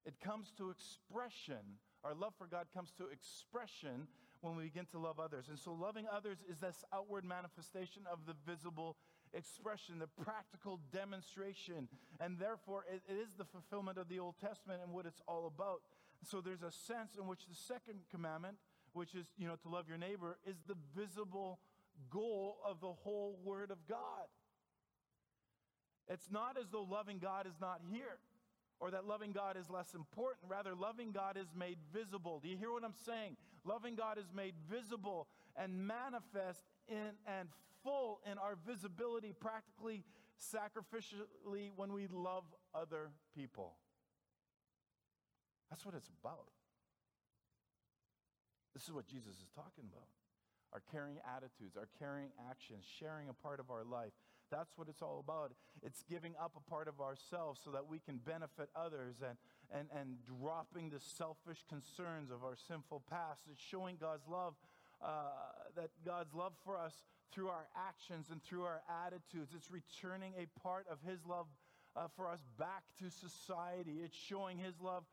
It 0.05 0.15
comes 0.23 0.53
to 0.59 0.71
expression. 0.71 1.79
Our 2.05 2.15
love 2.15 2.35
for 2.37 2.47
God 2.47 2.67
comes 2.75 2.93
to 2.99 3.07
expression 3.07 4.09
when 4.41 4.57
we 4.57 4.65
begin 4.65 4.87
to 4.93 4.99
love 4.99 5.19
others. 5.21 5.47
And 5.49 5.59
so, 5.59 5.73
loving 5.73 6.07
others 6.13 6.39
is 6.51 6.59
this 6.59 6.85
outward 6.93 7.25
manifestation 7.25 8.03
of 8.11 8.19
the 8.27 8.35
visible 8.51 8.97
expression, 9.35 9.99
the 9.99 10.09
practical 10.23 10.81
demonstration. 10.93 11.89
And 12.21 12.39
therefore, 12.39 12.85
it, 12.93 13.03
it 13.09 13.17
is 13.17 13.35
the 13.37 13.45
fulfillment 13.45 13.99
of 13.99 14.09
the 14.09 14.19
Old 14.19 14.35
Testament 14.41 14.81
and 14.85 14.93
what 14.93 15.07
it's 15.07 15.23
all 15.27 15.47
about. 15.47 15.81
So 16.23 16.41
there's 16.41 16.63
a 16.63 16.71
sense 16.71 17.17
in 17.19 17.27
which 17.27 17.47
the 17.49 17.55
second 17.55 18.01
commandment, 18.11 18.57
which 18.93 19.15
is, 19.15 19.27
you 19.39 19.47
know, 19.47 19.57
to 19.57 19.69
love 19.69 19.89
your 19.89 19.99
neighbor, 19.99 20.39
is 20.47 20.57
the 20.67 20.77
visible 20.97 21.61
goal 22.11 22.59
of 22.65 22.81
the 22.81 22.93
whole 22.93 23.39
Word 23.45 23.71
of 23.71 23.79
God. 23.89 24.29
It's 26.09 26.31
not 26.31 26.57
as 26.59 26.69
though 26.71 26.83
loving 26.83 27.19
God 27.19 27.47
is 27.47 27.55
not 27.61 27.81
here 27.91 28.19
or 28.81 28.91
that 28.91 29.07
loving 29.07 29.33
God 29.33 29.57
is 29.57 29.69
less 29.71 29.95
important. 29.95 30.51
Rather, 30.51 30.75
loving 30.75 31.13
God 31.13 31.37
is 31.37 31.47
made 31.57 31.77
visible. 31.93 32.41
Do 32.43 32.49
you 32.49 32.57
hear 32.57 32.73
what 32.73 32.83
I'm 32.83 32.95
saying? 33.05 33.37
Loving 33.65 33.95
God 33.95 34.19
is 34.19 34.33
made 34.35 34.55
visible 34.69 35.29
and 35.55 35.87
manifest 35.87 36.65
in 36.91 37.15
and 37.27 37.49
full 37.83 38.21
in 38.31 38.37
our 38.39 38.59
visibility, 38.67 39.33
practically, 39.39 40.05
sacrificially, 40.37 41.71
when 41.77 41.93
we 41.93 42.09
love 42.09 42.45
other 42.75 43.11
people. 43.35 43.75
That's 45.71 45.87
what 45.87 45.95
it's 45.95 46.11
about. 46.23 46.51
This 48.75 48.85
is 48.85 48.93
what 48.93 49.07
Jesus 49.07 49.35
is 49.35 49.49
talking 49.55 49.85
about. 49.91 50.09
Our 50.73 50.83
caring 50.93 51.19
attitudes, 51.27 51.77
our 51.77 51.89
caring 51.99 52.29
actions, 52.49 52.85
sharing 52.99 53.29
a 53.29 53.33
part 53.35 53.59
of 53.59 53.71
our 53.71 53.85
life. 53.85 54.13
That's 54.51 54.77
what 54.77 54.89
it's 54.89 55.03
all 55.03 55.23
about. 55.23 55.53
It's 55.83 56.03
giving 56.09 56.35
up 56.41 56.53
a 56.57 56.71
part 56.71 56.89
of 56.89 57.01
ourselves 57.01 57.61
so 57.65 57.71
that 57.71 57.89
we 57.89 57.99
can 57.99 58.19
benefit 58.19 58.69
others 58.75 59.17
and, 59.23 59.37
and, 59.73 59.89
and 59.95 60.17
dropping 60.27 60.91
the 60.91 61.01
selfish 61.01 61.65
concerns 61.69 62.31
of 62.31 62.43
our 62.43 62.57
sinful 62.57 63.03
past. 63.09 63.43
It's 63.51 63.63
showing 63.63 63.97
God's 64.01 64.27
love, 64.29 64.55
uh, 65.03 65.31
that 65.77 65.91
God's 66.05 66.35
love 66.35 66.53
for 66.65 66.79
us 66.79 66.95
through 67.33 67.49
our 67.49 67.69
actions 67.77 68.27
and 68.31 68.43
through 68.43 68.65
our 68.65 68.83
attitudes. 69.07 69.53
It's 69.55 69.71
returning 69.71 70.35
a 70.37 70.47
part 70.61 70.87
of 70.91 70.99
His 71.07 71.25
love 71.27 71.47
uh, 71.97 72.09
for 72.17 72.29
us 72.29 72.41
back 72.59 72.83
to 72.99 73.11
society. 73.11 74.01
It's 74.05 74.17
showing 74.17 74.59
His 74.59 74.75
love 74.81 75.05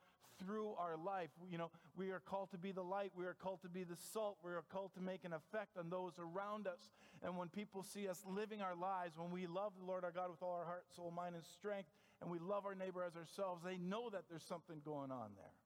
through 0.43 0.73
our 0.77 0.97
life. 0.97 1.29
You 1.49 1.57
know, 1.57 1.71
we 1.97 2.11
are 2.11 2.19
called 2.19 2.51
to 2.51 2.57
be 2.57 2.71
the 2.71 2.83
light, 2.83 3.11
we 3.15 3.25
are 3.25 3.33
called 3.33 3.61
to 3.63 3.69
be 3.69 3.83
the 3.83 3.97
salt, 4.13 4.37
we 4.43 4.51
are 4.51 4.63
called 4.71 4.93
to 4.95 5.01
make 5.01 5.25
an 5.25 5.33
effect 5.33 5.77
on 5.77 5.89
those 5.89 6.13
around 6.19 6.67
us. 6.67 6.89
And 7.23 7.37
when 7.37 7.49
people 7.49 7.83
see 7.83 8.07
us 8.07 8.21
living 8.27 8.61
our 8.61 8.75
lives, 8.75 9.17
when 9.17 9.31
we 9.31 9.47
love 9.47 9.73
the 9.79 9.85
Lord 9.85 10.03
our 10.03 10.11
God 10.11 10.29
with 10.29 10.43
all 10.43 10.53
our 10.53 10.65
heart, 10.65 10.85
soul, 10.95 11.11
mind, 11.15 11.35
and 11.35 11.43
strength, 11.43 11.89
and 12.21 12.29
we 12.29 12.39
love 12.39 12.65
our 12.65 12.75
neighbor 12.75 13.03
as 13.03 13.15
ourselves, 13.15 13.63
they 13.63 13.77
know 13.77 14.09
that 14.09 14.23
there's 14.29 14.43
something 14.43 14.81
going 14.85 15.11
on 15.11 15.31
there. 15.35 15.56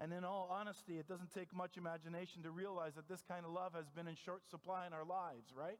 And 0.00 0.12
in 0.12 0.24
all 0.24 0.48
honesty, 0.50 0.98
it 0.98 1.08
doesn't 1.08 1.34
take 1.34 1.52
much 1.52 1.76
imagination 1.76 2.42
to 2.44 2.50
realize 2.50 2.94
that 2.94 3.08
this 3.08 3.22
kind 3.26 3.44
of 3.44 3.52
love 3.52 3.74
has 3.74 3.90
been 3.90 4.06
in 4.06 4.14
short 4.14 4.48
supply 4.48 4.86
in 4.86 4.92
our 4.92 5.04
lives, 5.04 5.52
right? 5.56 5.78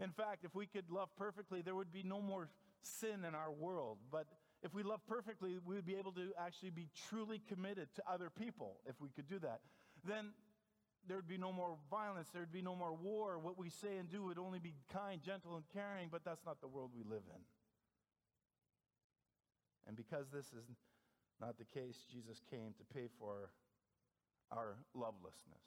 In 0.00 0.10
fact, 0.10 0.44
if 0.44 0.54
we 0.54 0.66
could 0.66 0.90
love 0.90 1.08
perfectly, 1.16 1.60
there 1.62 1.74
would 1.74 1.92
be 1.92 2.02
no 2.02 2.20
more 2.20 2.48
sin 2.82 3.24
in 3.26 3.34
our 3.34 3.52
world. 3.52 3.98
But 4.10 4.26
if 4.62 4.72
we 4.74 4.82
love 4.82 5.00
perfectly, 5.06 5.58
we 5.64 5.74
would 5.74 5.86
be 5.86 5.96
able 5.96 6.12
to 6.12 6.32
actually 6.38 6.70
be 6.70 6.88
truly 7.08 7.40
committed 7.48 7.88
to 7.96 8.02
other 8.10 8.30
people 8.30 8.78
if 8.86 9.00
we 9.00 9.10
could 9.10 9.28
do 9.28 9.38
that. 9.40 9.60
Then 10.06 10.32
there 11.06 11.16
would 11.16 11.28
be 11.28 11.38
no 11.38 11.52
more 11.52 11.76
violence, 11.90 12.28
there 12.32 12.42
would 12.42 12.52
be 12.52 12.62
no 12.62 12.74
more 12.74 12.94
war. 12.94 13.38
What 13.38 13.58
we 13.58 13.68
say 13.70 13.96
and 13.98 14.10
do 14.10 14.24
would 14.24 14.38
only 14.38 14.58
be 14.58 14.74
kind, 14.92 15.22
gentle, 15.22 15.56
and 15.56 15.64
caring, 15.72 16.08
but 16.10 16.24
that's 16.24 16.44
not 16.44 16.60
the 16.60 16.66
world 16.66 16.90
we 16.96 17.04
live 17.04 17.22
in. 17.28 17.42
And 19.86 19.96
because 19.96 20.26
this 20.32 20.46
is 20.46 20.64
not 21.40 21.58
the 21.58 21.64
case, 21.64 22.04
Jesus 22.10 22.40
came 22.50 22.74
to 22.78 22.94
pay 22.94 23.08
for 23.18 23.50
our 24.52 24.76
lovelessness. 24.94 25.62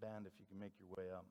Band, 0.00 0.26
if 0.26 0.32
you 0.38 0.46
can 0.48 0.58
make 0.58 0.72
your 0.78 0.88
way 0.88 1.12
up. 1.12 1.26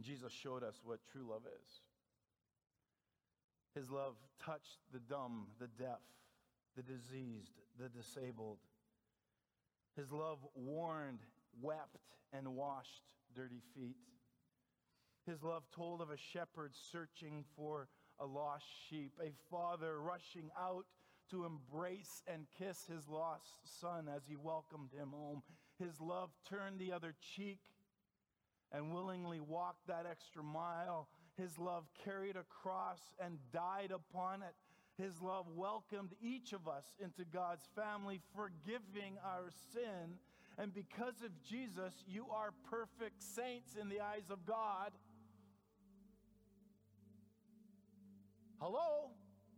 Jesus 0.00 0.32
showed 0.32 0.62
us 0.62 0.80
what 0.84 1.00
true 1.10 1.26
love 1.28 1.42
is. 1.46 1.80
His 3.74 3.90
love 3.90 4.14
touched 4.44 4.78
the 4.92 5.00
dumb, 5.00 5.48
the 5.58 5.68
deaf, 5.78 6.00
the 6.76 6.82
diseased, 6.82 7.52
the 7.78 7.88
disabled. 7.88 8.58
His 9.96 10.12
love 10.12 10.38
warned, 10.54 11.20
wept, 11.60 11.98
and 12.32 12.54
washed 12.54 13.02
dirty 13.34 13.62
feet. 13.74 13.96
His 15.26 15.42
love 15.42 15.64
told 15.74 16.00
of 16.00 16.10
a 16.10 16.16
shepherd 16.16 16.72
searching 16.90 17.44
for 17.56 17.88
a 18.20 18.26
lost 18.26 18.64
sheep, 18.88 19.12
a 19.20 19.32
father 19.50 20.00
rushing 20.00 20.50
out 20.58 20.86
to 21.30 21.44
embrace 21.44 22.22
and 22.26 22.46
kiss 22.58 22.86
his 22.86 23.08
lost 23.08 23.58
son 23.80 24.08
as 24.14 24.22
he 24.28 24.36
welcomed 24.36 24.90
him 24.92 25.10
home. 25.12 25.42
His 25.78 26.00
love 26.00 26.30
turned 26.48 26.78
the 26.78 26.92
other 26.92 27.14
cheek 27.36 27.60
and 28.72 28.92
willingly 28.92 29.40
walked 29.40 29.86
that 29.86 30.06
extra 30.10 30.42
mile 30.42 31.08
his 31.38 31.56
love 31.56 31.84
carried 32.04 32.34
a 32.34 32.42
cross 32.42 33.00
and 33.24 33.38
died 33.52 33.92
upon 33.92 34.42
it. 34.42 34.54
His 35.00 35.22
love 35.22 35.46
welcomed 35.54 36.10
each 36.20 36.52
of 36.52 36.66
us 36.66 36.84
into 36.98 37.24
God's 37.24 37.68
family, 37.76 38.20
forgiving 38.34 39.16
our 39.24 39.50
sin. 39.72 40.18
And 40.58 40.74
because 40.74 41.22
of 41.24 41.30
Jesus, 41.48 41.94
you 42.08 42.26
are 42.34 42.52
perfect 42.68 43.22
saints 43.22 43.76
in 43.80 43.88
the 43.88 44.00
eyes 44.00 44.30
of 44.30 44.44
God. 44.44 44.90
Hello? 48.60 49.10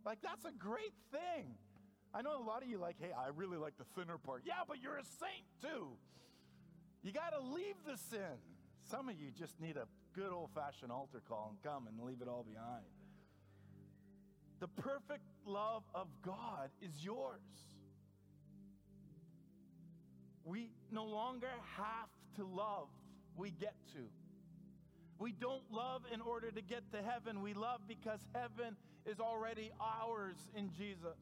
Like, 0.05 0.19
that's 0.21 0.45
a 0.45 0.51
great 0.51 0.93
thing. 1.11 1.55
I 2.13 2.21
know 2.21 2.41
a 2.41 2.43
lot 2.43 2.63
of 2.63 2.69
you 2.69 2.77
like, 2.77 2.97
hey, 2.99 3.11
I 3.17 3.29
really 3.35 3.57
like 3.57 3.77
the 3.77 3.85
thinner 3.95 4.17
part. 4.17 4.43
Yeah, 4.45 4.63
but 4.67 4.81
you're 4.81 4.97
a 4.97 5.03
saint 5.19 5.45
too. 5.61 5.87
You 7.03 7.11
got 7.11 7.33
to 7.33 7.41
leave 7.41 7.75
the 7.85 7.97
sin. 7.97 8.37
Some 8.89 9.09
of 9.09 9.15
you 9.15 9.31
just 9.31 9.59
need 9.59 9.77
a 9.77 9.87
good 10.13 10.31
old 10.31 10.49
fashioned 10.53 10.91
altar 10.91 11.21
call 11.27 11.51
and 11.51 11.63
come 11.63 11.87
and 11.87 11.99
leave 12.05 12.21
it 12.21 12.27
all 12.27 12.43
behind. 12.43 12.83
The 14.59 14.67
perfect 14.67 15.23
love 15.45 15.83
of 15.95 16.07
God 16.21 16.69
is 16.81 17.03
yours. 17.03 17.41
We 20.43 20.71
no 20.91 21.05
longer 21.05 21.49
have 21.77 22.09
to 22.35 22.45
love, 22.45 22.87
we 23.35 23.51
get 23.51 23.75
to. 23.93 23.99
We 25.17 25.31
don't 25.31 25.63
love 25.71 26.01
in 26.11 26.19
order 26.19 26.51
to 26.51 26.61
get 26.61 26.91
to 26.91 27.01
heaven. 27.01 27.41
We 27.41 27.53
love 27.53 27.81
because 27.87 28.19
heaven 28.33 28.75
is 29.05 29.19
already 29.19 29.71
ours 29.79 30.37
in 30.55 30.69
Jesus. 30.77 31.17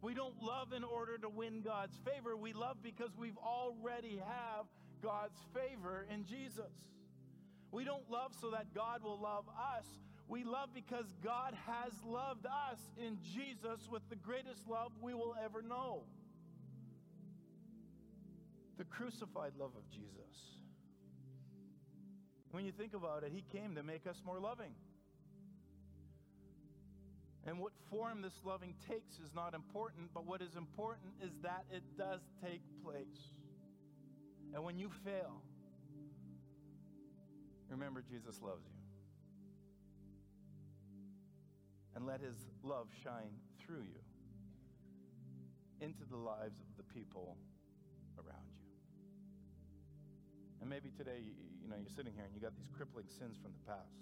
We 0.00 0.14
don't 0.14 0.42
love 0.42 0.72
in 0.72 0.84
order 0.84 1.16
to 1.18 1.28
win 1.28 1.62
God's 1.62 1.96
favor. 2.04 2.36
We 2.36 2.52
love 2.52 2.76
because 2.82 3.10
we've 3.18 3.38
already 3.38 4.18
have 4.18 4.66
God's 5.02 5.38
favor 5.54 6.06
in 6.12 6.24
Jesus. 6.26 6.72
We 7.70 7.84
don't 7.84 8.08
love 8.10 8.32
so 8.40 8.50
that 8.50 8.74
God 8.74 9.02
will 9.02 9.18
love 9.18 9.44
us. 9.48 9.86
We 10.28 10.44
love 10.44 10.70
because 10.74 11.06
God 11.22 11.54
has 11.66 11.92
loved 12.04 12.46
us 12.46 12.78
in 12.96 13.18
Jesus 13.34 13.88
with 13.90 14.02
the 14.10 14.16
greatest 14.16 14.66
love 14.68 14.92
we 15.00 15.14
will 15.14 15.34
ever 15.42 15.62
know. 15.62 16.02
The 18.78 18.84
crucified 18.84 19.52
love 19.58 19.72
of 19.76 19.88
Jesus. 19.90 20.58
When 22.50 22.64
you 22.64 22.72
think 22.72 22.94
about 22.94 23.24
it, 23.24 23.32
He 23.34 23.42
came 23.56 23.74
to 23.74 23.82
make 23.82 24.06
us 24.06 24.22
more 24.24 24.38
loving. 24.38 24.72
And 27.46 27.58
what 27.58 27.72
form 27.90 28.22
this 28.22 28.32
loving 28.44 28.74
takes 28.88 29.18
is 29.18 29.34
not 29.34 29.54
important, 29.54 30.08
but 30.14 30.24
what 30.26 30.40
is 30.40 30.56
important 30.56 31.12
is 31.22 31.32
that 31.42 31.64
it 31.70 31.82
does 31.98 32.20
take 32.42 32.62
place. 32.82 33.32
And 34.54 34.64
when 34.64 34.78
you 34.78 34.90
fail, 35.04 35.42
remember 37.68 38.02
Jesus 38.02 38.40
loves 38.40 38.64
you. 38.64 38.80
And 41.96 42.06
let 42.06 42.20
his 42.20 42.36
love 42.62 42.88
shine 43.02 43.38
through 43.60 43.82
you 43.82 44.00
into 45.80 46.04
the 46.10 46.16
lives 46.16 46.58
of 46.60 46.66
the 46.76 46.82
people 46.94 47.36
around 48.18 48.48
you. 48.48 48.64
And 50.60 50.70
maybe 50.70 50.90
today, 50.96 51.20
you 51.62 51.68
know, 51.68 51.76
you're 51.76 51.94
sitting 51.94 52.14
here 52.14 52.24
and 52.24 52.34
you 52.34 52.40
got 52.40 52.56
these 52.56 52.70
crippling 52.74 53.06
sins 53.06 53.36
from 53.42 53.52
the 53.52 53.70
past. 53.70 54.00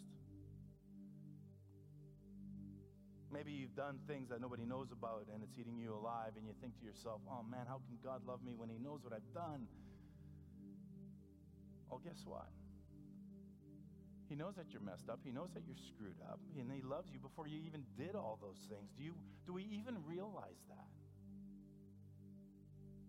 Maybe 3.32 3.50
you've 3.50 3.74
done 3.74 3.98
things 4.06 4.28
that 4.28 4.40
nobody 4.40 4.64
knows 4.64 4.92
about 4.92 5.24
and 5.32 5.42
it's 5.42 5.58
eating 5.58 5.78
you 5.78 5.94
alive, 5.94 6.36
and 6.36 6.46
you 6.46 6.52
think 6.60 6.78
to 6.80 6.84
yourself, 6.84 7.20
oh 7.28 7.42
man, 7.48 7.64
how 7.66 7.80
can 7.88 7.96
God 8.04 8.20
love 8.26 8.44
me 8.44 8.52
when 8.54 8.68
He 8.68 8.78
knows 8.78 9.00
what 9.02 9.12
I've 9.12 9.32
done? 9.32 9.66
Well, 11.88 12.00
guess 12.04 12.22
what? 12.24 12.48
He 14.28 14.36
knows 14.36 14.56
that 14.56 14.72
you're 14.72 14.80
messed 14.82 15.08
up. 15.08 15.20
He 15.24 15.30
knows 15.30 15.50
that 15.52 15.64
you're 15.66 15.76
screwed 15.76 16.20
up. 16.28 16.40
And 16.58 16.70
He 16.70 16.80
loves 16.82 17.12
you 17.12 17.18
before 17.18 17.46
you 17.46 17.60
even 17.66 17.84
did 17.96 18.14
all 18.14 18.38
those 18.40 18.60
things. 18.68 18.92
Do, 18.96 19.04
you, 19.04 19.14
do 19.46 19.52
we 19.52 19.64
even 19.64 19.96
realize 20.06 20.60
that? 20.68 20.88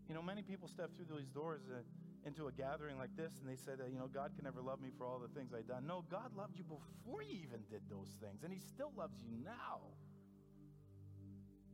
You 0.07 0.15
know, 0.15 0.21
many 0.21 0.41
people 0.41 0.67
step 0.67 0.91
through 0.95 1.07
those 1.07 1.27
doors. 1.27 1.61
Uh, 1.67 1.79
into 2.25 2.47
a 2.47 2.51
gathering 2.51 2.97
like 2.97 3.11
this 3.17 3.31
and 3.41 3.49
they 3.49 3.59
said, 3.59 3.79
you 3.91 3.99
know, 3.99 4.07
God 4.07 4.31
can 4.35 4.45
never 4.45 4.61
love 4.61 4.79
me 4.79 4.89
for 4.97 5.05
all 5.05 5.19
the 5.19 5.27
things 5.37 5.51
I've 5.53 5.67
done. 5.67 5.85
No, 5.85 6.05
God 6.09 6.31
loved 6.35 6.57
you 6.57 6.63
before 6.63 7.21
you 7.21 7.35
even 7.43 7.59
did 7.69 7.81
those 7.89 8.15
things, 8.21 8.43
and 8.43 8.53
He 8.53 8.59
still 8.59 8.91
loves 8.95 9.19
you 9.21 9.35
now. 9.43 9.91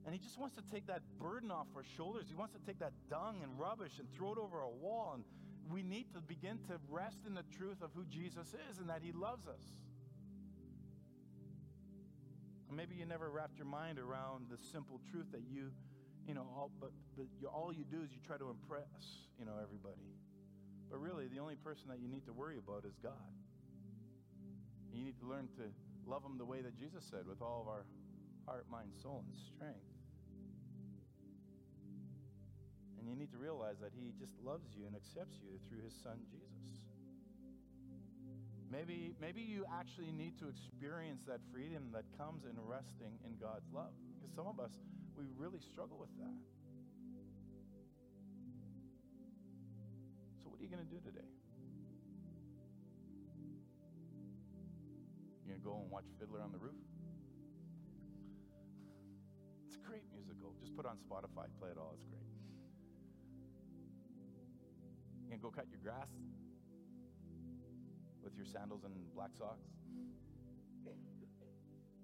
And 0.06 0.14
He 0.14 0.20
just 0.20 0.38
wants 0.38 0.56
to 0.56 0.64
take 0.72 0.88
that 0.88 1.02
burden 1.20 1.52
off 1.52 1.68
our 1.76 1.84
shoulders. 1.98 2.26
He 2.28 2.36
wants 2.36 2.54
to 2.54 2.60
take 2.66 2.80
that 2.80 2.94
dung 3.10 3.38
and 3.44 3.60
rubbish 3.60 4.00
and 4.00 4.08
throw 4.14 4.32
it 4.32 4.38
over 4.38 4.62
a 4.62 4.70
wall. 4.70 5.14
And 5.16 5.24
we 5.72 5.84
need 5.84 6.14
to 6.14 6.22
begin 6.22 6.58
to 6.68 6.80
rest 6.90 7.20
in 7.28 7.36
the 7.36 7.44
truth 7.58 7.82
of 7.82 7.92
who 7.94 8.06
Jesus 8.06 8.48
is 8.70 8.80
and 8.80 8.90
that 8.90 9.02
He 9.04 9.12
loves 9.12 9.48
us. 9.48 9.62
Maybe 12.72 12.96
you 12.96 13.06
never 13.06 13.30
wrapped 13.30 13.58
your 13.58 13.68
mind 13.68 13.98
around 13.98 14.46
the 14.50 14.58
simple 14.72 15.02
truth 15.12 15.26
that 15.32 15.42
you, 15.50 15.72
you 16.28 16.34
know, 16.34 16.46
all, 16.56 16.72
but, 16.80 16.92
but 17.18 17.26
you, 17.42 17.48
all 17.48 17.74
you 17.74 17.84
do 17.84 18.02
is 18.04 18.12
you 18.12 18.22
try 18.26 18.38
to 18.38 18.50
impress, 18.50 19.28
you 19.40 19.46
know, 19.46 19.58
everybody. 19.62 20.14
But 20.90 21.00
really, 21.02 21.28
the 21.28 21.40
only 21.40 21.56
person 21.56 21.90
that 21.90 22.00
you 22.00 22.08
need 22.08 22.26
to 22.26 22.34
worry 22.34 22.58
about 22.58 22.86
is 22.86 22.94
God. 23.02 23.34
You 24.94 25.04
need 25.04 25.20
to 25.20 25.28
learn 25.28 25.50
to 25.58 25.64
love 26.10 26.24
Him 26.24 26.38
the 26.38 26.46
way 26.46 26.62
that 26.62 26.78
Jesus 26.78 27.04
said, 27.10 27.28
with 27.28 27.42
all 27.42 27.62
of 27.62 27.68
our 27.68 27.86
heart, 28.50 28.66
mind, 28.72 28.90
soul, 29.06 29.22
and 29.22 29.38
strength. 29.54 29.94
And 32.98 33.06
you 33.06 33.14
need 33.14 33.30
to 33.30 33.38
realize 33.38 33.78
that 33.78 33.94
He 33.94 34.10
just 34.18 34.34
loves 34.42 34.74
you 34.74 34.90
and 34.90 34.98
accepts 34.98 35.38
you 35.38 35.62
through 35.70 35.86
His 35.86 35.94
Son, 36.02 36.18
Jesus. 36.34 36.82
Maybe, 38.74 39.14
maybe 39.22 39.42
you 39.42 39.66
actually 39.70 40.10
need 40.12 40.38
to 40.42 40.50
experience 40.50 41.22
that 41.30 41.46
freedom 41.54 41.94
that 41.94 42.06
comes 42.18 42.46
in 42.46 42.58
resting 42.58 43.22
in 43.22 43.38
God's 43.38 43.70
love. 43.70 43.94
Because 44.18 44.34
some 44.34 44.48
of 44.50 44.60
us, 44.60 44.74
we 45.14 45.26
really 45.38 45.62
struggle 45.62 45.98
with 46.02 46.14
that. 46.18 46.38
So, 50.42 50.50
what 50.50 50.58
are 50.58 50.64
you 50.64 50.70
going 50.70 50.86
to 50.86 50.90
do 50.90 51.02
today? 51.06 51.30
You 55.46 55.54
going 55.54 55.62
to 55.62 55.66
go 55.66 55.78
and 55.82 55.90
watch 55.90 56.06
Fiddler 56.18 56.42
on 56.42 56.52
the 56.52 56.58
Roof? 56.58 56.89
Great 59.90 60.06
musical. 60.14 60.54
Just 60.62 60.78
put 60.78 60.86
it 60.86 60.90
on 60.94 61.02
Spotify, 61.02 61.50
play 61.58 61.74
it 61.74 61.80
all. 61.82 61.98
It's 61.98 62.06
great. 62.06 62.22
You 65.26 65.34
to 65.34 65.42
go 65.42 65.50
cut 65.50 65.66
your 65.74 65.82
grass 65.82 66.14
with 68.22 68.38
your 68.38 68.46
sandals 68.46 68.86
and 68.86 68.94
black 69.18 69.34
socks? 69.34 69.66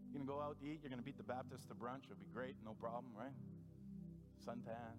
You're 0.10 0.24
to 0.24 0.26
go 0.26 0.42
out 0.42 0.58
to 0.62 0.66
eat. 0.66 0.80
You're 0.82 0.90
to 0.98 1.06
beat 1.06 1.18
the 1.18 1.30
Baptist 1.30 1.68
to 1.70 1.76
brunch. 1.76 2.10
It'll 2.10 2.18
be 2.18 2.32
great. 2.34 2.56
No 2.64 2.74
problem, 2.74 3.14
right? 3.14 3.36
Suntan. 4.42 4.98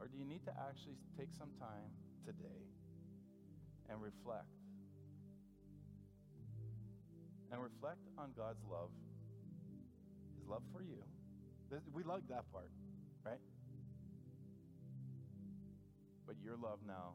Or 0.00 0.06
do 0.06 0.16
you 0.16 0.24
need 0.24 0.46
to 0.46 0.52
actually 0.56 0.96
take 1.18 1.34
some 1.36 1.50
time 1.58 1.92
today 2.24 2.64
and 3.90 4.00
reflect? 4.00 4.48
And 7.50 7.60
reflect 7.60 8.06
on 8.16 8.30
God's 8.36 8.62
love, 8.70 8.94
love 10.48 10.62
for 10.72 10.82
you. 10.82 10.96
We 11.92 12.02
like 12.02 12.26
that 12.28 12.50
part, 12.52 12.70
right? 13.24 13.40
But 16.26 16.36
your 16.42 16.56
love 16.56 16.80
now 16.86 17.14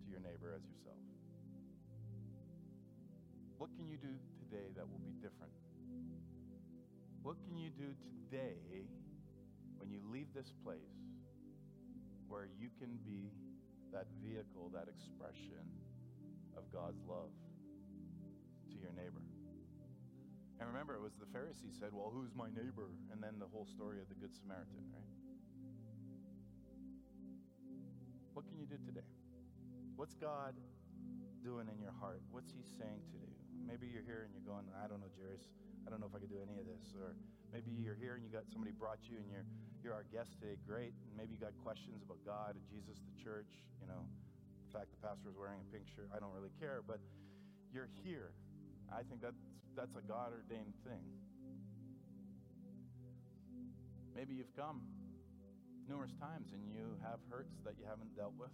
to 0.00 0.10
your 0.10 0.20
neighbor 0.20 0.54
as 0.56 0.62
yourself. 0.64 0.96
What 3.58 3.70
can 3.76 3.88
you 3.88 3.98
do 3.98 4.16
today 4.40 4.72
that 4.76 4.88
will 4.88 5.04
be 5.04 5.12
different? 5.20 5.52
What 7.22 7.36
can 7.44 7.58
you 7.58 7.68
do 7.70 7.92
today 8.30 8.88
when 9.76 9.90
you 9.90 10.00
leave 10.10 10.28
this 10.34 10.52
place 10.64 10.96
where 12.28 12.48
you 12.58 12.68
can 12.78 12.98
be 13.04 13.32
that 13.92 14.06
vehicle, 14.22 14.70
that 14.72 14.88
expression 14.88 15.64
of 16.56 16.64
God's 16.72 17.00
love 17.08 17.32
to 18.70 18.76
your 18.78 18.92
neighbor. 18.92 19.27
And 20.58 20.66
remember, 20.66 20.98
it 20.98 21.02
was 21.02 21.14
the 21.14 21.30
Pharisee 21.30 21.70
said, 21.70 21.94
Well, 21.94 22.10
who's 22.10 22.34
my 22.34 22.50
neighbor? 22.50 22.90
And 23.14 23.22
then 23.22 23.38
the 23.38 23.46
whole 23.46 23.66
story 23.66 24.02
of 24.02 24.10
the 24.10 24.18
Good 24.18 24.34
Samaritan, 24.34 24.82
right? 24.90 25.06
What 28.34 28.46
can 28.46 28.58
you 28.58 28.66
do 28.66 28.78
today? 28.82 29.06
What's 29.94 30.14
God 30.18 30.54
doing 31.42 31.70
in 31.70 31.78
your 31.78 31.94
heart? 32.02 32.22
What's 32.34 32.50
He 32.50 32.62
saying 32.66 33.06
to 33.14 33.16
you? 33.18 33.30
Maybe 33.66 33.86
you're 33.86 34.06
here 34.06 34.26
and 34.26 34.34
you're 34.34 34.46
going, 34.46 34.66
I 34.74 34.90
don't 34.90 34.98
know, 34.98 35.10
Jairus. 35.14 35.46
I 35.86 35.90
don't 35.90 36.02
know 36.02 36.10
if 36.10 36.14
I 36.14 36.22
could 36.22 36.30
do 36.30 36.42
any 36.42 36.58
of 36.58 36.66
this. 36.66 36.90
Or 36.98 37.14
maybe 37.54 37.70
you're 37.78 37.98
here 37.98 38.18
and 38.18 38.22
you 38.26 38.30
got 38.30 38.50
somebody 38.50 38.74
brought 38.74 39.06
you 39.06 39.18
and 39.22 39.30
you're 39.30 39.46
you're 39.82 39.94
our 39.94 40.06
guest 40.10 40.34
today. 40.42 40.58
Great. 40.66 40.90
And 41.06 41.14
maybe 41.14 41.38
you 41.38 41.40
got 41.40 41.54
questions 41.62 42.02
about 42.02 42.18
God, 42.26 42.58
Jesus, 42.66 42.98
the 42.98 43.14
church. 43.14 43.62
You 43.78 43.86
know, 43.86 44.02
the 44.66 44.70
fact 44.74 44.90
the 44.90 44.98
pastor 44.98 45.30
is 45.30 45.38
wearing 45.38 45.62
a 45.62 45.68
pink 45.70 45.86
shirt. 45.86 46.10
I 46.10 46.18
don't 46.18 46.34
really 46.34 46.52
care, 46.58 46.82
but 46.82 46.98
you're 47.70 47.88
here. 48.02 48.34
I 48.92 49.02
think 49.02 49.20
that's 49.22 49.40
that's 49.76 49.94
a 49.96 50.02
God 50.02 50.32
ordained 50.32 50.74
thing. 50.84 51.04
Maybe 54.14 54.34
you've 54.34 54.54
come 54.56 54.82
numerous 55.88 56.12
times 56.18 56.50
and 56.52 56.66
you 56.66 56.98
have 57.06 57.22
hurts 57.30 57.54
that 57.64 57.74
you 57.78 57.86
haven't 57.86 58.16
dealt 58.16 58.34
with. 58.36 58.50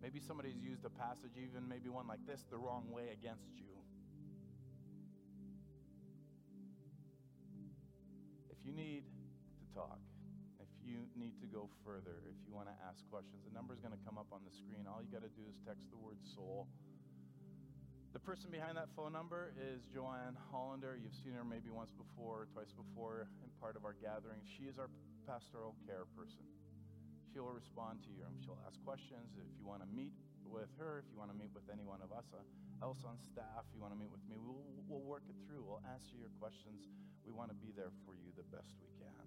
Maybe 0.00 0.18
somebody's 0.18 0.58
used 0.58 0.84
a 0.84 0.90
passage, 0.90 1.38
even 1.38 1.68
maybe 1.68 1.88
one 1.88 2.08
like 2.08 2.24
this, 2.26 2.42
the 2.50 2.56
wrong 2.56 2.90
way 2.90 3.12
against 3.12 3.54
you. 3.54 3.70
If 8.50 8.58
you 8.66 8.72
need 8.72 9.04
to 9.60 9.64
talk, 9.78 10.00
if 10.58 10.66
you 10.82 11.06
need 11.14 11.38
to 11.38 11.46
go 11.46 11.68
further, 11.84 12.18
if 12.26 12.34
you 12.48 12.54
want 12.54 12.66
to 12.66 12.74
ask 12.88 13.06
questions, 13.10 13.44
the 13.46 13.54
number 13.54 13.74
is 13.74 13.80
going 13.80 13.94
to 13.94 14.02
come 14.02 14.18
up 14.18 14.32
on 14.32 14.40
the 14.42 14.50
screen. 14.50 14.90
All 14.90 14.98
you 14.98 15.12
got 15.12 15.22
to 15.22 15.30
do 15.38 15.46
is 15.46 15.54
text 15.62 15.86
the 15.92 16.00
word 16.00 16.18
soul. 16.34 16.66
The 18.12 18.20
person 18.20 18.52
behind 18.52 18.76
that 18.76 18.92
phone 18.92 19.16
number 19.16 19.56
is 19.56 19.88
Joanne 19.88 20.36
Hollander. 20.52 21.00
You've 21.00 21.16
seen 21.24 21.32
her 21.32 21.48
maybe 21.48 21.72
once 21.72 21.96
before, 21.96 22.44
twice 22.52 22.68
before 22.68 23.24
in 23.40 23.48
part 23.56 23.72
of 23.72 23.88
our 23.88 23.96
gathering. 23.96 24.44
She 24.44 24.68
is 24.68 24.76
our 24.76 24.92
pastoral 25.24 25.72
care 25.88 26.04
person. 26.12 26.44
She'll 27.32 27.48
respond 27.48 28.04
to 28.04 28.12
you 28.12 28.28
and 28.28 28.36
she'll 28.44 28.60
ask 28.68 28.76
questions. 28.84 29.32
If 29.40 29.48
you 29.56 29.64
want 29.64 29.80
to 29.80 29.88
meet 29.88 30.12
with 30.44 30.68
her, 30.76 31.00
if 31.00 31.08
you 31.08 31.16
want 31.16 31.32
to 31.32 31.38
meet 31.40 31.56
with 31.56 31.64
any 31.72 31.88
one 31.88 32.04
of 32.04 32.12
us 32.12 32.28
uh, 32.36 32.44
else 32.84 33.00
on 33.08 33.16
staff, 33.32 33.64
you 33.72 33.80
want 33.80 33.96
to 33.96 33.98
meet 33.98 34.12
with 34.12 34.20
me, 34.28 34.36
we'll, 34.36 34.60
we'll 34.92 35.08
work 35.08 35.24
it 35.32 35.38
through. 35.48 35.64
We'll 35.64 35.80
answer 35.88 36.12
your 36.20 36.36
questions 36.36 36.84
we 37.24 37.32
want 37.32 37.48
to 37.48 37.56
be 37.56 37.72
there 37.72 37.96
for 38.04 38.12
you 38.12 38.28
the 38.36 38.44
best 38.52 38.76
we 38.76 38.92
can. 39.00 39.24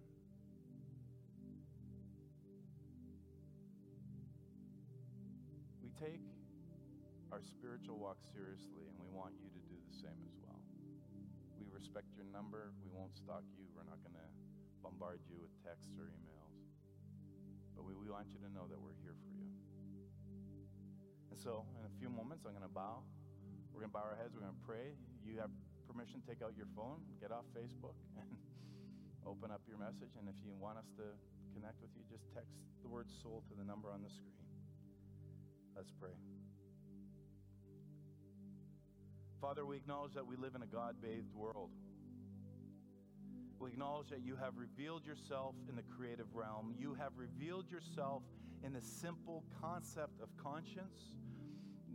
We 5.81 5.89
take 5.97 6.21
our 7.31 7.41
spiritual 7.41 7.97
walk 7.97 8.21
seriously, 8.33 8.85
and 8.85 8.95
we 9.01 9.09
want 9.09 9.33
you 9.41 9.49
to 9.49 9.61
do 9.65 9.77
the 9.79 9.95
same 9.95 10.19
as 10.25 10.35
well. 10.43 10.61
We 11.57 11.65
respect 11.73 12.13
your 12.13 12.27
number. 12.29 12.73
We 12.83 12.91
won't 12.93 13.15
stalk 13.17 13.45
you. 13.57 13.65
We're 13.73 13.87
not 13.87 14.01
going 14.05 14.17
to 14.17 14.29
bombard 14.83 15.23
you 15.25 15.41
with 15.41 15.49
texts 15.65 15.97
or 15.97 16.11
emails. 16.13 16.53
But 17.73 17.83
we, 17.83 17.97
we 17.97 18.13
want 18.13 18.29
you 18.29 18.39
to 18.45 18.49
know 18.53 18.69
that 18.69 18.77
we're 18.77 18.95
here 19.01 19.17
for 19.17 19.31
you. 19.33 19.49
And 21.33 21.37
so, 21.39 21.65
in 21.75 21.83
a 21.83 21.93
few 21.97 22.07
moments, 22.07 22.45
I'm 22.45 22.53
going 22.53 22.67
to 22.67 22.71
bow. 22.71 23.03
We're 23.73 23.83
going 23.83 23.91
to 23.91 23.97
bow 23.97 24.07
our 24.07 24.15
heads. 24.15 24.31
We're 24.31 24.45
going 24.45 24.55
to 24.55 24.65
pray. 24.65 24.95
You 25.25 25.41
have 25.41 25.51
permission 25.89 26.21
to 26.21 26.25
take 26.29 26.39
out 26.39 26.55
your 26.55 26.69
phone, 26.77 27.03
get 27.19 27.33
off 27.33 27.43
Facebook, 27.51 27.97
and 28.21 28.29
open 29.27 29.51
up 29.51 29.65
your 29.67 29.81
message. 29.81 30.15
And 30.15 30.29
if 30.29 30.37
you 30.45 30.53
want 30.55 30.79
us 30.79 30.87
to 31.01 31.11
connect 31.51 31.81
with 31.81 31.91
you, 31.97 32.07
just 32.07 32.23
text 32.31 32.55
the 32.85 32.87
word 32.87 33.09
soul 33.09 33.43
to 33.49 33.53
the 33.57 33.65
number 33.65 33.91
on 33.91 33.99
the 34.05 34.09
screen. 34.09 34.47
Let's 35.75 35.91
pray. 35.91 36.15
Father, 39.41 39.65
we 39.65 39.77
acknowledge 39.77 40.13
that 40.13 40.25
we 40.25 40.35
live 40.35 40.55
in 40.55 40.61
a 40.61 40.67
God 40.67 40.95
bathed 41.01 41.33
world. 41.33 41.69
We 43.59 43.69
acknowledge 43.69 44.09
that 44.09 44.21
you 44.21 44.35
have 44.35 44.57
revealed 44.57 45.05
yourself 45.05 45.55
in 45.69 45.75
the 45.75 45.83
creative 45.83 46.27
realm. 46.33 46.73
You 46.77 46.93
have 46.95 47.11
revealed 47.17 47.69
yourself 47.69 48.23
in 48.63 48.73
the 48.73 48.81
simple 48.81 49.43
concept 49.61 50.21
of 50.21 50.29
conscience. 50.41 51.13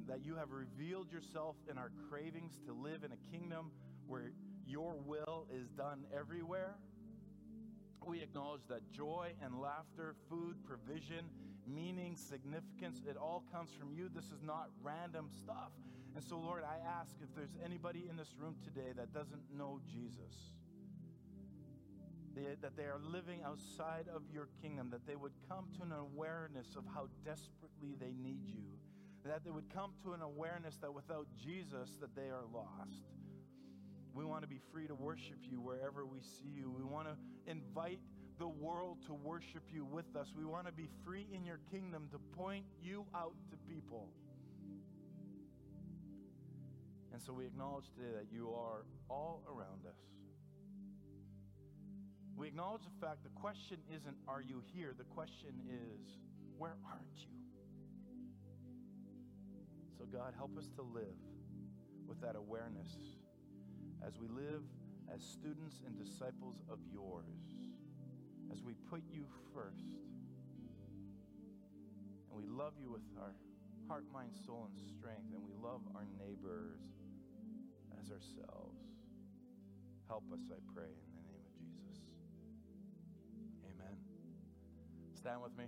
That 0.07 0.25
you 0.25 0.37
have 0.37 0.51
revealed 0.51 1.13
yourself 1.13 1.57
in 1.71 1.79
our 1.79 1.91
cravings 2.09 2.59
to 2.67 2.73
live 2.73 3.05
in 3.05 3.13
a 3.13 3.37
kingdom 3.37 3.71
where 4.07 4.33
your 4.67 4.95
will 4.95 5.47
is 5.53 5.69
done 5.71 6.07
everywhere. 6.17 6.75
We 8.07 8.23
acknowledge 8.23 8.63
that 8.69 8.91
joy 8.93 9.33
and 9.43 9.61
laughter, 9.61 10.15
food, 10.29 10.57
provision, 10.65 11.31
meaning, 11.67 12.17
significance, 12.17 13.01
it 13.07 13.17
all 13.17 13.45
comes 13.53 13.71
from 13.79 13.93
you. 13.93 14.09
This 14.13 14.27
is 14.27 14.43
not 14.43 14.71
random 14.83 15.29
stuff. 15.43 15.71
And 16.15 16.25
so, 16.25 16.39
Lord, 16.39 16.65
I 16.65 16.77
ask 17.01 17.15
if 17.23 17.35
there's 17.35 17.57
anybody 17.65 18.07
in 18.11 18.17
this 18.17 18.35
room 18.39 18.57
today 18.65 18.93
that 18.97 19.13
doesn't 19.13 19.43
know 19.57 19.81
Jesus, 19.87 20.35
they, 22.35 22.57
that 22.63 22.77
they 22.77 22.85
are 22.85 22.99
living 23.03 23.43
outside 23.45 24.07
of 24.15 24.23
your 24.33 24.49
kingdom, 24.61 24.91
that 24.91 25.07
they 25.07 25.17
would 25.17 25.33
come 25.49 25.69
to 25.77 25.83
an 25.83 25.93
awareness 25.93 26.75
of 26.77 26.85
how 26.95 27.09
desperately 27.25 27.95
they 27.99 28.13
need 28.21 28.47
you, 28.47 28.65
that 29.25 29.45
they 29.45 29.51
would 29.51 29.73
come 29.73 29.93
to 30.03 30.13
an 30.13 30.23
awareness 30.23 30.77
that 30.79 30.93
without 30.93 31.27
Jesus, 31.37 31.97
that 32.01 32.15
they 32.17 32.29
are 32.31 32.45
lost. 32.53 33.05
We 34.13 34.25
want 34.25 34.43
to 34.43 34.49
be 34.49 34.61
free 34.73 34.89
to 34.89 34.95
worship 34.95 35.39
you 35.49 35.61
wherever 35.61 36.05
we 36.05 36.21
see 36.21 36.51
you. 36.57 36.75
We 36.77 36.83
want 36.83 37.07
to 37.07 37.17
invite 37.51 38.01
the 38.39 38.49
world 38.49 38.99
to 39.07 39.15
worship 39.15 39.63
you 39.71 39.85
with 39.85 40.17
us. 40.17 40.33
We 40.37 40.45
want 40.45 40.67
to 40.67 40.73
be 40.73 40.89
free 41.05 41.27
in 41.33 41.45
your 41.45 41.61
kingdom 41.71 42.09
to 42.11 42.19
point 42.37 42.65
you 42.83 43.07
out 43.15 43.35
to 43.51 43.57
people. 43.73 44.09
And 47.13 47.21
so 47.21 47.33
we 47.33 47.47
acknowledge 47.47 47.87
today 47.97 48.13
that 48.15 48.27
you 48.33 48.51
are 48.55 48.85
all 49.09 49.43
around 49.49 49.87
us. 49.87 49.99
We 52.37 52.49
acknowledge 52.49 52.83
the 52.85 53.07
fact 53.07 53.23
the 53.23 53.31
question 53.31 53.79
isn't, 53.95 54.17
Are 54.27 54.41
you 54.41 54.63
here? 54.73 54.95
The 54.97 55.05
question 55.05 55.53
is, 55.69 56.17
Where 56.57 56.77
aren't 56.87 57.19
you? 57.19 57.37
So, 59.99 60.07
God, 60.07 60.33
help 60.37 60.57
us 60.57 60.69
to 60.77 60.83
live 60.83 61.21
with 62.07 62.21
that 62.23 62.37
awareness 62.37 62.97
as 64.07 64.19
we 64.19 64.29
live 64.29 64.63
as 65.15 65.23
students 65.23 65.83
and 65.85 65.99
disciples 65.99 66.63
of 66.71 66.79
yours, 66.91 67.37
as 68.51 68.63
we 68.63 68.73
put 68.89 69.03
you 69.13 69.27
first, 69.53 69.99
and 72.31 72.39
we 72.39 72.47
love 72.47 72.73
you 72.81 72.91
with 72.91 73.03
our 73.21 73.35
heart, 73.89 74.05
mind, 74.15 74.31
soul, 74.47 74.71
and 74.71 74.79
strength, 74.97 75.35
and 75.35 75.43
we 75.43 75.53
love 75.61 75.83
our 75.95 76.07
neighbors 76.17 76.81
as 78.01 78.11
ourselves. 78.11 78.81
Help 80.09 80.25
us, 80.33 80.41
I 80.51 80.59
pray, 80.75 80.91
in 80.91 81.13
the 81.15 81.23
name 81.23 81.45
of 81.45 81.55
Jesus. 81.55 82.03
Amen. 83.65 83.97
Stand 85.15 85.43
with 85.43 85.57
me. 85.57 85.67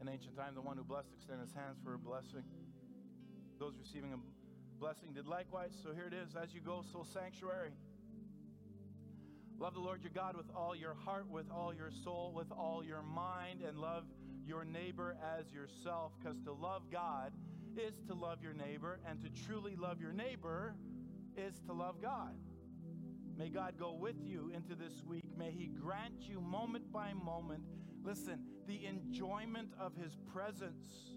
In 0.00 0.08
ancient 0.08 0.36
time, 0.36 0.54
the 0.54 0.62
one 0.62 0.76
who 0.76 0.84
blessed 0.84 1.08
extended 1.14 1.44
his 1.44 1.54
hands 1.54 1.78
for 1.84 1.94
a 1.94 1.98
blessing. 1.98 2.42
Those 3.58 3.74
receiving 3.78 4.12
a 4.12 4.18
blessing 4.80 5.12
did 5.12 5.26
likewise. 5.26 5.70
So 5.82 5.92
here 5.92 6.06
it 6.06 6.14
is 6.14 6.34
as 6.34 6.54
you 6.54 6.60
go, 6.60 6.82
soul 6.92 7.06
sanctuary. 7.12 7.70
Love 9.58 9.74
the 9.74 9.80
Lord 9.80 10.02
your 10.02 10.10
God 10.12 10.36
with 10.36 10.50
all 10.56 10.74
your 10.74 10.94
heart, 10.94 11.28
with 11.30 11.50
all 11.50 11.72
your 11.72 11.90
soul, 12.02 12.32
with 12.34 12.50
all 12.50 12.82
your 12.82 13.02
mind, 13.02 13.60
and 13.66 13.78
love 13.78 14.04
your 14.44 14.64
neighbor 14.64 15.16
as 15.38 15.52
yourself. 15.52 16.12
Because 16.18 16.40
to 16.44 16.52
love 16.52 16.82
God 16.90 17.32
is 17.76 17.94
to 18.08 18.14
love 18.14 18.42
your 18.42 18.54
neighbor, 18.54 18.98
and 19.08 19.20
to 19.22 19.28
truly 19.46 19.76
love 19.76 20.00
your 20.00 20.12
neighbor 20.12 20.74
is 21.36 21.60
to 21.66 21.72
love 21.72 22.00
God. 22.00 22.34
May 23.36 23.48
God 23.48 23.74
go 23.78 23.92
with 23.92 24.16
you 24.22 24.50
into 24.54 24.74
this 24.74 25.02
week. 25.06 25.24
May 25.36 25.50
He 25.50 25.66
grant 25.66 26.28
you 26.28 26.40
moment 26.40 26.92
by 26.92 27.12
moment, 27.12 27.64
listen, 28.02 28.44
the 28.66 28.84
enjoyment 28.86 29.70
of 29.80 29.96
His 29.96 30.16
presence 30.32 31.14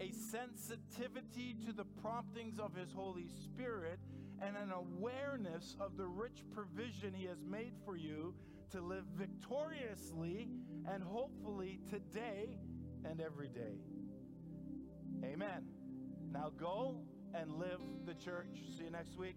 a 0.00 0.12
sensitivity 0.12 1.56
to 1.66 1.72
the 1.72 1.84
promptings 2.02 2.58
of 2.58 2.74
His 2.74 2.92
Holy 2.92 3.28
Spirit, 3.44 3.98
and 4.42 4.56
an 4.56 4.70
awareness 4.70 5.76
of 5.80 5.96
the 5.96 6.06
rich 6.06 6.42
provision 6.52 7.14
He 7.14 7.24
has 7.26 7.42
made 7.42 7.72
for 7.84 7.96
you 7.96 8.34
to 8.70 8.80
live 8.82 9.04
victoriously 9.14 10.50
and 10.90 11.02
hopefully 11.02 11.80
today 11.88 12.58
and 13.08 13.20
every 13.20 13.48
day. 13.48 13.78
Amen. 15.24 15.64
Now 16.30 16.50
go 16.58 17.00
and 17.34 17.58
live 17.58 17.80
the 18.06 18.14
church. 18.14 18.46
See 18.76 18.84
you 18.84 18.90
next 18.90 19.18
week. 19.18 19.36